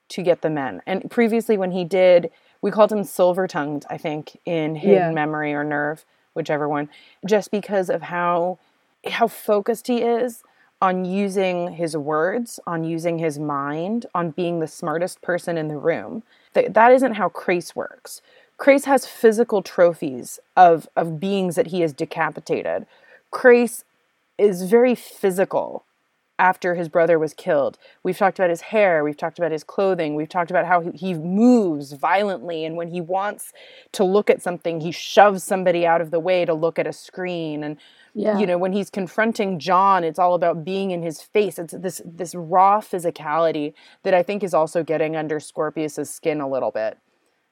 to 0.09 0.21
get 0.21 0.41
the 0.41 0.49
men. 0.49 0.81
And 0.85 1.09
previously, 1.09 1.57
when 1.57 1.71
he 1.71 1.83
did, 1.85 2.29
we 2.61 2.71
called 2.71 2.91
him 2.91 3.03
silver 3.03 3.47
tongued. 3.47 3.85
I 3.89 3.97
think 3.97 4.37
in 4.45 4.75
Hidden 4.75 4.95
Yeah. 4.95 5.11
Memory 5.11 5.53
or 5.53 5.63
Nerve, 5.63 6.05
whichever 6.33 6.67
one, 6.67 6.89
just 7.25 7.51
because 7.51 7.89
of 7.89 8.03
how 8.03 8.59
how 9.09 9.27
focused 9.27 9.87
he 9.87 10.01
is 10.01 10.43
on 10.81 11.05
using 11.05 11.73
his 11.73 11.95
words, 11.95 12.59
on 12.65 12.83
using 12.83 13.19
his 13.19 13.37
mind, 13.37 14.05
on 14.15 14.31
being 14.31 14.59
the 14.59 14.67
smartest 14.67 15.21
person 15.21 15.57
in 15.57 15.67
the 15.67 15.77
room. 15.77 16.23
That, 16.53 16.73
that 16.73 16.91
isn't 16.91 17.13
how 17.13 17.29
Crais 17.29 17.75
works. 17.75 18.21
Crais 18.61 18.85
has 18.85 19.07
physical 19.07 19.63
trophies 19.63 20.39
of, 20.55 20.87
of 20.95 21.19
beings 21.19 21.55
that 21.55 21.67
he 21.67 21.81
has 21.81 21.93
decapitated. 21.93 22.85
Crais 23.31 23.83
is 24.37 24.69
very 24.69 24.93
physical 24.93 25.83
after 26.37 26.75
his 26.75 26.87
brother 26.87 27.17
was 27.17 27.33
killed. 27.33 27.79
We've 28.03 28.19
talked 28.19 28.37
about 28.37 28.51
his 28.51 28.61
hair, 28.61 29.03
we've 29.03 29.17
talked 29.17 29.39
about 29.39 29.51
his 29.51 29.63
clothing, 29.63 30.13
we've 30.13 30.29
talked 30.29 30.51
about 30.51 30.67
how 30.67 30.81
he, 30.81 30.91
he, 30.91 31.13
moves 31.15 31.93
violently, 31.93 32.63
and 32.63 32.75
when 32.77 32.89
he 32.89 33.01
wants 33.01 33.51
to 33.93 34.03
look 34.03 34.29
at 34.29 34.43
something, 34.43 34.79
he 34.79 34.91
shoves 34.91 35.43
somebody 35.43 35.87
out 35.87 35.99
of 35.99 36.11
the 36.11 36.19
way 36.19 36.45
to 36.45 36.53
look 36.53 36.77
at 36.77 36.85
a 36.85 36.93
screen. 36.93 37.63
And 37.63 37.77
Yeah. 38.13 38.37
you 38.37 38.45
know, 38.45 38.59
when 38.59 38.73
he's 38.73 38.91
confronting 38.91 39.57
John, 39.57 40.03
it's 40.03 40.19
all 40.19 40.35
about 40.35 40.63
being 40.63 40.91
in 40.91 41.01
his 41.01 41.19
face. 41.19 41.57
It's 41.57 41.73
this 41.73 41.99
this 42.05 42.35
raw 42.35 42.79
physicality 42.79 43.73
that 44.03 44.13
I 44.13 44.21
think 44.21 44.43
is 44.43 44.53
also 44.53 44.83
getting 44.83 45.15
under 45.15 45.39
Scorpius's 45.39 46.11
skin 46.11 46.41
a 46.41 46.47
little 46.47 46.69
bit. 46.69 46.99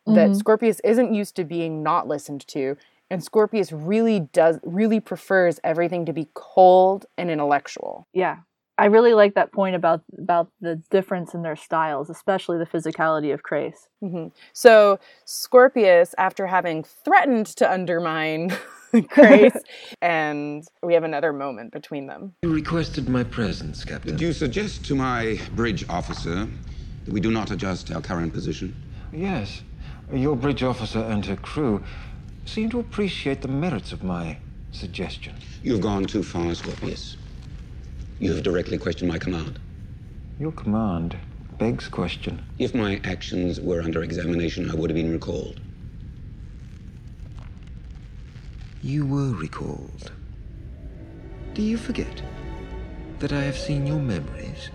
That 0.10 0.32
Mhm. 0.32 0.36
Scorpius 0.36 0.80
isn't 0.84 1.14
used 1.14 1.36
to 1.36 1.44
being 1.44 1.84
not 1.84 2.08
listened 2.08 2.46
to, 2.48 2.76
and 3.10 3.24
Scorpius 3.24 3.72
really 3.72 4.20
does 4.20 4.60
really 4.64 5.00
prefers 5.00 5.60
everything 5.64 6.06
to 6.06 6.14
be 6.14 6.30
cold 6.34 7.06
and 7.18 7.30
intellectual. 7.30 8.08
Yeah. 8.14 8.38
I 8.78 8.86
really 8.86 9.14
like 9.14 9.34
that 9.36 9.52
point 9.52 9.76
about 9.76 10.02
about 10.18 10.48
the 10.62 10.78
difference 10.90 11.34
in 11.34 11.42
their 11.42 11.58
styles, 11.58 12.10
especially 12.10 12.58
the 12.58 12.66
physicality 12.66 13.34
of 13.34 13.44
Crais. 13.44 13.90
hmm 14.00 14.28
So 14.54 15.00
Scorpius, 15.26 16.16
after 16.18 16.48
having 16.48 16.84
threatened 16.84 17.48
to 17.58 17.70
undermine 17.70 18.52
Crais, 19.10 19.52
and 20.02 20.64
we 20.82 20.94
have 20.94 21.04
another 21.04 21.34
moment 21.34 21.74
between 21.74 22.08
them. 22.08 22.34
You 22.42 22.54
requested 22.54 23.10
my 23.10 23.24
presence, 23.26 23.84
Captain. 23.84 24.12
Did 24.12 24.22
you 24.22 24.34
suggest 24.34 24.86
to 24.86 24.96
my 24.96 25.38
bridge 25.56 25.84
officer 25.90 26.48
that 27.06 27.14
we 27.14 27.20
do 27.20 27.32
not 27.32 27.52
adjust 27.52 27.92
our 27.92 28.02
current 28.02 28.32
position? 28.34 28.74
Yes. 29.12 29.62
Your 30.14 30.36
bridge 30.36 30.64
officer 30.64 31.00
and 31.00 31.24
her 31.28 31.36
crew 31.36 31.84
seem 32.46 32.72
to 32.72 32.80
appreciate 32.80 33.42
the 33.42 33.48
merits 33.48 33.92
of 33.92 34.04
my 34.04 34.38
suggestion. 34.72 35.36
You've 35.62 35.82
gone 35.82 36.06
too 36.06 36.24
far, 36.24 36.56
Scorpius. 36.56 37.16
You 38.20 38.34
have 38.34 38.44
directly 38.44 38.80
questioned 38.80 39.12
my 39.12 39.20
command. 39.20 39.60
Your 40.40 40.52
command 40.52 41.16
begs 41.60 41.88
question. 41.88 42.44
If 42.58 42.74
my 42.74 43.00
actions 43.04 43.62
were 43.62 43.82
under 43.82 44.02
examination, 44.02 44.72
I 44.72 44.76
would 44.76 44.90
have 44.90 44.96
been 44.96 45.12
recalled. 45.12 45.60
You 48.82 49.06
were 49.06 49.32
recalled. 49.32 50.12
Do 51.54 51.62
you 51.62 51.78
forget 51.78 52.24
that 53.20 53.32
I 53.32 53.42
have 53.42 53.58
seen 53.58 53.86
your 53.86 54.00
memories? 54.00 54.70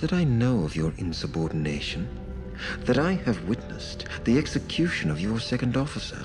That 0.00 0.14
I 0.14 0.24
know 0.24 0.64
of 0.64 0.76
your 0.76 0.94
insubordination? 0.96 2.08
That 2.80 2.98
I 2.98 3.12
have 3.12 3.48
witnessed 3.48 4.06
the 4.24 4.38
execution 4.38 5.10
of 5.10 5.20
your 5.20 5.40
second 5.40 5.76
officer? 5.76 6.22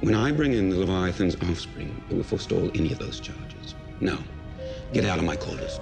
When 0.00 0.14
I 0.14 0.32
bring 0.32 0.52
in 0.52 0.68
the 0.68 0.76
Leviathan's 0.76 1.36
offspring, 1.36 2.02
it 2.10 2.16
will 2.16 2.24
forestall 2.24 2.70
any 2.74 2.92
of 2.92 2.98
those 2.98 3.20
charges. 3.20 3.74
Now, 4.00 4.18
get 4.92 5.04
out 5.04 5.18
of 5.18 5.24
my 5.24 5.36
quarters. 5.36 5.80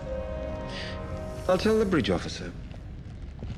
I'll 1.49 1.59
tell 1.59 1.79
the 1.79 1.85
bridge 1.85 2.11
officer. 2.11 2.53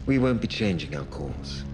We 0.06 0.18
won't 0.18 0.40
be 0.40 0.48
changing 0.48 0.96
our 0.96 1.04
course. 1.04 1.64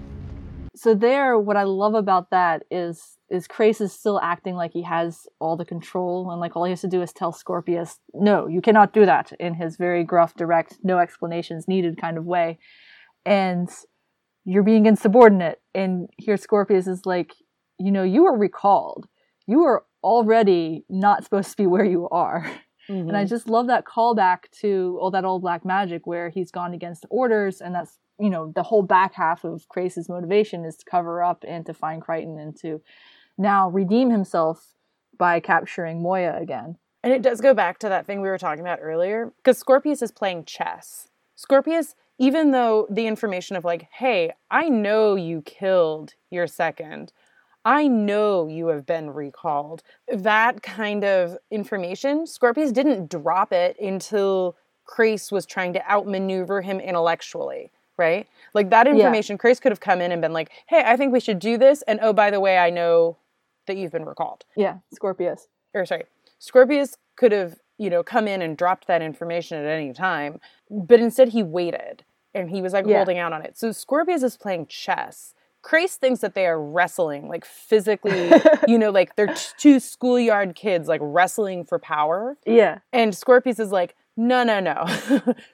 So 0.75 0.95
there, 0.95 1.39
what 1.39 1.57
I 1.57 1.65
love 1.65 1.95
about 1.95 2.31
that 2.31 2.65
is 2.71 3.19
is 3.29 3.47
Crais 3.47 3.81
is 3.81 3.93
still 3.93 4.19
acting 4.21 4.57
like 4.57 4.73
he 4.73 4.83
has 4.83 5.29
all 5.39 5.57
the 5.57 5.65
control, 5.65 6.31
and 6.31 6.41
like 6.41 6.57
all 6.57 6.65
he 6.65 6.71
has 6.71 6.81
to 6.81 6.89
do 6.89 7.03
is 7.03 7.13
tell 7.13 7.33
Scorpius, 7.33 7.99
"No, 8.13 8.49
you 8.49 8.61
cannot 8.61 8.93
do 8.93 9.05
that," 9.07 9.33
in 9.39 9.55
his 9.55 9.77
very 9.77 10.03
gruff, 10.03 10.35
direct, 10.35 10.79
no 10.83 10.99
explanations 10.99 11.69
needed 11.69 12.01
kind 12.01 12.19
of 12.19 12.25
way. 12.25 12.59
And 13.25 13.69
you're 14.45 14.63
being 14.63 14.87
insubordinate, 14.87 15.61
and 15.75 16.09
here 16.17 16.37
Scorpius 16.37 16.87
is 16.87 17.05
like, 17.05 17.35
you 17.79 17.93
know, 17.93 18.03
you 18.03 18.27
are 18.27 18.37
recalled. 18.37 19.07
You 19.47 19.63
are 19.65 19.85
already 20.03 20.85
not 20.89 21.25
supposed 21.25 21.51
to 21.51 21.57
be 21.57 21.67
where 21.67 21.85
you 21.85 22.09
are. 22.09 22.51
And 22.89 23.17
I 23.17 23.21
mm-hmm. 23.21 23.29
just 23.29 23.49
love 23.49 23.69
that 23.69 23.85
callback 23.85 24.51
to 24.63 24.99
all 25.01 25.13
that 25.13 25.25
old 25.25 25.43
black 25.43 25.65
magic 25.65 26.09
where 26.09 26.29
he's 26.29 26.51
gone 26.51 26.75
against 26.75 27.07
orders, 27.09 27.61
and 27.61 27.73
that's 27.73 27.99
you 28.19 28.29
know 28.29 28.53
the 28.53 28.65
whole 28.65 28.83
back 28.83 29.15
half 29.15 29.45
of 29.45 29.69
Crais's 29.69 30.09
motivation 30.09 30.65
is 30.65 30.77
to 30.79 30.85
cover 30.85 31.23
up 31.23 31.45
and 31.47 31.65
to 31.67 31.75
find 31.75 32.03
Crichton 32.03 32.41
and 32.41 32.57
to 32.63 32.83
now 33.39 33.71
redeem 33.71 34.11
himself 34.11 34.75
by 35.17 35.39
capturing 35.39 36.03
Moya 36.03 36.37
again. 36.41 36.79
And 37.03 37.13
it 37.13 37.23
does 37.23 37.41
go 37.41 37.55
back 37.55 37.79
to 37.79 37.89
that 37.89 38.07
thing 38.07 38.21
we 38.21 38.29
were 38.29 38.39
talking 38.39 38.61
about 38.61 38.81
earlier 38.83 39.33
because 39.37 39.59
Scorpius 39.59 40.03
is 40.03 40.11
playing 40.11 40.45
chess. 40.45 41.09
Scorpius, 41.37 41.95
even 42.21 42.51
though 42.51 42.87
the 42.91 43.07
information 43.07 43.57
of 43.57 43.65
like, 43.65 43.89
hey, 43.91 44.33
I 44.51 44.69
know 44.69 45.17
you 45.17 45.41
killed 45.43 46.15
your 46.31 46.47
second, 46.47 47.13
I 47.65 47.89
know 47.89 48.47
you 48.47 48.69
have 48.69 48.85
been 48.85 49.11
recalled, 49.11 49.83
that 50.07 50.63
kind 50.63 51.03
of 51.03 51.39
information, 51.51 52.27
Scorpius 52.27 52.73
didn't 52.73 53.11
drop 53.11 53.53
it 53.53 53.81
until 53.81 54.55
Crais 54.85 55.33
was 55.33 55.47
trying 55.47 55.73
to 55.73 55.91
outmaneuver 55.91 56.61
him 56.61 56.79
intellectually. 56.79 57.73
Right? 57.97 58.27
Like 58.55 58.71
that 58.71 58.87
Yeah. 58.87 58.95
information, 58.95 59.37
Crais 59.37 59.61
could 59.61 59.73
have 59.73 59.81
come 59.81 60.01
in 60.01 60.13
and 60.13 60.23
been 60.23 60.33
like, 60.33 60.51
hey, 60.69 60.83
I 60.87 60.97
think 60.97 61.13
we 61.13 61.21
should 61.21 61.39
do 61.39 61.59
this. 61.59 61.83
And 61.83 62.01
oh, 62.03 62.13
by 62.15 62.31
the 62.31 62.41
way, 62.41 62.57
I 62.59 62.71
know 62.71 63.17
that 63.67 63.77
you've 63.77 63.93
been 63.93 64.07
recalled 64.07 64.45
Yeah, 64.57 64.79
Scorpius. 64.93 65.49
or 65.75 65.85
sorry, 65.87 66.05
Scorpius 66.39 66.97
could 67.17 67.33
have, 67.33 67.57
you 67.79 67.91
know, 67.91 68.03
come 68.03 68.27
in 68.27 68.41
and 68.41 68.57
dropped 68.57 68.87
that 68.87 69.03
information 69.03 69.59
at 69.59 69.67
any 69.67 69.93
time, 69.93 70.41
but 70.71 71.01
instead 71.01 71.29
he 71.29 71.43
waited 71.43 72.05
and 72.35 72.51
he 72.51 72.63
was 72.63 72.73
like 72.73 72.87
Yeah. 72.87 72.97
holding 72.97 73.19
out 73.19 73.33
on 73.33 73.43
it. 73.43 73.57
So 73.59 73.73
Scorpius 73.73 74.23
is 74.23 74.37
playing 74.37 74.67
chess. 74.67 75.35
Crais 75.63 75.97
thinks 75.97 76.21
that 76.21 76.35
they 76.35 76.47
are 76.47 76.61
wrestling, 76.61 77.29
like 77.29 77.45
physically, 77.45 78.31
you 78.69 78.79
know, 78.79 78.91
like 78.91 79.15
they're 79.17 79.27
t- 79.27 79.35
two 79.59 79.79
schoolyard 79.81 80.55
kids, 80.55 80.89
like 80.89 81.01
wrestling 81.05 81.65
for 81.65 81.79
power. 81.79 82.39
Yeah, 82.47 82.79
And 82.93 83.15
Scorpius 83.15 83.59
is 83.59 83.71
like, 83.71 83.95
no, 84.17 84.43
no, 84.43 84.61
no. 84.61 84.85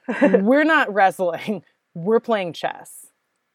We're 0.42 0.64
not 0.64 0.92
wrestling. 0.92 1.62
We're 1.94 2.20
playing 2.20 2.52
chess. 2.52 3.06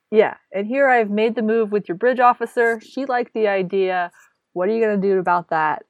yeah. 0.09 0.36
And 0.51 0.67
here 0.67 0.89
I've 0.89 1.09
made 1.09 1.36
the 1.36 1.41
move 1.41 1.72
with 1.72 1.88
your 1.88 1.95
bridge 1.97 2.19
officer. 2.19 2.82
She 2.82 3.05
liked 3.05 3.34
the 3.34 3.47
idea. 3.47 4.11
What 4.53 4.67
are 4.67 4.74
you 4.74 4.82
gonna 4.84 4.97
do 4.97 5.19
about 5.19 5.49
that? 5.51 5.84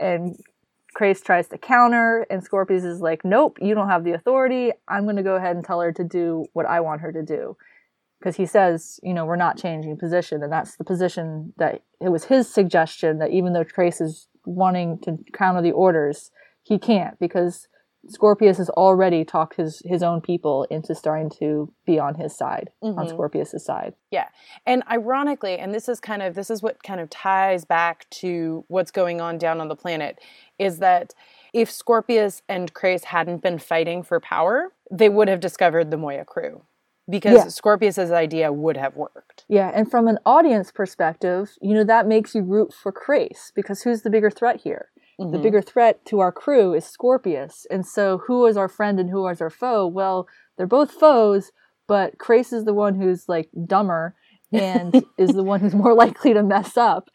And 0.00 0.36
Crais 0.94 1.20
tries 1.20 1.48
to 1.48 1.58
counter, 1.58 2.26
and 2.30 2.42
Scorpius 2.42 2.84
is 2.84 3.00
like, 3.00 3.24
"Nope, 3.24 3.58
you 3.60 3.74
don't 3.74 3.88
have 3.88 4.04
the 4.04 4.12
authority. 4.12 4.72
I'm 4.88 5.04
going 5.04 5.16
to 5.16 5.22
go 5.22 5.36
ahead 5.36 5.54
and 5.56 5.64
tell 5.64 5.80
her 5.80 5.92
to 5.92 6.04
do 6.04 6.46
what 6.54 6.66
I 6.66 6.80
want 6.80 7.02
her 7.02 7.12
to 7.12 7.22
do." 7.22 7.56
Because 8.18 8.36
he 8.36 8.46
says, 8.46 8.98
you 9.02 9.14
know, 9.14 9.24
we're 9.24 9.36
not 9.36 9.58
changing 9.58 9.96
position, 9.96 10.42
and 10.42 10.52
that's 10.52 10.76
the 10.76 10.84
position 10.84 11.52
that 11.58 11.82
it 12.00 12.08
was 12.08 12.24
his 12.24 12.52
suggestion 12.52 13.18
that 13.18 13.30
even 13.30 13.52
though 13.52 13.64
Crais 13.64 14.00
is 14.00 14.28
wanting 14.44 14.98
to 15.00 15.18
counter 15.32 15.62
the 15.62 15.72
orders, 15.72 16.30
he 16.62 16.78
can't 16.78 17.18
because 17.18 17.68
Scorpius 18.06 18.58
has 18.58 18.70
already 18.70 19.24
talked 19.24 19.56
his 19.56 19.82
his 19.84 20.02
own 20.02 20.20
people 20.20 20.64
into 20.70 20.94
starting 20.94 21.30
to 21.38 21.72
be 21.84 21.98
on 21.98 22.14
his 22.14 22.34
side, 22.34 22.70
on 22.80 22.94
Mhm. 22.94 23.08
Scorpius's 23.08 23.64
side. 23.64 23.94
Yeah. 24.10 24.28
And 24.64 24.82
ironically, 24.90 25.58
and 25.58 25.74
this 25.74 25.88
is 25.88 26.00
kind 26.00 26.22
of 26.22 26.34
this 26.34 26.48
is 26.50 26.62
what 26.62 26.82
kind 26.82 27.00
of 27.00 27.10
ties 27.10 27.64
back 27.64 28.08
to 28.10 28.64
what's 28.68 28.90
going 28.92 29.20
on 29.20 29.36
down 29.36 29.60
on 29.60 29.68
the 29.68 29.76
planet 29.76 30.20
is 30.58 30.78
that 30.78 31.14
if 31.52 31.70
Scorpius 31.70 32.42
and 32.48 32.72
Crais 32.74 33.04
hadn't 33.04 33.42
been 33.42 33.58
fighting 33.58 34.02
for 34.02 34.20
power, 34.20 34.72
they 34.90 35.08
would 35.08 35.28
have 35.28 35.40
discovered 35.40 35.90
the 35.90 35.96
Moya 35.96 36.24
crew 36.24 36.62
because 37.08 37.36
Yeah. 37.36 37.48
Scorpius's 37.48 38.10
idea 38.10 38.52
would 38.52 38.76
have 38.76 38.96
worked. 38.96 39.44
Yeah, 39.48 39.70
and 39.74 39.90
from 39.90 40.08
an 40.08 40.18
audience 40.26 40.70
perspective, 40.70 41.56
you 41.62 41.74
know, 41.74 41.84
that 41.84 42.06
makes 42.06 42.34
you 42.34 42.42
root 42.42 42.72
for 42.74 42.92
Crais 42.92 43.52
because 43.54 43.82
who's 43.82 44.02
the 44.02 44.10
bigger 44.10 44.30
threat 44.30 44.60
here? 44.60 44.90
The 45.18 45.24
Mhm. 45.38 45.42
bigger 45.42 45.62
threat 45.62 46.04
to 46.06 46.20
our 46.20 46.30
crew 46.30 46.74
is 46.74 46.84
Scorpius. 46.84 47.66
And 47.70 47.84
so 47.86 48.18
who 48.18 48.46
is 48.46 48.56
our 48.56 48.68
friend 48.68 49.00
and 49.00 49.10
who 49.10 49.26
is 49.28 49.40
our 49.40 49.50
foe? 49.50 49.86
Well, 49.86 50.28
they're 50.56 50.66
both 50.66 50.92
foes, 50.92 51.50
but 51.86 52.18
Crais 52.18 52.52
is 52.52 52.64
the 52.64 52.74
one 52.74 52.94
who's 52.94 53.28
like 53.28 53.48
dumber 53.66 54.14
and 54.52 54.94
is 55.18 55.34
the 55.34 55.42
one 55.42 55.60
who's 55.60 55.74
more 55.74 55.94
likely 55.94 56.34
to 56.34 56.42
mess 56.42 56.76
up. 56.76 57.08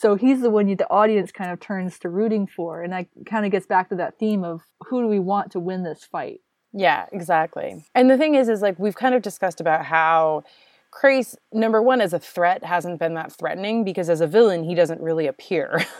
So 0.00 0.14
he's 0.14 0.42
the 0.42 0.50
one 0.50 0.68
you, 0.68 0.76
the 0.76 0.88
audience 0.90 1.32
kind 1.32 1.50
of 1.50 1.58
turns 1.58 1.98
to 1.98 2.08
rooting 2.08 2.46
for. 2.46 2.84
And 2.84 2.92
that 2.92 3.08
kind 3.26 3.44
of 3.44 3.50
gets 3.50 3.66
back 3.66 3.88
to 3.88 3.96
that 3.96 4.16
theme 4.16 4.44
of 4.44 4.60
who 4.86 5.02
do 5.02 5.08
we 5.08 5.18
want 5.18 5.50
to 5.52 5.58
win 5.58 5.82
this 5.82 6.04
fight? 6.04 6.40
Yeah, 6.72 7.06
exactly. 7.10 7.84
And 7.96 8.08
the 8.08 8.16
thing 8.16 8.36
is, 8.36 8.48
is 8.48 8.62
like 8.62 8.78
we've 8.78 8.94
kind 8.94 9.16
of 9.16 9.22
discussed 9.22 9.60
about 9.60 9.86
how 9.86 10.44
Crais, 10.92 11.36
number 11.52 11.82
one, 11.82 12.00
as 12.00 12.12
a 12.12 12.20
threat, 12.20 12.62
hasn't 12.62 13.00
been 13.00 13.14
that 13.14 13.32
threatening 13.32 13.82
because 13.82 14.08
as 14.08 14.20
a 14.20 14.28
villain, 14.28 14.62
he 14.62 14.76
doesn't 14.76 15.00
really 15.00 15.26
appear. 15.26 15.84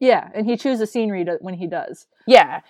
Yeah, 0.00 0.28
and 0.34 0.46
he 0.46 0.56
chooses 0.56 0.90
scenery 0.90 1.24
to, 1.24 1.38
when 1.40 1.54
he 1.54 1.66
does. 1.66 2.06
Yeah. 2.26 2.60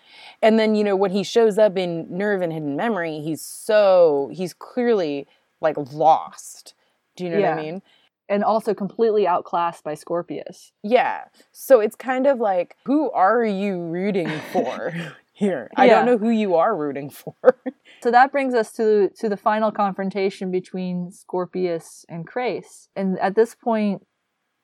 And 0.43 0.59
then, 0.59 0.74
you 0.74 0.85
know, 0.85 0.95
when 0.95 1.11
he 1.11 1.24
shows 1.24 1.59
up 1.59 1.77
in 1.77 2.07
Nerve 2.11 2.43
and 2.43 2.53
Hidden 2.53 2.77
Memory, 2.77 3.20
he's 3.20 3.41
so, 3.41 4.31
he's 4.33 4.53
clearly 4.55 5.27
like 5.61 5.77
lost. 5.93 6.74
Do 7.16 7.24
you 7.24 7.31
know 7.31 7.41
what 7.41 7.59
I 7.59 7.62
mean? 7.62 7.83
And 8.29 8.43
also 8.43 8.74
completely 8.74 9.27
outclassed 9.27 9.85
by 9.85 9.95
Scorpius. 9.95 10.72
Yeah. 10.83 11.24
So 11.53 11.81
it's 11.81 11.95
kind 11.95 12.27
of 12.27 12.41
like, 12.41 12.77
who 12.85 13.11
are 13.12 13.45
you 13.45 13.81
rooting 13.81 14.29
for 14.53 14.93
here? 15.33 15.70
I 15.77 15.87
don't 15.87 16.07
know 16.07 16.18
who 16.18 16.31
you 16.31 16.57
are 16.57 16.77
rooting 16.77 17.11
for. 17.11 17.35
So 18.03 18.11
that 18.11 18.31
brings 18.31 18.55
us 18.55 18.72
to 18.74 19.09
to 19.18 19.29
the 19.29 19.39
final 19.39 19.72
confrontation 19.72 20.51
between 20.51 21.11
Scorpius 21.11 22.05
and 22.09 22.27
Crais. 22.27 22.89
And 22.95 23.18
at 23.18 23.35
this 23.35 23.55
point, 23.55 24.07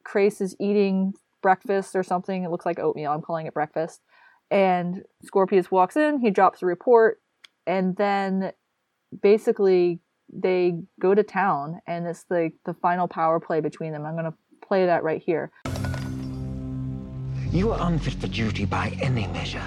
Crais 0.05 0.41
is 0.41 0.55
eating 0.61 1.15
breakfast 1.43 1.97
or 1.97 2.03
something. 2.03 2.45
It 2.45 2.51
looks 2.51 2.67
like 2.67 2.79
oatmeal. 2.79 3.11
I'm 3.11 3.23
calling 3.23 3.47
it 3.47 3.55
breakfast. 3.55 4.01
And 4.51 5.03
Scorpius 5.25 5.71
walks 5.71 5.97
in, 5.97 6.21
he 6.21 6.31
drops 6.31 6.63
a 6.63 6.67
report, 6.67 7.21
and 7.67 7.97
then 7.97 8.53
basically 9.23 10.01
they 10.33 10.81
go 11.01 11.15
to 11.15 11.23
town 11.23 11.81
and 11.87 12.07
it's 12.07 12.25
like 12.31 12.55
the 12.65 12.75
final 12.75 13.07
power 13.07 13.39
play 13.39 13.61
between 13.61 13.93
them. 13.93 14.07
I'm 14.07 14.17
gonna 14.17 14.35
play 14.67 14.87
that 14.87 15.03
right 15.03 15.23
here. 15.23 15.51
You 17.51 17.73
are 17.73 17.89
unfit 17.89 18.15
for 18.15 18.29
duty 18.29 18.65
by 18.65 18.97
any 19.03 19.27
measure. 19.29 19.63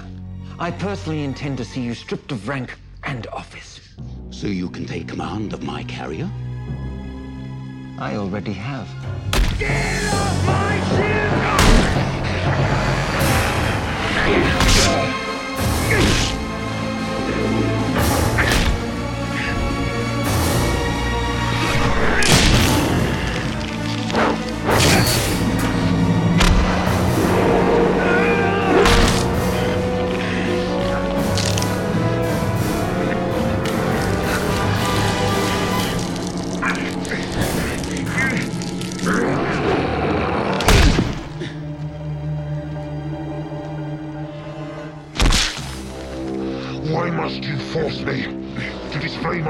I 0.58 0.70
personally 0.72 1.22
intend 1.22 1.58
to 1.58 1.64
see 1.64 1.82
you 1.82 1.94
stripped 1.94 2.32
of 2.32 2.48
rank 2.48 2.76
and 3.04 3.26
office. 3.28 3.80
So 4.30 4.48
you 4.48 4.68
can 4.68 4.86
take 4.86 5.06
command 5.06 5.52
of 5.52 5.62
my 5.62 5.84
carrier? 5.84 6.28
I 7.98 8.16
already 8.16 8.52
have. 8.52 8.88
Why 10.46 10.76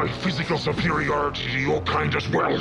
my 0.06 0.12
physical 0.12 0.56
superiority 0.56 1.42
to 1.50 1.58
your 1.58 1.80
kind 1.82 2.14
as 2.14 2.28
well? 2.28 2.60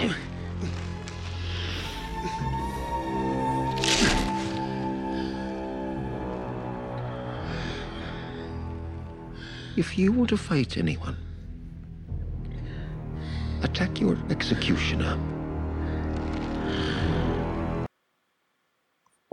If 9.77 9.97
you 9.97 10.11
want 10.11 10.29
to 10.29 10.37
fight 10.37 10.77
anyone, 10.77 11.17
attack 13.61 13.99
your 13.99 14.17
executioner. 14.29 15.19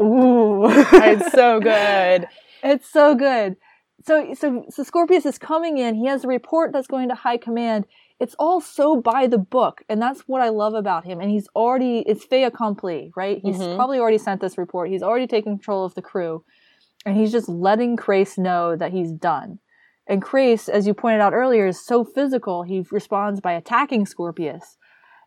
Ooh. 0.01 0.67
it's 0.69 1.33
so 1.33 1.61
good. 1.61 2.27
It's 2.65 2.91
so 2.91 3.15
good. 3.15 3.57
So, 4.05 4.35
so, 4.35 4.65
so 4.69 4.83
Scorpius 4.83 5.27
is 5.27 5.39
coming 5.39 5.79
in. 5.79 5.95
He 5.95 6.07
has 6.07 6.25
a 6.25 6.29
report 6.29 6.73
that's 6.73 6.89
going 6.89 7.09
to 7.09 7.15
high 7.15 7.37
command. 7.37 7.87
It's 8.23 8.37
all 8.39 8.61
so 8.61 9.01
by 9.01 9.27
the 9.27 9.39
book, 9.39 9.83
and 9.89 10.01
that's 10.01 10.21
what 10.29 10.41
I 10.41 10.49
love 10.49 10.75
about 10.75 11.05
him. 11.05 11.21
And 11.21 11.29
he's 11.29 11.49
already 11.57 11.99
it's 12.07 12.25
fait 12.25 12.45
accompli, 12.45 13.13
right? 13.17 13.39
He's 13.43 13.59
Mhm. 13.59 13.75
probably 13.75 13.99
already 13.99 14.19
sent 14.19 14.41
this 14.41 14.57
report. 14.57 14.91
He's 14.91 15.03
already 15.03 15.27
taken 15.27 15.57
control 15.57 15.85
of 15.85 15.95
the 15.95 16.03
crew, 16.03 16.45
and 17.05 17.17
he's 17.17 17.33
just 17.33 17.49
letting 17.49 17.97
Crais 17.97 18.39
know 18.39 18.77
that 18.77 18.93
he's 18.93 19.11
done. 19.11 19.59
And 20.07 20.23
Crais, 20.23 20.69
as 20.69 20.87
you 20.87 20.95
pointed 20.95 21.21
out 21.21 21.35
earlier, 21.35 21.67
is 21.67 21.85
so 21.85 22.05
physical. 22.05 22.63
He 22.63 22.87
responds 22.93 23.41
by 23.41 23.53
attacking 23.55 24.07
Scorpius 24.07 24.79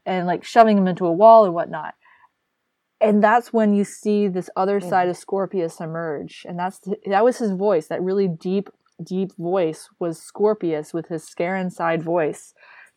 and 0.05 0.25
like 0.25 0.45
shoving 0.45 0.77
him 0.77 0.87
into 0.87 1.05
a 1.05 1.11
wall 1.11 1.43
and 1.43 1.53
whatnot 1.53 1.95
and 3.01 3.23
that's 3.23 3.51
when 3.51 3.73
you 3.73 3.83
see 3.83 4.27
this 4.27 4.49
other 4.55 4.79
side 4.79 5.09
of 5.09 5.17
Scorpius 5.17 5.79
emerge, 5.79 6.45
and 6.47 6.57
that's 6.57 6.79
that 7.05 7.23
was 7.23 7.37
his 7.37 7.51
voice. 7.51 7.87
That 7.87 8.01
really 8.01 8.27
deep, 8.27 8.69
deep 9.03 9.35
voice 9.37 9.89
was 9.99 10.21
Scorpius 10.21 10.93
with 10.93 11.07
his 11.07 11.23
Scarran 11.23 11.71
side 11.71 12.01
voice, 12.01 12.53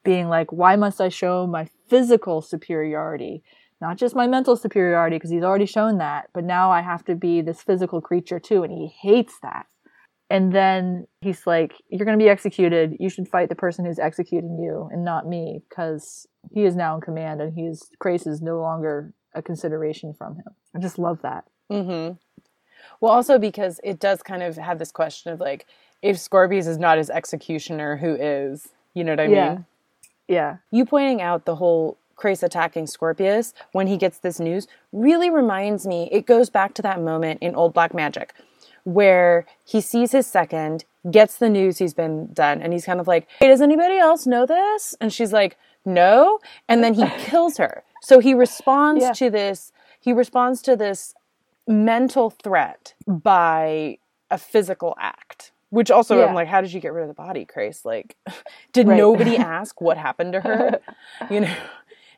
being 0.09 0.29
like, 0.29 0.51
"Why 0.53 0.75
must 0.77 1.01
I 1.01 1.09
show 1.11 1.47
my 1.47 1.65
physical 1.89 2.41
superiority, 2.41 3.43
not 3.81 3.99
just 3.99 4.17
my 4.17 4.27
mental 4.27 4.57
superiority? 4.57 5.17
Because 5.17 5.31
he's 5.31 5.43
already 5.43 5.67
shown 5.67 5.99
that, 5.99 6.31
but 6.33 6.45
now 6.45 6.71
I 6.71 6.81
have 6.81 7.05
to 7.07 7.15
be 7.15 7.41
this 7.43 7.61
physical 7.63 8.01
creature 8.01 8.41
too." 8.41 8.63
And 8.65 8.73
he 8.73 8.87
hates 8.87 9.39
that. 9.43 9.67
And 10.31 10.53
then 10.53 11.07
he's 11.21 11.47
like, 11.47 11.73
You're 11.89 12.05
going 12.05 12.19
to 12.19 12.23
be 12.25 12.29
executed. 12.29 12.97
You 13.01 13.09
should 13.09 13.29
fight 13.29 13.49
the 13.49 13.55
person 13.65 13.85
who's 13.85 13.99
executing 13.99 14.59
you 14.59 14.89
and 14.93 15.05
not 15.05 15.27
me 15.27 15.63
because 15.69 16.27
he 16.51 16.65
is 16.65 16.77
now 16.77 16.95
in 16.97 17.01
command 17.01 17.41
and 17.41 17.53
he's, 17.55 17.91
Crais 17.99 18.27
is 18.27 18.43
no 18.43 18.61
longer 18.61 19.13
a 19.35 19.41
consideration 19.43 20.13
from 20.13 20.37
him. 20.37 20.51
I 20.75 20.81
just 20.81 20.99
love 20.99 21.23
that. 21.23 21.45
Mm-hmm. 21.73 22.17
Well, 23.01 23.13
also 23.13 23.39
because 23.39 23.81
it 23.83 23.99
does 24.01 24.23
kind 24.23 24.43
of 24.43 24.57
have 24.57 24.79
this 24.79 24.93
question 24.93 25.33
of 25.33 25.41
like, 25.41 25.67
if 26.03 26.19
Scorpius 26.19 26.67
is 26.67 26.79
not 26.79 26.99
his 26.99 27.11
executioner, 27.11 27.97
who 27.97 28.15
is? 28.15 28.69
You 28.95 29.05
know 29.05 29.13
what 29.13 29.21
I 29.21 29.25
Yeah. 29.29 29.49
mean? 29.55 29.65
Yeah. 30.29 30.59
You 30.71 30.85
pointing 30.85 31.21
out 31.23 31.45
the 31.47 31.57
whole 31.57 31.97
Crais 32.17 32.43
attacking 32.43 32.87
Scorpius 32.87 33.55
when 33.73 33.87
he 33.87 33.97
gets 33.97 34.19
this 34.19 34.39
news 34.41 34.67
really 34.93 35.31
reminds 35.31 35.87
me, 35.87 36.09
it 36.13 36.27
goes 36.27 36.51
back 36.51 36.75
to 36.75 36.83
that 36.83 37.01
moment 37.01 37.41
in 37.43 37.55
Old 37.55 37.73
Black 37.75 37.95
Magic 37.95 38.35
where 38.85 39.45
he 39.67 39.81
sees 39.83 40.13
his 40.13 40.27
second, 40.27 40.85
gets 41.11 41.37
the 41.37 41.49
news 41.51 41.77
he's 41.79 41.93
been 41.93 42.33
done, 42.33 42.63
and 42.63 42.73
he's 42.73 42.87
kind 42.87 43.01
of 43.01 43.07
like, 43.07 43.29
hey, 43.39 43.49
does 43.49 43.61
anybody 43.61 43.99
else 43.99 44.27
know 44.27 44.47
this? 44.47 44.95
And 45.01 45.13
she's 45.13 45.31
like, 45.33 45.59
no. 45.85 46.39
And 46.69 46.83
then 46.83 46.95
he 46.95 47.05
kills 47.19 47.59
her. 47.59 47.83
So 48.03 48.19
he 48.19 48.33
responds 48.33 49.03
Yeah. 49.03 49.13
to 49.13 49.31
this, 49.31 49.73
he 50.01 50.13
responds 50.13 50.63
to 50.63 50.75
this 50.77 51.15
mental 51.67 52.31
threat 52.31 52.95
by 53.07 53.99
a 54.31 54.39
physical 54.39 54.95
act. 54.99 55.53
Which 55.71 55.91
also, 55.91 56.19
Yeah. 56.19 56.27
I'm 56.27 56.35
like, 56.35 56.49
how 56.49 56.61
did 56.61 56.73
you 56.73 56.81
get 56.81 56.93
rid 56.93 57.03
of 57.03 57.09
the 57.09 57.15
body, 57.15 57.45
Crais? 57.45 57.85
Like, 57.85 58.17
did 58.73 58.89
Right. 58.89 58.97
nobody 58.97 59.37
ask 59.59 59.81
what 59.81 59.97
happened 59.99 60.33
to 60.33 60.41
her? 60.41 60.81
you 61.31 61.41
know. 61.41 61.55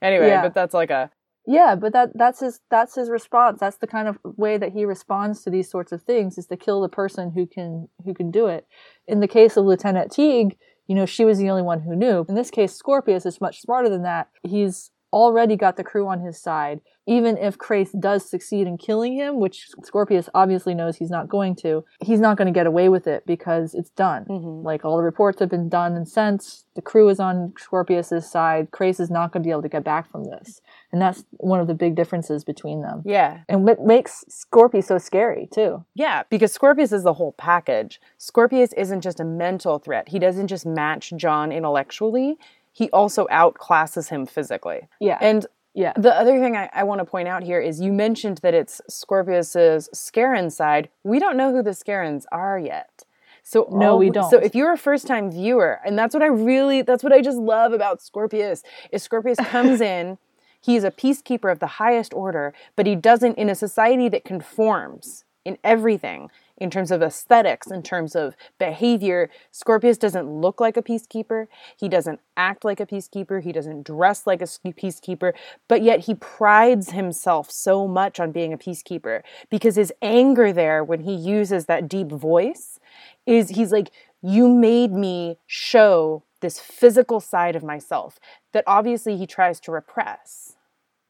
Anyway, 0.02 0.28
Yeah. 0.28 0.42
but 0.42 0.54
that's 0.54 0.72
like 0.74 0.90
a 0.90 1.10
Yeah, 1.46 1.74
but 1.74 1.92
that 1.92 2.10
that's 2.14 2.40
his 2.40 2.60
that's 2.70 2.94
his 2.94 3.10
response. 3.10 3.58
That's 3.60 3.78
the 3.78 3.86
kind 3.86 4.06
of 4.08 4.18
way 4.24 4.56
that 4.58 4.72
he 4.72 4.84
responds 4.84 5.42
to 5.42 5.50
these 5.50 5.68
sorts 5.70 5.90
of 5.92 6.02
things 6.02 6.38
is 6.38 6.46
to 6.46 6.56
kill 6.56 6.80
the 6.80 6.88
person 6.88 7.30
who 7.32 7.46
can 7.46 7.88
who 8.04 8.14
can 8.14 8.30
do 8.30 8.46
it. 8.46 8.66
In 9.08 9.20
the 9.20 9.28
case 9.28 9.56
of 9.56 9.64
Lieutenant 9.64 10.12
Teague, 10.12 10.56
you 10.86 10.94
know, 10.94 11.06
she 11.06 11.24
was 11.24 11.38
the 11.38 11.50
only 11.50 11.62
one 11.62 11.80
who 11.80 11.96
knew. 11.96 12.24
In 12.28 12.34
this 12.34 12.50
case, 12.50 12.74
Scorpius 12.74 13.26
is 13.26 13.40
much 13.40 13.60
smarter 13.60 13.88
than 13.88 14.02
that. 14.02 14.28
He's 14.42 14.90
already 15.12 15.56
got 15.56 15.76
the 15.76 15.84
crew 15.84 16.06
on 16.08 16.20
his 16.20 16.40
side. 16.40 16.80
Even 17.06 17.36
if 17.38 17.58
Crais 17.58 17.90
does 17.98 18.28
succeed 18.28 18.68
in 18.68 18.78
killing 18.78 19.14
him, 19.14 19.40
which 19.40 19.68
Scorpius 19.82 20.28
obviously 20.32 20.74
knows 20.74 20.96
he's 20.96 21.10
not 21.10 21.28
going 21.28 21.56
to, 21.56 21.84
he's 22.00 22.20
not 22.20 22.36
going 22.36 22.46
to 22.46 22.52
get 22.52 22.66
away 22.66 22.88
with 22.88 23.08
it 23.08 23.26
because 23.26 23.74
it's 23.74 23.90
done. 23.90 24.26
Mm-hmm. 24.26 24.64
Like 24.64 24.84
all 24.84 24.96
the 24.96 25.02
reports 25.02 25.40
have 25.40 25.48
been 25.48 25.68
done 25.68 25.96
and 25.96 26.08
sent. 26.08 26.62
The 26.76 26.82
crew 26.82 27.08
is 27.08 27.18
on 27.18 27.52
Scorpius's 27.58 28.30
side. 28.30 28.70
Crais 28.70 29.00
is 29.00 29.10
not 29.10 29.32
going 29.32 29.42
to 29.42 29.46
be 29.46 29.50
able 29.50 29.62
to 29.62 29.68
get 29.68 29.82
back 29.82 30.10
from 30.12 30.24
this. 30.24 30.60
And 30.92 31.02
that's 31.02 31.24
one 31.32 31.58
of 31.58 31.66
the 31.66 31.74
big 31.74 31.96
differences 31.96 32.44
between 32.44 32.82
them. 32.82 33.02
yeah. 33.04 33.40
And 33.48 33.64
what 33.64 33.80
makes 33.80 34.24
Scorpius 34.28 34.86
so 34.86 34.98
scary, 34.98 35.48
too. 35.52 35.84
Yeah, 35.94 36.22
because 36.30 36.52
Scorpius 36.52 36.92
is 36.92 37.02
the 37.02 37.14
whole 37.14 37.32
package. 37.32 38.00
Scorpius 38.18 38.72
isn't 38.74 39.00
just 39.00 39.18
a 39.20 39.24
mental 39.24 39.78
threat. 39.78 40.08
He 40.08 40.18
doesn't 40.18 40.48
just 40.48 40.66
match 40.66 41.12
John 41.16 41.50
intellectually, 41.50 42.38
he 42.72 42.90
also 42.90 43.26
outclasses 43.26 44.08
him 44.08 44.26
physically. 44.26 44.88
Yeah. 45.00 45.18
And 45.20 45.46
yeah. 45.74 45.92
the 45.96 46.14
other 46.14 46.38
thing 46.40 46.56
I, 46.56 46.68
I 46.72 46.84
want 46.84 47.00
to 47.00 47.04
point 47.04 47.28
out 47.28 47.42
here 47.42 47.60
is 47.60 47.80
you 47.80 47.92
mentioned 47.92 48.38
that 48.38 48.54
it's 48.54 48.80
Scorpius's 48.88 49.88
Scarran 49.94 50.50
side. 50.50 50.88
We 51.04 51.18
don't 51.18 51.36
know 51.36 51.52
who 51.52 51.62
the 51.62 51.70
Scarrans 51.70 52.24
are 52.32 52.58
yet. 52.58 53.04
So 53.42 53.68
No, 53.70 53.92
all 53.92 53.98
we 53.98 54.10
don't. 54.10 54.30
So 54.30 54.38
if 54.38 54.54
you're 54.54 54.72
a 54.72 54.78
first 54.78 55.06
time 55.06 55.30
viewer, 55.30 55.80
and 55.84 55.98
that's 55.98 56.14
what 56.14 56.22
I 56.22 56.26
really 56.26 56.82
that's 56.82 57.02
what 57.02 57.12
I 57.12 57.20
just 57.20 57.38
love 57.38 57.72
about 57.72 58.02
Scorpius, 58.02 58.62
is 58.92 59.02
Scorpius 59.02 59.38
comes 59.44 59.80
in, 59.80 60.18
he's 60.60 60.84
a 60.84 60.90
peacekeeper 60.90 61.50
of 61.50 61.58
the 61.58 61.66
highest 61.66 62.12
order, 62.14 62.52
but 62.76 62.86
he 62.86 62.94
doesn't 62.94 63.38
in 63.38 63.48
a 63.48 63.54
society 63.54 64.08
that 64.10 64.24
conforms 64.24 65.24
in 65.44 65.56
everything 65.64 66.30
in 66.60 66.70
terms 66.70 66.90
of 66.90 67.02
aesthetics, 67.02 67.70
in 67.70 67.82
terms 67.82 68.14
of 68.14 68.36
behavior. 68.58 69.30
Scorpius 69.50 69.98
doesn't 69.98 70.30
look 70.30 70.60
like 70.60 70.76
a 70.76 70.82
peacekeeper. 70.82 71.46
He 71.78 71.88
doesn't 71.88 72.20
act 72.36 72.64
like 72.64 72.78
a 72.78 72.86
peacekeeper. 72.86 73.42
He 73.42 73.50
doesn't 73.50 73.84
dress 73.84 74.26
like 74.26 74.42
a 74.42 74.44
peacekeeper. 74.44 75.32
But 75.66 75.82
yet 75.82 76.00
he 76.00 76.14
prides 76.14 76.90
himself 76.90 77.50
so 77.50 77.88
much 77.88 78.20
on 78.20 78.30
being 78.30 78.52
a 78.52 78.58
peacekeeper 78.58 79.22
because 79.48 79.76
his 79.76 79.92
anger 80.02 80.52
there, 80.52 80.84
when 80.84 81.00
he 81.00 81.14
uses 81.14 81.64
that 81.66 81.88
deep 81.88 82.08
voice, 82.08 82.78
is 83.26 83.48
he's 83.50 83.72
like, 83.72 83.90
You 84.22 84.48
made 84.48 84.92
me 84.92 85.38
show 85.46 86.22
this 86.40 86.60
physical 86.60 87.20
side 87.20 87.56
of 87.56 87.62
myself 87.62 88.18
that 88.52 88.64
obviously 88.66 89.16
he 89.16 89.26
tries 89.26 89.60
to 89.60 89.72
repress. 89.72 90.56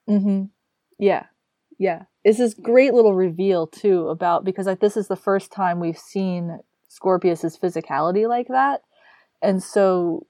Mm-hmm. 0.09 0.45
Yeah. 0.99 1.27
Yeah. 1.79 2.05
It's 2.25 2.39
this 2.39 2.55
great 2.55 2.93
little 2.93 3.15
reveal 3.15 3.67
too 3.67 4.09
about 4.09 4.45
because 4.45 4.67
like 4.67 4.81
this 4.81 4.97
is 4.97 5.09
the 5.09 5.17
first 5.17 5.51
time 5.51 5.81
we've 5.81 5.99
seen 5.99 6.59
Scorpius's 6.89 7.57
physicality 7.59 8.29
like 8.29 8.49
that. 8.49 8.83
And 9.41 9.63
so 9.63 10.27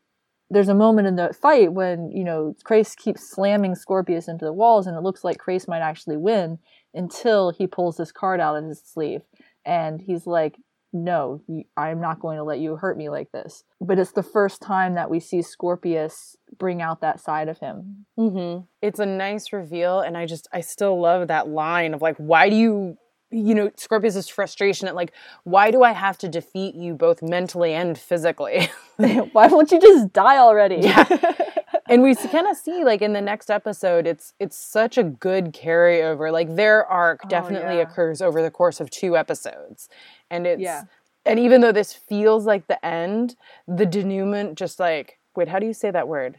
there's 0.51 0.69
a 0.69 0.75
moment 0.75 1.09
in 1.09 1.17
the 1.17 1.33
fight 1.33 1.73
when, 1.73 2.11
you 2.11 2.25
know, 2.25 2.55
Crais 2.65 2.95
keeps 2.97 3.31
slamming 3.31 3.75
Scorpius 3.75 4.29
into 4.29 4.45
the 4.45 4.53
walls 4.53 4.87
and 4.87 4.97
it 4.97 5.03
looks 5.03 5.25
like 5.25 5.39
Crais 5.39 5.69
might 5.69 5.81
actually 5.81 6.17
win 6.17 6.59
until 6.95 7.51
he 7.51 7.67
pulls 7.67 7.97
this 7.97 8.13
card 8.13 8.41
out 8.41 8.57
of 8.57 8.65
his 8.65 8.83
sleeve 8.85 9.23
and 9.65 10.01
he's 10.01 10.27
like, 10.27 10.57
no, 10.93 11.41
I'm 11.77 12.01
not 12.01 12.21
going 12.21 12.37
to 12.39 12.43
let 12.43 12.59
you 12.59 12.77
hurt 12.77 12.97
me 12.97 13.09
like 13.09 13.31
this. 13.33 13.65
But 13.81 13.99
it's 13.99 14.13
the 14.13 14.23
first 14.23 14.61
time 14.61 14.95
that 14.95 15.11
we 15.11 15.21
see 15.21 15.43
Scorpius 15.43 16.37
bring 16.59 16.83
out 16.83 17.01
that 17.01 17.21
side 17.21 17.49
of 17.49 17.59
him. 17.59 18.07
Mm-hmm. 18.19 18.65
It's 18.83 18.99
a 18.99 19.07
nice 19.07 19.53
reveal, 19.53 20.01
and 20.01 20.17
I 20.17 20.27
just 20.27 20.49
I 20.53 20.61
still 20.61 21.01
love 21.01 21.29
that 21.29 21.49
line 21.49 21.95
of 21.95 22.03
like, 22.03 22.17
why 22.17 22.51
do 22.51 22.57
you, 22.57 22.99
you 23.31 23.55
know, 23.55 23.71
Scorpius's 23.77 24.29
frustration 24.29 24.89
at 24.89 24.97
like, 24.97 25.13
why 25.45 25.71
do 25.71 25.83
I 25.83 25.93
have 25.93 26.19
to 26.19 26.29
defeat 26.29 26.75
you 26.75 26.95
both 26.95 27.23
mentally 27.23 27.73
and 27.73 27.97
physically? 27.97 28.69
why 28.97 29.47
won't 29.47 29.71
you 29.71 29.81
just 29.81 30.13
die 30.13 30.39
already? 30.39 30.77
Yeah. 30.77 31.05
and 31.91 32.03
we 32.03 32.15
kind 32.15 32.47
of 32.47 32.57
see 32.57 32.85
like 32.85 33.03
in 33.03 33.13
the 33.13 33.21
next 33.21 33.51
episode 33.51 34.07
it's 34.07 34.33
it's 34.39 34.57
such 34.57 34.97
a 34.97 35.03
good 35.03 35.53
carryover 35.53 36.33
like 36.33 36.55
their 36.57 36.87
arc 36.87 37.21
oh, 37.25 37.29
definitely 37.29 37.75
Oh, 37.75 37.79
yeah. 37.79 37.83
occurs 37.83 38.23
over 38.23 38.41
the 38.43 38.51
course 38.51 38.81
of 38.81 38.91
two 38.91 39.17
episodes 39.17 39.89
and 40.31 40.47
it's 40.47 40.63
Yeah. 40.63 40.85
and 41.27 41.39
even 41.39 41.61
though 41.61 41.73
this 41.73 41.93
feels 41.93 42.47
like 42.47 42.67
the 42.69 42.85
end 42.85 43.37
the 43.69 43.85
denouement 43.87 44.55
just 44.57 44.79
like 44.81 45.19
wait 45.37 45.49
how 45.49 45.59
do 45.59 45.67
you 45.67 45.75
say 45.75 45.91
that 45.91 46.09
word 46.09 46.39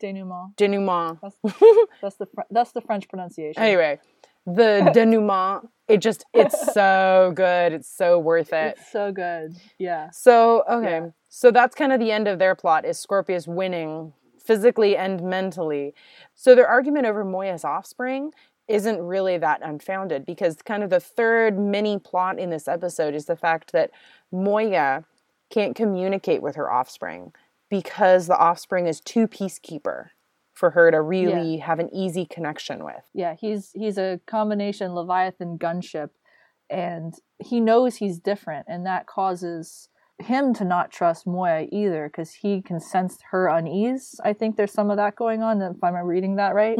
Denouement. 0.00 0.56
denouement 0.56 1.18
That's, 1.20 1.36
that's 2.02 2.16
the 2.16 2.26
that's 2.50 2.72
the 2.72 2.80
French 2.80 3.08
pronunciation. 3.08 3.62
anyway 3.62 4.00
the 4.46 4.90
denouement 4.94 5.68
it 5.88 5.98
just 5.98 6.24
it's 6.32 6.72
so 6.72 7.32
good 7.36 7.72
it's 7.72 7.88
so 7.88 8.18
worth 8.18 8.52
it 8.52 8.76
It's 8.78 8.90
so 8.90 9.12
good. 9.12 9.54
Yeah. 9.78 10.10
So 10.10 10.64
okay, 10.68 10.90
Yeah. 10.98 11.06
so 11.28 11.50
that's 11.50 11.74
kind 11.74 11.92
of 11.92 12.00
the 12.00 12.10
end 12.10 12.26
of 12.28 12.38
their 12.38 12.54
plot 12.54 12.84
is 12.84 12.98
Scorpius 12.98 13.46
winning 13.46 14.12
physically 14.44 14.96
and 14.96 15.22
mentally. 15.22 15.94
So 16.34 16.54
their 16.54 16.68
argument 16.68 17.06
over 17.06 17.24
Moya's 17.24 17.64
offspring 17.64 18.32
isn't 18.68 19.00
really 19.00 19.38
that 19.38 19.60
unfounded 19.62 20.24
because 20.24 20.56
kind 20.56 20.82
of 20.82 20.90
the 20.90 21.00
third 21.00 21.58
mini 21.58 21.98
plot 21.98 22.38
in 22.38 22.50
this 22.50 22.68
episode 22.68 23.14
is 23.14 23.26
the 23.26 23.36
fact 23.36 23.72
that 23.72 23.90
Moya 24.30 25.04
can't 25.50 25.76
communicate 25.76 26.42
with 26.42 26.56
her 26.56 26.72
offspring 26.72 27.32
because 27.68 28.26
the 28.26 28.36
offspring 28.36 28.86
is 28.86 29.00
too 29.00 29.26
peacekeeper 29.26 30.08
for 30.52 30.70
her 30.70 30.90
to 30.90 31.00
really 31.00 31.56
have 31.58 31.78
an 31.78 31.92
easy 31.92 32.24
connection 32.26 32.84
with. 32.84 33.02
Yeah, 33.14 33.34
he's 33.34 33.70
he's 33.74 33.98
a 33.98 34.20
combination 34.26 34.94
Leviathan 34.94 35.58
gunship 35.58 36.10
and 36.70 37.14
he 37.38 37.60
knows 37.60 37.96
he's 37.96 38.18
different 38.18 38.66
and 38.68 38.86
that 38.86 39.06
causes 39.06 39.88
him 40.18 40.54
to 40.54 40.64
not 40.64 40.90
trust 40.90 41.26
Moya 41.26 41.66
either 41.72 42.08
because 42.08 42.32
he 42.34 42.62
can 42.62 42.80
sense 42.80 43.18
her 43.30 43.48
unease. 43.48 44.20
I 44.24 44.32
think 44.32 44.56
there's 44.56 44.72
some 44.72 44.90
of 44.90 44.96
that 44.96 45.16
going 45.16 45.42
on 45.42 45.60
if 45.62 45.82
I'm 45.82 45.94
reading 45.96 46.36
that 46.36 46.54
right. 46.54 46.78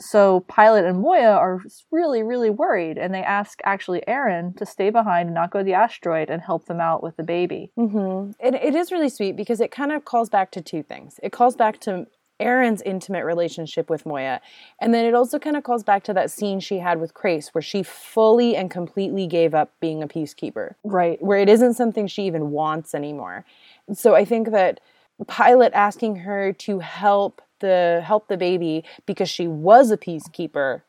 So 0.00 0.40
Pilot 0.48 0.86
and 0.86 1.00
Moya 1.00 1.32
are 1.32 1.60
really, 1.90 2.22
really 2.22 2.48
worried, 2.48 2.96
and 2.96 3.12
they 3.12 3.22
ask 3.22 3.60
actually 3.64 4.02
Aeryn 4.08 4.56
to 4.56 4.64
stay 4.64 4.88
behind 4.88 5.28
and 5.28 5.34
not 5.34 5.50
go 5.50 5.58
to 5.58 5.64
the 5.64 5.74
asteroid 5.74 6.30
and 6.30 6.40
help 6.40 6.64
them 6.64 6.80
out 6.80 7.02
with 7.02 7.18
the 7.18 7.22
baby. 7.22 7.70
Mm-hmm. 7.78 8.30
It, 8.40 8.54
it 8.54 8.74
is 8.74 8.90
really 8.90 9.10
sweet 9.10 9.36
because 9.36 9.60
it 9.60 9.70
kind 9.70 9.92
of 9.92 10.06
calls 10.06 10.30
back 10.30 10.52
to 10.52 10.62
two 10.62 10.82
things. 10.82 11.20
It 11.22 11.32
calls 11.32 11.54
back 11.54 11.80
to 11.80 12.06
Aeryn's 12.40 12.82
intimate 12.82 13.24
relationship 13.24 13.90
with 13.90 14.06
Moya, 14.06 14.40
and 14.80 14.92
then 14.92 15.04
it 15.04 15.14
also 15.14 15.38
kind 15.38 15.56
of 15.56 15.62
calls 15.62 15.84
back 15.84 16.02
to 16.04 16.14
that 16.14 16.30
scene 16.30 16.60
she 16.60 16.78
had 16.78 17.00
with 17.00 17.14
Crais 17.14 17.48
where 17.54 17.62
she 17.62 17.82
fully 17.82 18.56
and 18.56 18.70
completely 18.70 19.26
gave 19.26 19.54
up 19.54 19.72
being 19.80 20.02
a 20.02 20.08
peacekeeper, 20.08 20.74
Right. 20.82 21.20
where 21.22 21.38
it 21.38 21.48
isn't 21.48 21.74
something 21.74 22.06
she 22.06 22.24
even 22.24 22.50
wants 22.50 22.94
anymore. 22.94 23.44
So 23.92 24.14
I 24.14 24.24
think 24.24 24.50
that 24.50 24.80
Pilot 25.26 25.72
asking 25.74 26.16
her 26.16 26.52
to 26.54 26.78
help 26.78 27.42
the 27.60 28.02
help 28.04 28.28
the 28.28 28.38
baby 28.38 28.84
because 29.06 29.28
she 29.28 29.46
was 29.46 29.90
a 29.90 29.96
peacekeeper 29.96 30.82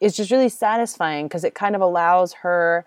is 0.00 0.16
just 0.16 0.30
really 0.30 0.48
satisfying 0.48 1.26
because 1.26 1.44
it 1.44 1.54
kind 1.54 1.74
of 1.74 1.80
allows 1.80 2.34
her 2.34 2.84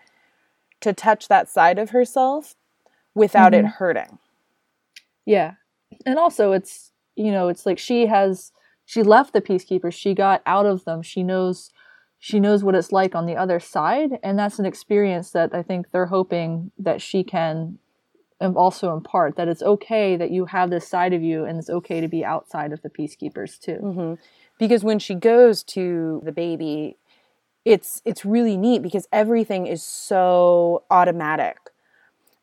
to 0.82 0.94
touch 0.94 1.28
that 1.28 1.50
side 1.50 1.80
of 1.80 1.90
herself 1.90 2.56
without 3.16 3.54
it 3.54 3.66
mm-hmm. 3.66 3.78
hurting. 3.78 4.20
Yeah. 5.26 5.54
And 6.06 6.20
also 6.20 6.52
it's 6.52 6.92
you 7.16 7.32
know, 7.32 7.48
it's 7.50 7.66
like 7.66 7.80
she 7.80 8.08
has 8.08 8.52
she 8.86 9.04
left 9.04 9.34
the 9.34 9.42
peacekeepers, 9.42 9.94
she 9.94 10.14
got 10.14 10.42
out 10.46 10.66
of 10.66 10.86
them. 10.86 11.02
She 11.02 11.24
knows 11.24 11.72
she 12.20 12.40
knows 12.40 12.64
what 12.64 12.76
it's 12.76 12.92
like 12.92 13.16
on 13.16 13.26
the 13.26 13.36
other 13.36 13.60
side, 13.60 14.20
and 14.24 14.38
that's 14.40 14.60
an 14.60 14.66
experience 14.66 15.32
that 15.32 15.54
I 15.54 15.62
think 15.64 15.92
they're 15.92 16.08
hoping 16.08 16.72
that 16.80 17.02
she 17.02 17.24
can 17.24 17.80
also 18.56 18.94
impart 18.94 19.36
that 19.38 19.48
it's 19.48 19.64
okay 19.64 20.16
that 20.18 20.32
you 20.32 20.46
have 20.46 20.70
this 20.70 20.88
side 20.88 21.14
of 21.14 21.24
you 21.24 21.46
and 21.46 21.58
it's 21.58 21.70
okay 21.70 22.02
to 22.02 22.08
be 22.08 22.24
outside 22.26 22.74
of 22.74 22.82
the 22.82 22.90
peacekeepers 22.90 23.60
too. 23.60 23.78
hmm 23.78 24.14
Because 24.60 24.84
when 24.84 25.00
she 25.00 25.16
goes 25.16 25.64
to 25.64 26.22
the 26.26 26.32
baby, 26.32 26.98
it's 27.66 28.02
it's 28.06 28.26
really 28.26 28.58
neat 28.58 28.82
because 28.82 29.08
everything 29.12 29.68
is 29.68 29.84
so 29.84 30.84
automatic. 30.92 31.58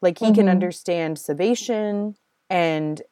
Like 0.00 0.18
he 0.18 0.32
can 0.32 0.46
Mhm. 0.46 0.50
understand 0.50 1.18
sedation 1.18 2.16
and 2.50 3.02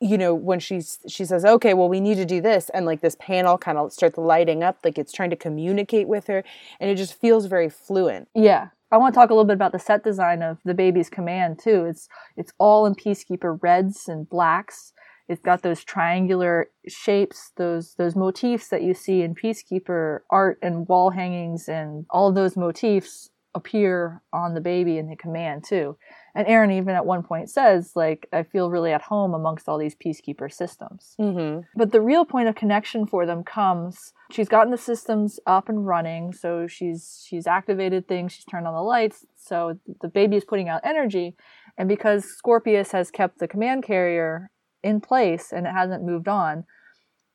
you 0.00 0.16
know 0.16 0.34
when 0.34 0.60
she's 0.60 0.98
she 1.08 1.24
says 1.24 1.44
okay 1.44 1.74
well 1.74 1.88
we 1.88 2.00
need 2.00 2.14
to 2.16 2.24
do 2.24 2.40
this 2.40 2.70
and 2.70 2.86
like 2.86 3.00
this 3.00 3.16
panel 3.18 3.58
kind 3.58 3.78
of 3.78 3.92
starts 3.92 4.16
lighting 4.16 4.62
up 4.62 4.78
like 4.84 4.96
it's 4.98 5.12
trying 5.12 5.30
to 5.30 5.36
communicate 5.36 6.06
with 6.06 6.26
her 6.28 6.44
and 6.78 6.88
it 6.90 6.94
just 6.96 7.14
feels 7.14 7.46
very 7.46 7.68
fluent 7.68 8.28
Yeah. 8.34 8.68
I 8.90 8.96
want 8.96 9.12
to 9.12 9.20
talk 9.20 9.28
a 9.28 9.34
little 9.34 9.44
bit 9.44 9.52
about 9.52 9.72
the 9.72 9.78
set 9.78 10.02
design 10.02 10.42
of 10.42 10.60
the 10.64 10.72
baby's 10.72 11.10
command 11.10 11.58
too. 11.58 11.84
It's 11.84 12.08
it's 12.38 12.52
all 12.56 12.86
in 12.86 12.94
peacekeeper 12.94 13.58
reds 13.62 14.08
and 14.08 14.26
blacks. 14.26 14.94
It's 15.28 15.42
got 15.42 15.60
those 15.62 15.84
triangular 15.84 16.70
shapes, 16.86 17.52
those 17.56 17.96
those 17.96 18.16
motifs 18.16 18.68
that 18.68 18.80
you 18.82 18.94
see 18.94 19.20
in 19.20 19.34
peacekeeper 19.34 20.20
art 20.30 20.58
and 20.62 20.88
wall 20.88 21.10
hangings 21.10 21.68
and 21.68 22.06
all 22.08 22.28
of 22.28 22.34
those 22.34 22.56
motifs 22.56 23.28
appear 23.54 24.22
on 24.32 24.54
the 24.54 24.60
baby 24.62 24.96
in 24.96 25.10
the 25.10 25.16
command 25.16 25.64
too. 25.64 25.98
And 26.38 26.46
Aeryn 26.46 26.70
even 26.72 26.94
at 26.94 27.04
one 27.04 27.24
point 27.24 27.50
says 27.50 27.92
like 27.96 28.28
I 28.32 28.44
feel 28.44 28.70
really 28.70 28.92
at 28.92 29.02
home 29.02 29.34
amongst 29.34 29.68
all 29.68 29.76
these 29.76 29.96
peacekeeper 29.96 30.52
systems. 30.52 31.16
mm-hmm. 31.18 31.62
But 31.74 31.90
the 31.90 32.00
real 32.00 32.24
point 32.24 32.46
of 32.46 32.54
connection 32.54 33.08
for 33.08 33.26
them 33.26 33.42
comes 33.42 34.12
she's 34.30 34.48
gotten 34.48 34.70
the 34.70 34.78
systems 34.78 35.40
up 35.46 35.68
and 35.68 35.84
running, 35.84 36.32
so 36.32 36.68
she's 36.68 37.24
she's 37.26 37.48
activated 37.48 38.06
things, 38.06 38.32
she's 38.32 38.44
turned 38.44 38.68
on 38.68 38.74
the 38.74 38.80
lights, 38.80 39.26
so 39.36 39.80
the 40.00 40.08
baby 40.08 40.36
is 40.36 40.44
putting 40.44 40.68
out 40.68 40.80
energy, 40.84 41.34
and 41.76 41.88
because 41.88 42.24
Scorpius 42.24 42.92
has 42.92 43.10
kept 43.10 43.40
the 43.40 43.48
command 43.48 43.82
carrier 43.82 44.52
in 44.84 45.00
place 45.00 45.52
and 45.52 45.66
it 45.66 45.72
hasn't 45.72 46.04
moved 46.04 46.28
on, 46.28 46.64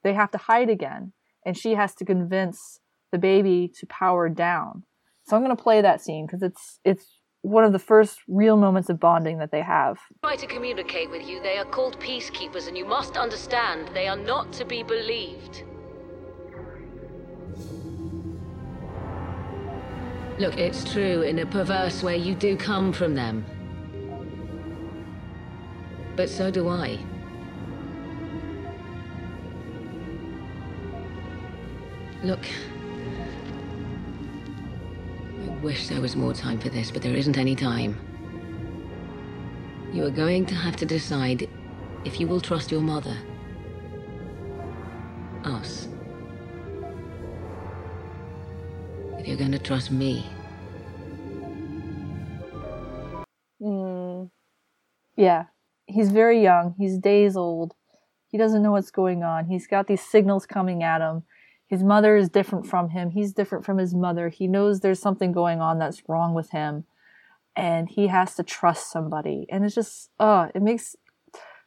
they 0.03 0.13
have 0.13 0.31
to 0.31 0.37
hide 0.37 0.69
again, 0.69 1.11
and 1.45 1.57
she 1.57 1.75
has 1.75 1.93
to 1.95 2.05
convince 2.05 2.79
the 3.11 3.17
baby 3.17 3.69
to 3.79 3.85
power 3.87 4.29
down. 4.29 4.83
So 5.25 5.35
I'm 5.35 5.43
going 5.43 5.55
to 5.55 5.61
play 5.61 5.81
that 5.81 6.01
scene 6.01 6.25
because 6.25 6.41
it's 6.41 6.79
it's 6.85 7.19
one 7.43 7.65
of 7.65 7.73
the 7.73 7.79
first 7.79 8.21
real 8.29 8.55
moments 8.55 8.89
of 8.89 8.99
bonding 9.01 9.37
that 9.37 9.51
they 9.51 9.61
have. 9.61 9.99
try 10.23 10.35
to 10.37 10.47
communicate 10.47 11.11
with 11.11 11.27
you. 11.27 11.41
They 11.43 11.57
are 11.57 11.65
called 11.65 11.99
peacekeepers, 11.99 12.69
and 12.69 12.77
you 12.77 12.85
must 12.85 13.17
understand 13.17 13.89
they 13.93 14.07
are 14.07 14.15
not 14.15 14.53
to 14.53 14.65
be 14.65 14.81
believed. 14.81 15.63
Look, 20.39 20.57
it's 20.57 20.89
true, 20.89 21.21
in 21.21 21.39
a 21.39 21.45
perverse 21.45 22.01
way, 22.01 22.17
you 22.17 22.33
do 22.33 22.55
come 22.55 22.93
from 22.93 23.13
them. 23.13 23.45
But 26.15 26.29
so 26.29 26.49
do 26.49 26.69
I. 26.69 26.97
Look. 32.23 32.45
Wish 35.63 35.87
there 35.87 36.01
was 36.01 36.17
more 36.17 36.33
time 36.33 36.59
for 36.59 36.67
this, 36.67 36.91
but 36.91 37.01
there 37.01 37.15
isn't 37.15 37.37
any 37.37 37.55
time. 37.55 37.97
You 39.93 40.03
are 40.03 40.09
going 40.11 40.45
to 40.47 40.55
have 40.55 40.75
to 40.75 40.85
decide 40.85 41.47
if 42.03 42.19
you 42.19 42.27
will 42.27 42.41
trust 42.41 42.69
your 42.69 42.81
mother. 42.81 43.15
Us. 45.45 45.87
If 49.17 49.25
you're 49.25 49.37
going 49.37 49.53
to 49.53 49.59
trust 49.59 49.89
me. 49.89 50.25
mm. 53.61 54.29
Yeah. 55.15 55.45
He's 55.85 56.11
very 56.11 56.43
young. 56.43 56.75
He's 56.77 56.97
days 56.97 57.37
old. 57.37 57.73
He 58.27 58.37
doesn't 58.37 58.63
know 58.63 58.71
what's 58.71 58.91
going 58.91 59.23
on. 59.23 59.45
He's 59.45 59.67
got 59.67 59.87
these 59.87 60.01
signals 60.01 60.45
coming 60.45 60.83
at 60.83 60.99
him. 60.99 61.23
His 61.73 61.83
mother 61.83 62.15
is 62.15 62.29
different 62.29 62.67
from 62.67 62.89
him. 62.89 63.09
He's 63.09 63.33
different 63.33 63.65
from 63.65 63.79
his 63.79 63.95
mother. 63.95 64.29
He 64.29 64.45
knows 64.45 64.79
there's 64.79 65.01
something 65.01 65.31
going 65.31 65.59
on 65.59 65.79
that's 65.79 66.03
wrong 66.07 66.35
with 66.35 66.51
him. 66.51 66.83
And 67.55 67.89
he 67.89 68.07
has 68.09 68.35
to 68.35 68.43
trust 68.43 68.91
somebody. 68.91 69.47
And 69.49 69.65
it's 69.65 69.73
just, 69.73 70.11
uh, 70.19 70.49
it 70.53 70.61
makes 70.61 70.95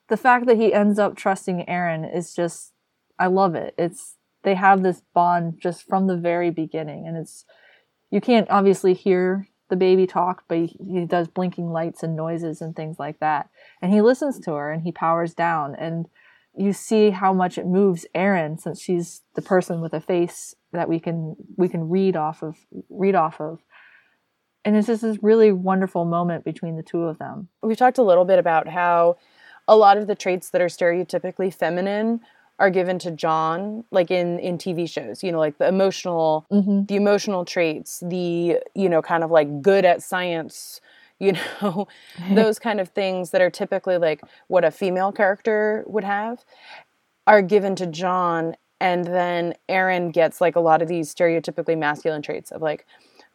the 0.08 0.16
fact 0.16 0.46
that 0.46 0.58
he 0.58 0.72
ends 0.72 1.00
up 1.00 1.16
trusting 1.16 1.64
Aeryn 1.68 2.08
is 2.16 2.32
just, 2.34 2.72
I 3.18 3.26
love 3.26 3.56
it. 3.56 3.74
It's, 3.76 4.14
they 4.44 4.54
have 4.54 4.84
this 4.84 5.02
bond 5.12 5.58
just 5.60 5.82
from 5.88 6.06
the 6.06 6.16
very 6.16 6.50
beginning 6.50 7.08
and 7.08 7.16
it's 7.16 7.44
you 8.12 8.20
can't 8.20 8.48
obviously 8.48 8.94
hear 8.94 9.48
the 9.70 9.76
baby 9.76 10.06
talk 10.06 10.44
but 10.46 10.58
he, 10.58 10.76
he 10.88 11.04
does 11.04 11.26
blinking 11.26 11.72
lights 11.72 12.04
and 12.04 12.14
noises 12.14 12.62
and 12.62 12.76
things 12.76 12.96
like 13.00 13.18
that 13.18 13.50
and 13.82 13.92
he 13.92 14.00
listens 14.00 14.38
to 14.38 14.52
her 14.52 14.70
and 14.70 14.84
he 14.84 14.92
powers 14.92 15.34
down 15.34 15.74
and 15.74 16.06
you 16.56 16.72
see 16.72 17.10
how 17.10 17.32
much 17.32 17.58
it 17.58 17.66
moves 17.66 18.06
Aeryn 18.14 18.58
since 18.60 18.80
she's 18.80 19.22
the 19.34 19.42
person 19.42 19.80
with 19.80 19.92
a 19.94 20.00
face 20.00 20.54
that 20.72 20.88
we 20.88 20.98
can 21.00 21.36
we 21.56 21.68
can 21.68 21.88
read 21.88 22.16
off 22.16 22.42
of 22.42 22.56
read 22.90 23.14
off 23.14 23.40
of 23.40 23.60
and 24.64 24.76
it's 24.76 24.86
just 24.86 25.02
this 25.02 25.18
really 25.22 25.52
wonderful 25.52 26.04
moment 26.04 26.44
between 26.44 26.76
the 26.76 26.82
two 26.82 27.02
of 27.04 27.18
them 27.18 27.48
We've 27.62 27.76
talked 27.76 27.98
a 27.98 28.02
little 28.02 28.24
bit 28.24 28.38
about 28.38 28.68
how 28.68 29.16
a 29.68 29.76
lot 29.76 29.96
of 29.98 30.06
the 30.06 30.14
traits 30.14 30.50
that 30.50 30.60
are 30.60 30.66
stereotypically 30.66 31.52
feminine 31.52 32.20
are 32.58 32.70
given 32.70 32.98
to 33.00 33.10
John, 33.10 33.84
like 33.90 34.10
in 34.10 34.38
in 34.38 34.56
TV 34.56 34.88
shows. 34.88 35.22
You 35.22 35.30
know, 35.32 35.38
like 35.38 35.58
the 35.58 35.68
emotional, 35.68 36.46
Mhm. 36.50 36.88
the 36.88 36.96
emotional 36.96 37.44
traits, 37.44 38.00
the 38.00 38.60
you 38.74 38.88
know, 38.88 39.02
kind 39.02 39.22
of 39.22 39.30
like 39.30 39.60
good 39.60 39.84
at 39.84 40.02
science. 40.02 40.80
You 41.18 41.32
know, 41.62 41.88
those 42.30 42.58
kind 42.58 42.80
of 42.80 42.90
things 42.90 43.30
that 43.30 43.40
are 43.40 43.50
typically 43.50 43.98
like 43.98 44.22
what 44.48 44.64
a 44.64 44.70
female 44.70 45.12
character 45.12 45.84
would 45.86 46.04
have 46.04 46.44
are 47.26 47.42
given 47.42 47.74
to 47.76 47.86
John, 47.86 48.56
and 48.80 49.04
then 49.06 49.54
Aeryn 49.68 50.12
gets 50.12 50.40
like 50.40 50.56
a 50.56 50.60
lot 50.60 50.82
of 50.82 50.88
these 50.88 51.12
stereotypically 51.14 51.76
masculine 51.78 52.22
traits 52.22 52.52
of 52.52 52.62
like 52.62 52.86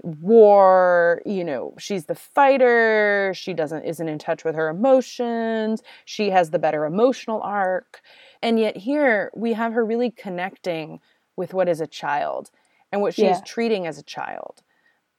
war 0.04 1.22
you 1.26 1.44
know 1.44 1.74
she's 1.78 2.06
the 2.06 2.16
fighter 2.16 3.32
she 3.36 3.54
doesn't 3.54 3.84
isn't 3.84 4.08
in 4.10 4.18
touch 4.18 4.44
with 4.44 4.56
her 4.56 4.68
emotions 4.70 5.84
she 6.06 6.32
has 6.32 6.50
the 6.50 6.58
better 6.58 6.86
emotional 6.86 7.40
arc 7.44 8.02
and 8.42 8.60
yet 8.60 8.76
here 8.76 9.30
we 9.36 9.54
have 9.54 9.74
her 9.74 9.86
really 9.86 10.10
connecting 10.10 11.00
with 11.36 11.54
what 11.54 11.70
is 11.70 11.80
a 11.82 11.88
child 11.88 12.50
and 12.92 13.02
what 13.02 13.14
she's 13.14 13.38
Yeah. 13.38 13.42
treating 13.42 13.86
as 13.86 14.00
a 14.00 14.04
child 14.04 14.64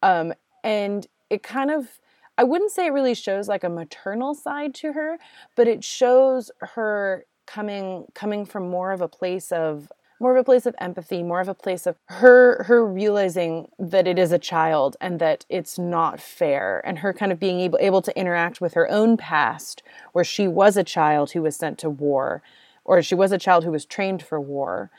um 0.03 0.33
and 0.65 1.07
it 1.31 1.43
kind 1.45 1.71
of 1.71 2.01
i 2.39 2.45
wouldn't 2.45 2.71
say 2.71 2.87
it 2.87 2.93
really 2.93 3.15
shows 3.15 3.49
like 3.49 3.65
a 3.65 3.69
maternal 3.69 4.35
side 4.35 4.75
to 4.75 4.93
her 4.93 5.19
but 5.57 5.69
it 5.69 5.83
shows 5.85 6.51
her 6.61 7.25
coming 7.47 8.07
coming 8.15 8.45
from 8.45 8.69
more 8.71 8.93
of 8.93 9.01
a 9.01 9.09
place 9.09 9.53
of 9.53 9.91
more 10.21 10.31
of 10.31 10.41
a 10.41 10.45
place 10.45 10.67
of 10.67 10.75
empathy 10.79 11.23
more 11.23 11.41
of 11.41 11.49
a 11.49 11.55
place 11.55 11.87
of 11.87 11.97
her 12.07 12.63
her 12.65 12.87
realizing 12.87 13.69
that 13.79 14.07
it 14.07 14.19
is 14.19 14.31
a 14.31 14.39
child 14.39 14.97
and 15.01 15.19
that 15.19 15.45
it's 15.49 15.79
not 15.79 16.21
fair 16.21 16.81
and 16.85 17.01
her 17.01 17.13
kind 17.13 17.33
of 17.33 17.41
being 17.41 17.61
able 17.61 17.79
able 17.81 18.01
to 18.01 18.17
interact 18.17 18.61
with 18.61 18.75
her 18.75 18.89
own 18.91 19.17
past 19.17 19.83
where 20.13 20.25
she 20.25 20.47
was 20.47 20.77
a 20.77 20.85
child 20.85 21.33
who 21.33 21.43
was 21.43 21.57
sent 21.57 21.79
to 21.79 21.91
war 21.91 22.43
or 22.85 23.03
she 23.03 23.15
was 23.15 23.33
a 23.33 23.39
child 23.39 23.65
who 23.65 23.73
was 23.73 23.85
trained 23.85 24.23
for 24.23 24.41
war 24.41 24.91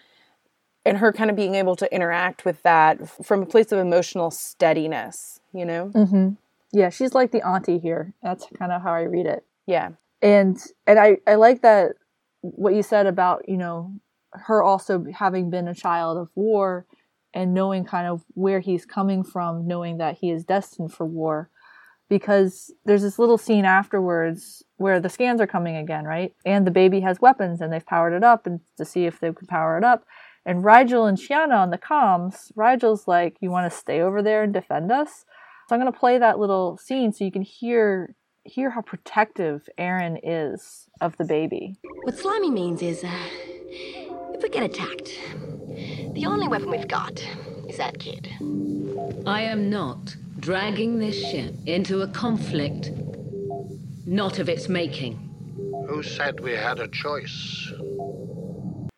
and 0.85 0.97
her 0.97 1.13
kind 1.13 1.29
of 1.29 1.35
being 1.35 1.55
able 1.55 1.77
to 1.77 1.91
interact 1.95 2.43
with 2.43 2.61
that 2.63 3.09
from 3.25 3.41
a 3.41 3.45
place 3.45 3.71
of 3.71 3.79
emotional 3.79 4.29
steadiness 4.29 5.39
you 5.53 5.65
know? 5.65 5.87
Hmm 5.87 6.29
yeah 6.73 6.89
she's 6.89 7.13
like 7.13 7.31
the 7.31 7.45
auntie 7.47 7.79
here 7.79 8.13
that's 8.21 8.45
kind 8.57 8.71
of 8.71 8.81
how 8.81 8.91
i 8.91 9.01
read 9.01 9.25
it 9.25 9.45
yeah 9.65 9.89
and 10.23 10.57
and 10.87 10.97
I 10.97 11.17
I 11.27 11.35
like 11.35 11.61
that 11.61 11.91
what 12.41 12.73
you 12.73 12.81
said 12.81 13.05
about 13.05 13.47
you 13.47 13.57
know 13.57 13.93
her 14.31 14.63
also 14.63 15.05
having 15.13 15.51
been 15.51 15.67
a 15.67 15.75
child 15.75 16.17
of 16.17 16.29
war 16.33 16.87
and 17.35 17.53
knowing 17.53 17.83
kind 17.83 18.07
of 18.07 18.23
where 18.33 18.59
he's 18.59 18.85
coming 18.85 19.23
from, 19.23 19.67
knowing 19.67 19.97
that 19.97 20.17
he 20.19 20.31
is 20.31 20.43
destined 20.43 20.93
for 20.93 21.05
war. 21.05 21.49
Because 22.09 22.71
there's 22.85 23.01
this 23.01 23.17
little 23.17 23.39
scene 23.39 23.65
afterwards 23.65 24.61
where 24.77 24.99
the 24.99 25.09
scans 25.09 25.41
are 25.41 25.47
coming 25.47 25.75
again, 25.75 26.05
right? 26.05 26.33
And 26.45 26.67
the 26.67 26.71
baby 26.71 26.99
has 26.99 27.19
weapons 27.19 27.59
and 27.59 27.73
they've 27.73 27.85
powered 27.85 28.13
it 28.13 28.23
up 28.23 28.45
and 28.45 28.59
to 28.77 28.85
see 28.85 29.05
if 29.05 29.19
they 29.19 29.31
can 29.31 29.47
power 29.47 29.77
it 29.77 29.83
up. 29.83 30.05
And 30.45 30.63
Rygel 30.63 31.07
and 31.07 31.17
Chiana 31.17 31.57
on 31.57 31.71
the 31.71 31.77
comms, 31.77 32.51
Rygel's 32.53 33.07
like, 33.07 33.37
You 33.39 33.49
want 33.49 33.71
to 33.71 33.75
stay 33.75 34.01
over 34.01 34.21
there 34.21 34.43
and 34.43 34.53
defend 34.53 34.91
us? 34.91 35.25
So 35.67 35.75
I'm 35.75 35.79
gonna 35.79 35.91
play 35.91 36.17
that 36.17 36.39
little 36.39 36.77
scene 36.77 37.13
so 37.13 37.23
you 37.23 37.31
can 37.31 37.41
hear 37.41 38.15
hear 38.43 38.69
how 38.69 38.81
protective 38.81 39.69
Aeryn 39.79 40.19
is 40.21 40.89
of 40.99 41.15
the 41.17 41.23
baby. 41.23 41.75
What 42.03 42.17
slimy 42.17 42.51
means 42.51 42.81
is, 42.81 43.03
uh, 43.03 43.09
if 44.33 44.43
we 44.43 44.49
get 44.49 44.63
attacked, 44.63 45.17
the 46.13 46.25
only 46.25 46.49
weapon 46.49 46.69
we've 46.69 46.87
got 46.87 47.25
is 47.69 47.77
that 47.77 47.99
kid. 47.99 48.29
I 49.25 49.43
am 49.43 49.69
not 49.69 50.17
dragging 50.39 50.99
this 50.99 51.15
ship 51.15 51.55
into 51.65 52.01
a 52.01 52.07
conflict 52.09 52.91
not 54.05 54.39
of 54.39 54.49
its 54.49 54.67
making. 54.67 55.29
Who 55.87 56.03
said 56.03 56.41
we 56.41 56.51
had 56.51 56.79
a 56.79 56.87
choice? 56.89 57.71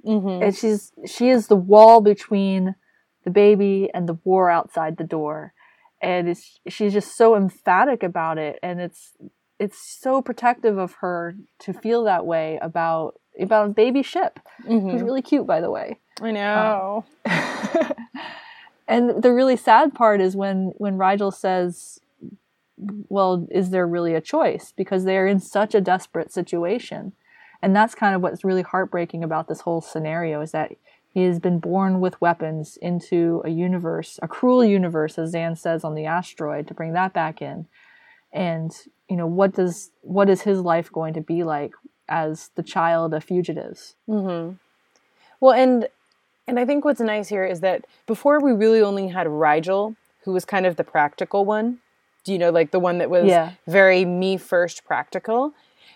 And 0.04 0.56
she's 0.56 0.92
she 1.08 1.30
is 1.30 1.48
the 1.48 1.56
wall 1.56 2.02
between 2.02 2.76
the 3.24 3.32
baby 3.32 3.90
and 3.94 4.08
the 4.08 4.18
war 4.24 4.50
outside 4.50 4.98
the 4.98 5.04
door. 5.04 5.54
And 6.02 6.30
it's 6.30 6.60
she's 6.68 6.94
just 6.94 7.18
so 7.18 7.36
emphatic 7.36 8.04
about 8.04 8.38
it 8.38 8.60
and 8.62 8.80
it's 8.80 9.14
it's 9.60 9.80
so 9.80 10.22
protective 10.22 10.78
of 10.78 10.94
her 10.96 11.36
to 11.60 11.74
feel 11.74 12.04
that 12.04 12.26
way 12.26 12.60
about 12.62 13.20
about 13.40 13.76
baby 13.76 14.04
ship. 14.04 14.40
Who's 14.66 14.84
mm-hmm. 14.84 15.04
really 15.04 15.22
cute 15.22 15.48
by 15.48 15.62
the 15.62 15.72
way. 15.72 16.00
i 16.22 16.32
know 16.32 17.06
um, 17.26 17.92
And 18.88 19.24
the 19.24 19.34
really 19.34 19.58
sad 19.58 19.94
part 19.94 20.22
is 20.22 20.36
when 20.36 20.74
when 20.78 20.98
Rygel 20.98 21.34
says, 21.34 22.00
"Well, 22.78 23.48
is 23.50 23.72
there 23.72 23.88
really 23.88 24.14
a 24.14 24.22
choice?" 24.22 24.74
Because 24.76 25.06
they 25.06 25.18
are 25.18 25.28
in 25.28 25.40
such 25.40 25.74
a 25.74 25.82
desperate 25.82 26.32
situation, 26.32 27.14
and 27.62 27.76
that's 27.76 27.96
kind 27.96 28.16
of 28.16 28.22
what's 28.22 28.44
really 28.44 28.62
heartbreaking 28.62 29.24
about 29.24 29.48
this 29.48 29.62
whole 29.62 29.82
scenario 29.82 30.42
is 30.42 30.52
that 30.52 30.74
he 31.16 31.24
has 31.24 31.40
been 31.40 31.60
born 31.60 32.02
with 32.02 32.20
weapons 32.20 32.78
into 32.82 33.42
a 33.46 33.50
universe, 33.50 34.20
a 34.22 34.28
cruel 34.28 34.66
universe, 34.66 35.18
as 35.18 35.34
Zhaan 35.34 35.58
says 35.58 35.86
on 35.86 35.96
the 35.96 36.06
asteroid, 36.06 36.68
to 36.68 36.74
bring 36.74 36.92
that 36.92 37.14
back 37.14 37.42
in. 37.42 37.68
And 38.34 38.70
you 39.10 39.16
know 39.16 39.26
what 39.26 39.54
does 39.54 39.92
what 40.02 40.30
is 40.30 40.42
his 40.42 40.60
life 40.60 40.92
going 40.92 41.14
to 41.14 41.22
be 41.22 41.44
like 41.44 41.72
as 42.10 42.52
the 42.56 42.64
child 42.64 43.14
of 43.14 43.24
fugitives? 43.24 43.96
Mm-hmm. 44.10 44.56
Well, 45.40 45.54
and 45.54 45.88
and 46.48 46.60
I 46.60 46.66
think 46.66 46.84
what's 46.84 47.00
nice 47.00 47.30
here 47.30 47.46
is 47.46 47.62
that 47.62 47.86
before 48.06 48.42
we 48.42 48.52
really 48.52 48.82
only 48.82 49.08
had 49.08 49.26
Rygel, 49.26 49.96
who 50.26 50.34
was 50.34 50.44
kind 50.44 50.66
of 50.66 50.76
the 50.76 50.84
practical 50.84 51.46
one. 51.46 51.80
Do 52.26 52.34
you 52.34 52.40
know, 52.40 52.50
like 52.50 52.72
the 52.72 52.80
one 52.80 52.98
that 52.98 53.10
was 53.10 53.26
Yeah. 53.26 53.52
very 53.68 54.04
me 54.04 54.36
first 54.38 54.84
practical. 54.84 55.54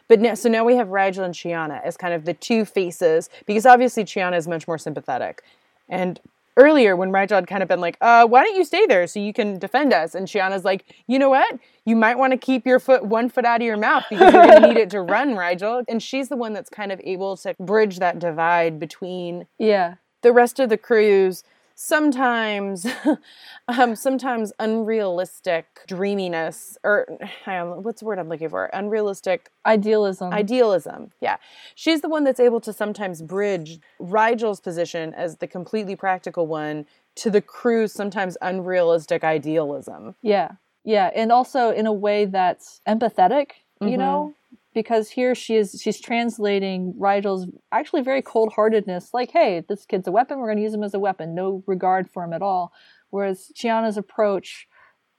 But 0.10 0.20
now, 0.20 0.34
so 0.34 0.50
now 0.50 0.66
we 0.66 0.76
have 0.76 0.88
Rygel 0.90 1.24
and 1.24 1.34
Chiana 1.34 1.82
as 1.84 1.96
kind 1.96 2.14
of 2.14 2.26
the 2.26 2.34
two 2.34 2.66
faces 2.66 3.30
because 3.46 3.66
obviously 3.66 4.04
Chiana 4.04 4.36
is 4.38 4.48
much 4.48 4.68
more 4.68 4.78
sympathetic. 4.78 5.44
And 5.88 6.20
earlier 6.58 6.96
when 6.96 7.10
Rygel 7.12 7.36
had 7.36 7.48
kind 7.48 7.64
of 7.64 7.70
been 7.70 7.80
like, 7.80 7.96
uh, 8.02 8.28
why 8.28 8.44
don't 8.44 8.56
you 8.56 8.66
stay 8.66 8.86
there 8.88 9.08
so 9.08 9.20
you 9.20 9.32
can 9.32 9.58
defend 9.60 9.94
us? 9.94 10.16
And 10.16 10.28
Chiana's 10.28 10.66
like, 10.66 10.84
you 11.08 11.18
know 11.20 11.30
what? 11.30 11.58
You 11.86 11.96
might 11.96 12.18
want 12.18 12.32
to 12.32 12.38
keep 12.38 12.66
your 12.66 12.80
foot 12.80 13.06
one 13.06 13.30
foot 13.30 13.46
out 13.46 13.62
of 13.62 13.66
your 13.66 13.78
mouth 13.78 14.04
because 14.10 14.34
you're 14.34 14.46
going 14.46 14.62
to 14.64 14.68
need 14.68 14.78
it 14.78 14.90
to 14.90 15.02
run, 15.02 15.36
Rygel. 15.36 15.86
And 15.88 16.04
she's 16.04 16.28
the 16.28 16.36
one 16.36 16.54
that's 16.54 16.70
kind 16.70 16.92
of 16.92 17.00
able 17.04 17.38
to 17.38 17.56
bridge 17.60 18.00
that 18.00 18.20
divide 18.20 18.80
between 18.80 19.46
Yeah. 19.58 19.96
the 20.22 20.34
rest 20.34 20.60
of 20.60 20.70
the 20.70 20.78
crews 20.78 21.44
sometimes 21.82 22.86
um 23.70 23.96
sometimes 23.96 24.52
unrealistic 24.60 25.66
dreaminess 25.88 26.78
or 26.84 27.08
um, 27.48 27.84
what's 27.84 28.02
the 28.02 28.06
word 28.06 28.20
i'm 28.20 28.28
looking 28.28 28.50
for 28.50 28.66
unrealistic 28.74 29.50
Idealism. 29.66 30.34
idealism 30.34 31.12
yeah 31.22 31.38
she's 31.76 32.02
the 32.02 32.10
one 32.10 32.26
that's 32.26 32.42
able 32.42 32.60
to 32.60 32.74
sometimes 32.74 33.22
bridge 33.22 33.80
Rygel's 33.98 34.60
position 34.60 35.14
as 35.14 35.38
the 35.38 35.48
completely 35.48 35.96
practical 35.96 36.48
one 36.48 36.86
to 37.16 37.30
the 37.30 37.42
crew's 37.42 37.94
sometimes 37.94 38.36
unrealistic 38.42 39.24
idealism 39.24 40.16
Yeah. 40.22 40.52
Yeah, 40.84 41.12
and 41.16 41.32
also 41.32 41.72
in 41.72 41.86
a 41.86 41.94
way 41.94 42.26
that's 42.26 42.82
empathetic, 42.88 43.52
you 43.82 43.92
Mhm. 43.92 43.98
know, 43.98 44.34
because 44.74 45.10
here 45.10 45.34
she 45.36 45.56
is 45.56 45.80
she's 45.82 46.00
translating 46.00 46.94
Rygel's 46.98 47.48
actually 47.72 48.02
very 48.02 48.22
cold-heartedness 48.22 49.14
like, 49.14 49.32
"Hey, 49.32 49.64
this 49.68 49.86
kid's 49.86 50.08
a 50.08 50.12
weapon, 50.12 50.40
we're 50.40 50.48
going 50.48 50.58
to 50.58 50.64
use 50.64 50.74
him 50.74 50.84
as 50.84 50.94
a 50.94 51.00
weapon." 51.00 51.36
No 51.36 51.64
regard 51.68 52.10
for 52.10 52.24
him 52.24 52.34
at 52.34 52.42
all. 52.42 52.72
Whereas 53.10 53.52
Chiana's 53.56 53.98
approach 53.98 54.68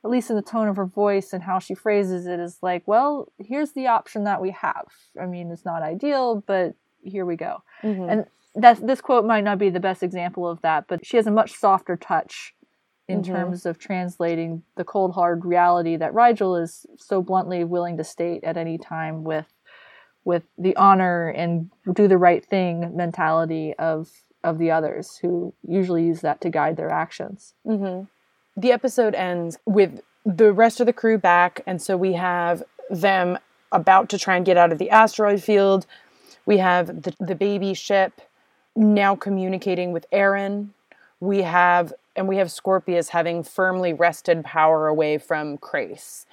at 0.02 0.10
least 0.10 0.30
in 0.30 0.36
the 0.36 0.42
tone 0.42 0.66
of 0.66 0.76
her 0.76 0.86
voice 0.86 1.34
and 1.34 1.42
how 1.42 1.58
she 1.58 1.74
phrases 1.74 2.26
it 2.26 2.40
is 2.40 2.58
like, 2.62 2.82
"Well, 2.86 3.30
here's 3.38 3.72
the 3.72 3.88
option 3.88 4.24
that 4.24 4.40
we 4.40 4.50
have. 4.52 4.86
I 5.20 5.26
mean, 5.26 5.50
it's 5.50 5.64
not 5.66 5.82
ideal, 5.82 6.42
but 6.46 6.74
here 7.02 7.26
we 7.26 7.36
go." 7.36 7.62
Mhm. 7.82 8.10
And 8.10 8.26
that 8.54 8.84
this 8.86 9.00
quote 9.00 9.24
might 9.24 9.44
not 9.44 9.58
be 9.58 9.68
the 9.68 9.80
best 9.80 10.02
example 10.02 10.48
of 10.48 10.60
that, 10.62 10.86
but 10.88 11.04
she 11.04 11.16
has 11.16 11.26
a 11.26 11.30
much 11.30 11.52
softer 11.52 11.96
touch 11.96 12.54
in 13.10 13.22
Mhm. 13.22 13.26
terms 13.32 13.66
of 13.66 13.78
translating 13.78 14.62
the 14.76 14.84
cold 14.84 15.14
hard 15.14 15.44
reality 15.44 15.96
that 15.96 16.14
Rigel 16.14 16.56
is 16.56 16.86
so 16.96 17.22
bluntly 17.22 17.64
willing 17.64 17.96
to 17.96 18.04
state 18.04 18.44
at 18.44 18.56
any 18.56 18.78
time 18.78 19.24
with 19.24 19.46
with 20.24 20.42
the 20.58 20.76
honor 20.76 21.28
and 21.28 21.70
do 21.94 22.06
the 22.06 22.18
right 22.18 22.44
thing 22.44 22.94
mentality 22.96 23.74
of 23.78 24.10
of 24.44 24.58
the 24.58 24.70
others 24.70 25.16
who 25.18 25.52
usually 25.66 26.04
use 26.04 26.20
that 26.20 26.40
to 26.40 26.48
guide 26.50 26.76
their 26.76 26.90
actions. 26.90 27.54
hmm 27.64 28.02
The 28.56 28.72
episode 28.72 29.14
ends 29.14 29.58
with 29.66 30.00
the 30.24 30.52
rest 30.52 30.80
of 30.80 30.86
the 30.86 30.92
crew 30.92 31.18
back, 31.18 31.62
and 31.66 31.80
so 31.80 31.96
we 31.96 32.12
have 32.14 32.62
them 32.90 33.38
about 33.72 34.08
to 34.10 34.18
try 34.18 34.36
and 34.36 34.44
get 34.44 34.56
out 34.56 34.72
of 34.72 34.78
the 34.78 34.90
asteroid 34.90 35.42
field. 35.42 35.86
We 36.46 36.58
have 36.58 37.02
the, 37.02 37.14
the 37.20 37.34
baby 37.34 37.74
ship 37.74 38.20
now 38.76 39.14
communicating 39.16 39.92
with 39.92 40.06
Aeryn. 40.10 40.70
We 41.20 41.42
have 41.42 41.92
and 42.16 42.28
we 42.28 42.36
have 42.36 42.50
Scorpius 42.50 43.10
having 43.10 43.42
firmly 43.42 43.92
wrested 43.92 44.44
power 44.44 44.88
away 44.88 45.18
from 45.18 45.58
Crais. 45.58 46.26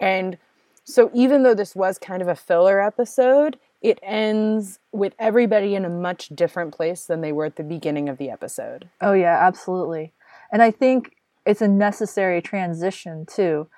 And 0.00 0.38
so 0.84 1.10
even 1.14 1.42
though 1.42 1.54
this 1.54 1.74
was 1.74 1.98
kind 1.98 2.22
of 2.22 2.28
a 2.28 2.34
filler 2.34 2.80
episode, 2.80 3.58
it 3.82 3.98
ends 4.02 4.78
with 4.92 5.14
everybody 5.18 5.74
in 5.74 5.84
a 5.84 5.90
much 5.90 6.28
different 6.28 6.74
place 6.74 7.04
than 7.04 7.20
they 7.20 7.32
were 7.32 7.44
at 7.44 7.56
the 7.56 7.62
beginning 7.62 8.08
of 8.08 8.18
the 8.18 8.30
episode. 8.30 8.88
Oh 9.00 9.12
yeah, 9.12 9.38
absolutely. 9.46 10.12
And 10.52 10.62
I 10.62 10.70
think 10.70 11.16
it's 11.44 11.60
a 11.60 11.68
necessary 11.68 12.40
transition 12.40 13.26
too 13.26 13.68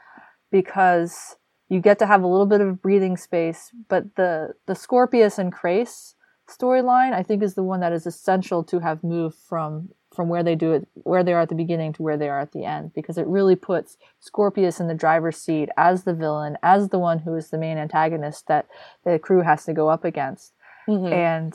because 0.50 1.36
you 1.68 1.80
get 1.80 1.98
to 1.98 2.07
have 2.07 2.22
a 2.22 2.28
little 2.28 2.46
bit 2.46 2.61
of 2.61 2.80
breathing 2.80 3.16
space, 3.16 3.72
but 3.88 4.14
the 4.14 4.54
the 4.66 4.74
Scorpius 4.74 5.38
and 5.38 5.52
Crais 5.52 6.14
storyline 6.48 7.12
I 7.12 7.24
think 7.24 7.42
is 7.42 7.54
the 7.54 7.64
one 7.64 7.80
that 7.80 7.92
is 7.92 8.07
essential 8.07 8.62
to 8.62 8.78
have 8.78 9.02
moved 9.02 9.36
from 9.36 9.88
from 10.16 10.28
where 10.28 10.42
they 10.42 10.54
do 10.56 10.72
it 10.72 10.88
where 10.94 11.22
they 11.22 11.32
are 11.34 11.42
at 11.42 11.50
the 11.50 11.54
beginning 11.54 11.92
to 11.92 12.02
where 12.02 12.16
they 12.16 12.28
are 12.28 12.40
at 12.40 12.52
the 12.52 12.64
end 12.64 12.92
because 12.94 13.18
it 13.18 13.26
really 13.26 13.54
puts 13.54 13.98
Scorpius 14.18 14.80
in 14.80 14.88
the 14.88 14.94
driver's 14.94 15.36
seat 15.36 15.68
as 15.76 16.04
the 16.04 16.14
villain, 16.14 16.56
as 16.62 16.88
the 16.88 16.98
one 16.98 17.20
who 17.20 17.34
is 17.34 17.50
the 17.50 17.58
main 17.58 17.78
antagonist 17.78 18.48
that 18.48 18.66
the 19.04 19.18
crew 19.18 19.42
has 19.42 19.64
to 19.66 19.72
go 19.72 19.88
up 19.88 20.04
against. 20.04 20.54
Mhm. 20.88 21.12
And 21.12 21.54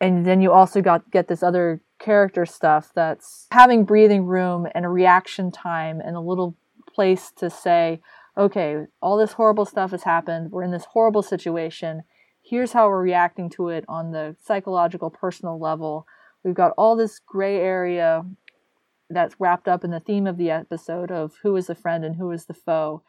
and 0.00 0.26
then 0.26 0.40
you 0.42 0.52
also 0.52 0.82
got 0.82 1.10
get 1.10 1.28
this 1.28 1.42
other 1.42 1.80
character 1.98 2.44
stuff 2.44 2.92
that's 2.94 3.46
having 3.52 3.84
breathing 3.84 4.26
room 4.26 4.66
and 4.74 4.84
a 4.84 4.88
reaction 4.88 5.50
time 5.50 6.00
and 6.00 6.16
a 6.16 6.20
little 6.20 6.54
place 6.94 7.30
to 7.36 7.48
say, 7.48 8.00
okay, 8.36 8.86
all 9.00 9.16
this 9.16 9.32
horrible 9.34 9.64
stuff 9.64 9.92
has 9.92 10.02
happened. 10.02 10.50
We're 10.50 10.64
in 10.64 10.72
this 10.72 10.86
horrible 10.86 11.22
situation. 11.22 12.02
Here's 12.42 12.72
how 12.72 12.88
we're 12.88 13.02
reacting 13.02 13.48
to 13.50 13.68
it 13.68 13.84
on 13.88 14.10
the 14.10 14.36
psychological, 14.42 15.10
personal 15.10 15.58
level. 15.60 16.06
We've 16.44 16.54
got 16.54 16.72
all 16.76 16.96
this 16.96 17.18
gray 17.18 17.56
area 17.56 18.24
that's 19.10 19.38
wrapped 19.38 19.68
up 19.68 19.84
in 19.84 19.90
the 19.90 20.00
theme 20.00 20.26
of 20.26 20.38
the 20.38 20.50
episode 20.50 21.10
of 21.10 21.34
who 21.42 21.54
is 21.56 21.66
the 21.66 21.74
friend 21.74 22.04
and 22.04 22.16
who 22.16 22.30
is 22.30 22.46
the 22.46 22.54
foe. 22.54 23.02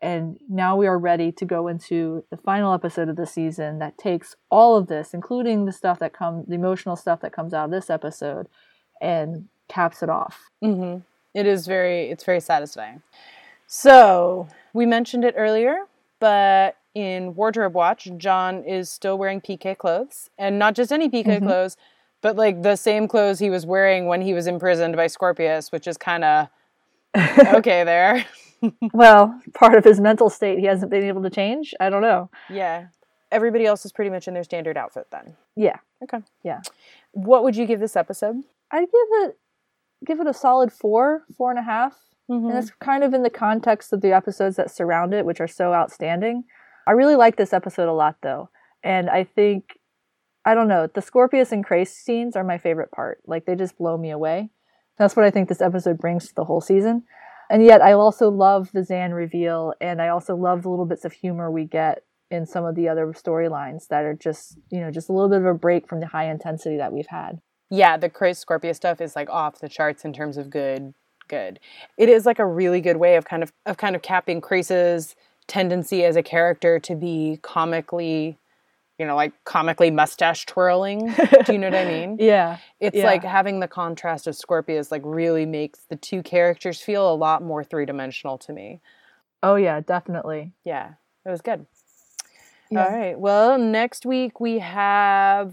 And 0.00 0.38
now 0.48 0.76
we 0.76 0.86
are 0.88 0.98
ready 0.98 1.30
to 1.32 1.44
go 1.44 1.68
into 1.68 2.24
the 2.30 2.36
final 2.36 2.72
episode 2.72 3.08
of 3.08 3.16
the 3.16 3.26
season 3.26 3.78
that 3.78 3.98
takes 3.98 4.34
all 4.50 4.76
of 4.76 4.88
this, 4.88 5.14
including 5.14 5.64
the 5.64 5.72
stuff 5.72 6.00
that 6.00 6.12
comes, 6.12 6.46
the 6.48 6.54
emotional 6.54 6.96
stuff 6.96 7.20
that 7.20 7.32
comes 7.32 7.54
out 7.54 7.66
of 7.66 7.70
this 7.70 7.88
episode, 7.88 8.48
and 9.00 9.48
caps 9.68 10.02
it 10.02 10.08
off. 10.08 10.50
hmm 10.60 10.98
It 11.34 11.46
is 11.46 11.66
very, 11.66 12.10
it's 12.10 12.24
very 12.24 12.40
satisfying. 12.40 13.02
So 13.66 14.48
we 14.72 14.86
mentioned 14.86 15.24
it 15.24 15.34
earlier, 15.36 15.86
but 16.18 16.76
in 16.94 17.34
Wardrobe 17.34 17.74
Watch, 17.74 18.08
John 18.18 18.64
is 18.64 18.90
still 18.90 19.16
wearing 19.16 19.40
PK 19.40 19.74
clothes, 19.78 20.30
and 20.36 20.58
not 20.58 20.74
just 20.74 20.92
any 20.92 21.08
PK 21.08 21.38
Mhm. 21.38 21.46
clothes, 21.46 21.76
but 22.22 22.36
like 22.36 22.62
the 22.62 22.76
same 22.76 23.06
clothes 23.08 23.38
he 23.38 23.50
was 23.50 23.66
wearing 23.66 24.06
when 24.06 24.22
he 24.22 24.32
was 24.32 24.46
imprisoned 24.46 24.96
by 24.96 25.08
Scorpius, 25.08 25.70
which 25.70 25.86
is 25.86 25.98
kind 25.98 26.24
of 26.24 26.48
okay 27.54 27.84
there. 27.84 28.24
well, 28.94 29.38
part 29.54 29.74
of 29.74 29.84
his 29.84 30.00
mental 30.00 30.30
state 30.30 30.58
he 30.58 30.66
hasn't 30.66 30.90
been 30.90 31.04
able 31.04 31.22
to 31.22 31.30
change. 31.30 31.74
I 31.80 31.90
don't 31.90 32.02
know. 32.02 32.30
Yeah. 32.48 32.86
Everybody 33.30 33.66
else 33.66 33.84
is 33.84 33.92
pretty 33.92 34.10
much 34.10 34.28
in 34.28 34.34
their 34.34 34.44
standard 34.44 34.76
outfit 34.76 35.08
then. 35.10 35.36
Yeah. 35.56 35.76
Okay. 36.02 36.18
Yeah. 36.42 36.60
What 37.12 37.44
would 37.44 37.56
you 37.56 37.66
give 37.66 37.80
this 37.80 37.96
episode? 37.96 38.36
I'd 38.70 38.80
give 38.80 39.08
it 39.24 39.38
give 40.04 40.20
it 40.20 40.26
a 40.26 40.34
solid 40.34 40.72
four, 40.72 41.24
four 41.36 41.50
and 41.50 41.58
a 41.58 41.62
half. 41.62 41.96
Mhm. 42.30 42.50
And 42.50 42.58
it's 42.58 42.70
kind 42.80 43.04
of 43.04 43.14
in 43.14 43.22
the 43.22 43.30
context 43.30 43.92
of 43.92 44.00
the 44.00 44.12
episodes 44.12 44.56
that 44.56 44.70
surround 44.70 45.12
it, 45.12 45.26
which 45.26 45.40
are 45.40 45.48
so 45.48 45.72
outstanding. 45.72 46.44
I 46.86 46.92
really 46.92 47.16
like 47.16 47.36
this 47.36 47.52
episode 47.52 47.88
a 47.88 47.92
lot 47.92 48.16
though. 48.22 48.48
And 48.82 49.08
I 49.10 49.24
think 49.24 49.78
I 50.44 50.54
don't 50.54 50.68
know, 50.68 50.88
the 50.92 51.02
Scorpius 51.02 51.52
and 51.52 51.64
Crais 51.64 51.92
scenes 51.92 52.36
are 52.36 52.44
my 52.44 52.58
favorite 52.58 52.90
part. 52.90 53.20
Like 53.26 53.46
they 53.46 53.54
just 53.54 53.78
blow 53.78 53.96
me 53.96 54.10
away. 54.10 54.50
That's 54.98 55.16
what 55.16 55.24
I 55.24 55.30
think 55.30 55.48
this 55.48 55.60
episode 55.60 55.98
brings 55.98 56.28
to 56.28 56.34
the 56.34 56.44
whole 56.44 56.60
season. 56.60 57.04
And 57.48 57.64
yet 57.64 57.82
I 57.82 57.92
also 57.92 58.30
love 58.30 58.70
the 58.72 58.80
Zhaan 58.80 59.14
reveal 59.14 59.74
and 59.80 60.00
I 60.00 60.08
also 60.08 60.34
love 60.34 60.62
the 60.62 60.70
little 60.70 60.86
bits 60.86 61.04
of 61.04 61.12
humor 61.12 61.50
we 61.50 61.64
get 61.64 62.02
in 62.30 62.46
some 62.46 62.64
of 62.64 62.74
the 62.74 62.88
other 62.88 63.06
storylines 63.08 63.88
that 63.88 64.04
are 64.04 64.14
just, 64.14 64.58
you 64.70 64.80
know, 64.80 64.90
just 64.90 65.08
a 65.08 65.12
little 65.12 65.28
bit 65.28 65.40
of 65.40 65.46
a 65.46 65.54
break 65.54 65.86
from 65.86 66.00
the 66.00 66.06
high 66.06 66.30
intensity 66.30 66.78
that 66.78 66.92
we've 66.92 67.08
had. 67.08 67.40
Yeah, 67.70 67.96
the 67.96 68.08
Chris 68.08 68.38
Scorpio 68.38 68.72
stuff 68.72 69.00
is 69.00 69.14
like 69.14 69.30
off 69.30 69.60
the 69.60 69.68
charts 69.68 70.04
in 70.04 70.12
terms 70.12 70.36
of 70.36 70.50
good. 70.50 70.94
Good. 71.28 71.60
It 71.96 72.08
is 72.08 72.26
like 72.26 72.38
a 72.38 72.46
really 72.46 72.80
good 72.80 72.96
way 72.96 73.16
of 73.16 73.24
kind 73.24 73.42
of 73.42 73.52
of 73.64 73.76
kind 73.76 73.94
of 73.94 74.02
capping 74.02 74.40
Crais's 74.40 75.14
tendency 75.46 76.04
as 76.04 76.16
a 76.16 76.22
character 76.22 76.78
to 76.80 76.94
be 76.94 77.38
comically, 77.42 78.38
you 79.02 79.08
know, 79.08 79.16
like 79.16 79.32
comically 79.44 79.90
mustache 79.90 80.46
twirling. 80.46 81.12
Do 81.44 81.52
you 81.52 81.58
know 81.58 81.70
what 81.70 81.74
I 81.76 81.84
mean? 81.86 82.18
Yeah. 82.20 82.58
It's 82.78 82.96
Yeah. 82.96 83.06
like 83.06 83.24
having 83.24 83.58
the 83.58 83.66
contrast 83.66 84.28
of 84.28 84.36
Scorpius 84.36 84.92
like 84.92 85.02
really 85.04 85.44
makes 85.44 85.80
the 85.88 85.96
two 85.96 86.22
characters 86.22 86.80
feel 86.80 87.12
a 87.12 87.16
lot 87.16 87.42
more 87.42 87.64
three 87.64 87.84
dimensional 87.84 88.38
to 88.38 88.52
me. 88.52 88.80
Oh 89.42 89.56
yeah, 89.56 89.80
definitely. 89.80 90.52
Yeah, 90.64 90.92
it 91.26 91.30
was 91.30 91.40
good. 91.40 91.66
Yeah. 92.70 92.84
All 92.84 92.90
right. 92.96 93.18
Well, 93.18 93.58
next 93.58 94.06
week 94.06 94.38
we 94.38 94.60
have 94.60 95.52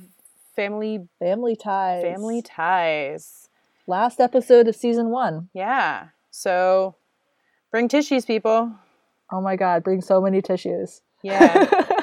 family 0.55 1.07
Family 1.17 1.55
ties. 1.55 2.03
family 2.03 2.43
ties. 2.43 3.49
Last 3.87 4.19
episode 4.19 4.67
of 4.67 4.75
season 4.75 5.09
one. 5.09 5.49
Yeah. 5.55 6.09
So 6.29 6.97
bring 7.71 7.87
tissues, 7.87 8.25
people. 8.25 8.71
Oh 9.31 9.41
my 9.41 9.55
god, 9.55 9.83
bring 9.83 10.01
so 10.01 10.21
many 10.21 10.43
tissues. 10.43 11.01
Yeah. 11.23 11.65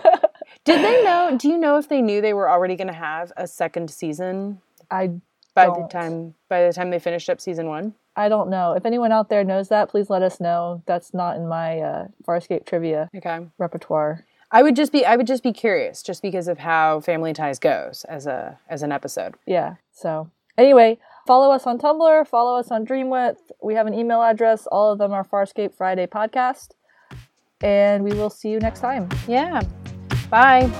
Did 0.66 0.84
they 0.84 1.02
know? 1.04 1.36
Do 1.38 1.48
you 1.48 1.56
know 1.58 1.78
if 1.78 1.88
they 1.88 2.02
knew 2.02 2.20
they 2.20 2.34
were 2.34 2.50
already 2.50 2.76
going 2.76 2.88
to 2.88 2.92
have 2.92 3.32
a 3.36 3.46
second 3.46 3.90
season 3.90 4.60
I 4.90 5.12
by 5.54 5.66
the 5.66 5.72
Don't. 5.72 5.90
time 5.90 6.34
by 6.50 6.66
the 6.66 6.72
time 6.72 6.90
they 6.90 6.98
finished 6.98 7.30
up 7.30 7.40
season 7.40 7.66
one? 7.68 7.94
I 8.16 8.28
don't 8.28 8.48
know. 8.50 8.72
If 8.72 8.84
anyone 8.86 9.12
out 9.12 9.28
there 9.28 9.44
knows 9.44 9.68
that, 9.68 9.88
please 9.90 10.08
let 10.10 10.22
us 10.22 10.40
know. 10.40 10.82
That's 10.86 11.12
not 11.14 11.36
in 11.36 11.46
my 11.48 11.80
uh, 11.80 12.08
Farscape 12.26 12.64
trivia 12.66 13.08
Okay. 13.16 13.46
repertoire. 13.58 14.24
I 14.50 14.62
would 14.62 14.76
just 14.76 14.92
be 14.92 15.04
I 15.04 15.16
would 15.16 15.26
just 15.26 15.42
be 15.42 15.52
curious, 15.52 16.02
just 16.02 16.22
because 16.22 16.48
of 16.48 16.58
how 16.58 17.00
Family 17.00 17.32
Ties 17.32 17.58
goes 17.58 18.04
as 18.04 18.26
a 18.26 18.58
as 18.68 18.82
an 18.82 18.92
episode. 18.92 19.34
Yeah. 19.46 19.74
So 19.92 20.30
anyway, 20.56 20.98
follow 21.26 21.50
us 21.52 21.66
on 21.66 21.78
Tumblr, 21.78 22.26
follow 22.28 22.58
us 22.58 22.70
on 22.70 22.86
Dreamwidth. 22.86 23.38
We 23.62 23.74
have 23.74 23.86
an 23.86 23.94
email 23.94 24.22
address. 24.22 24.66
All 24.68 24.92
of 24.92 24.98
them 24.98 25.12
are 25.12 25.24
Farscape 25.24 25.74
Friday 25.74 26.06
podcast. 26.06 26.68
And 27.62 28.04
we 28.04 28.12
will 28.12 28.30
see 28.30 28.50
you 28.50 28.58
next 28.60 28.80
time. 28.80 29.08
Yeah. 29.26 29.62
Bye. 30.30 30.70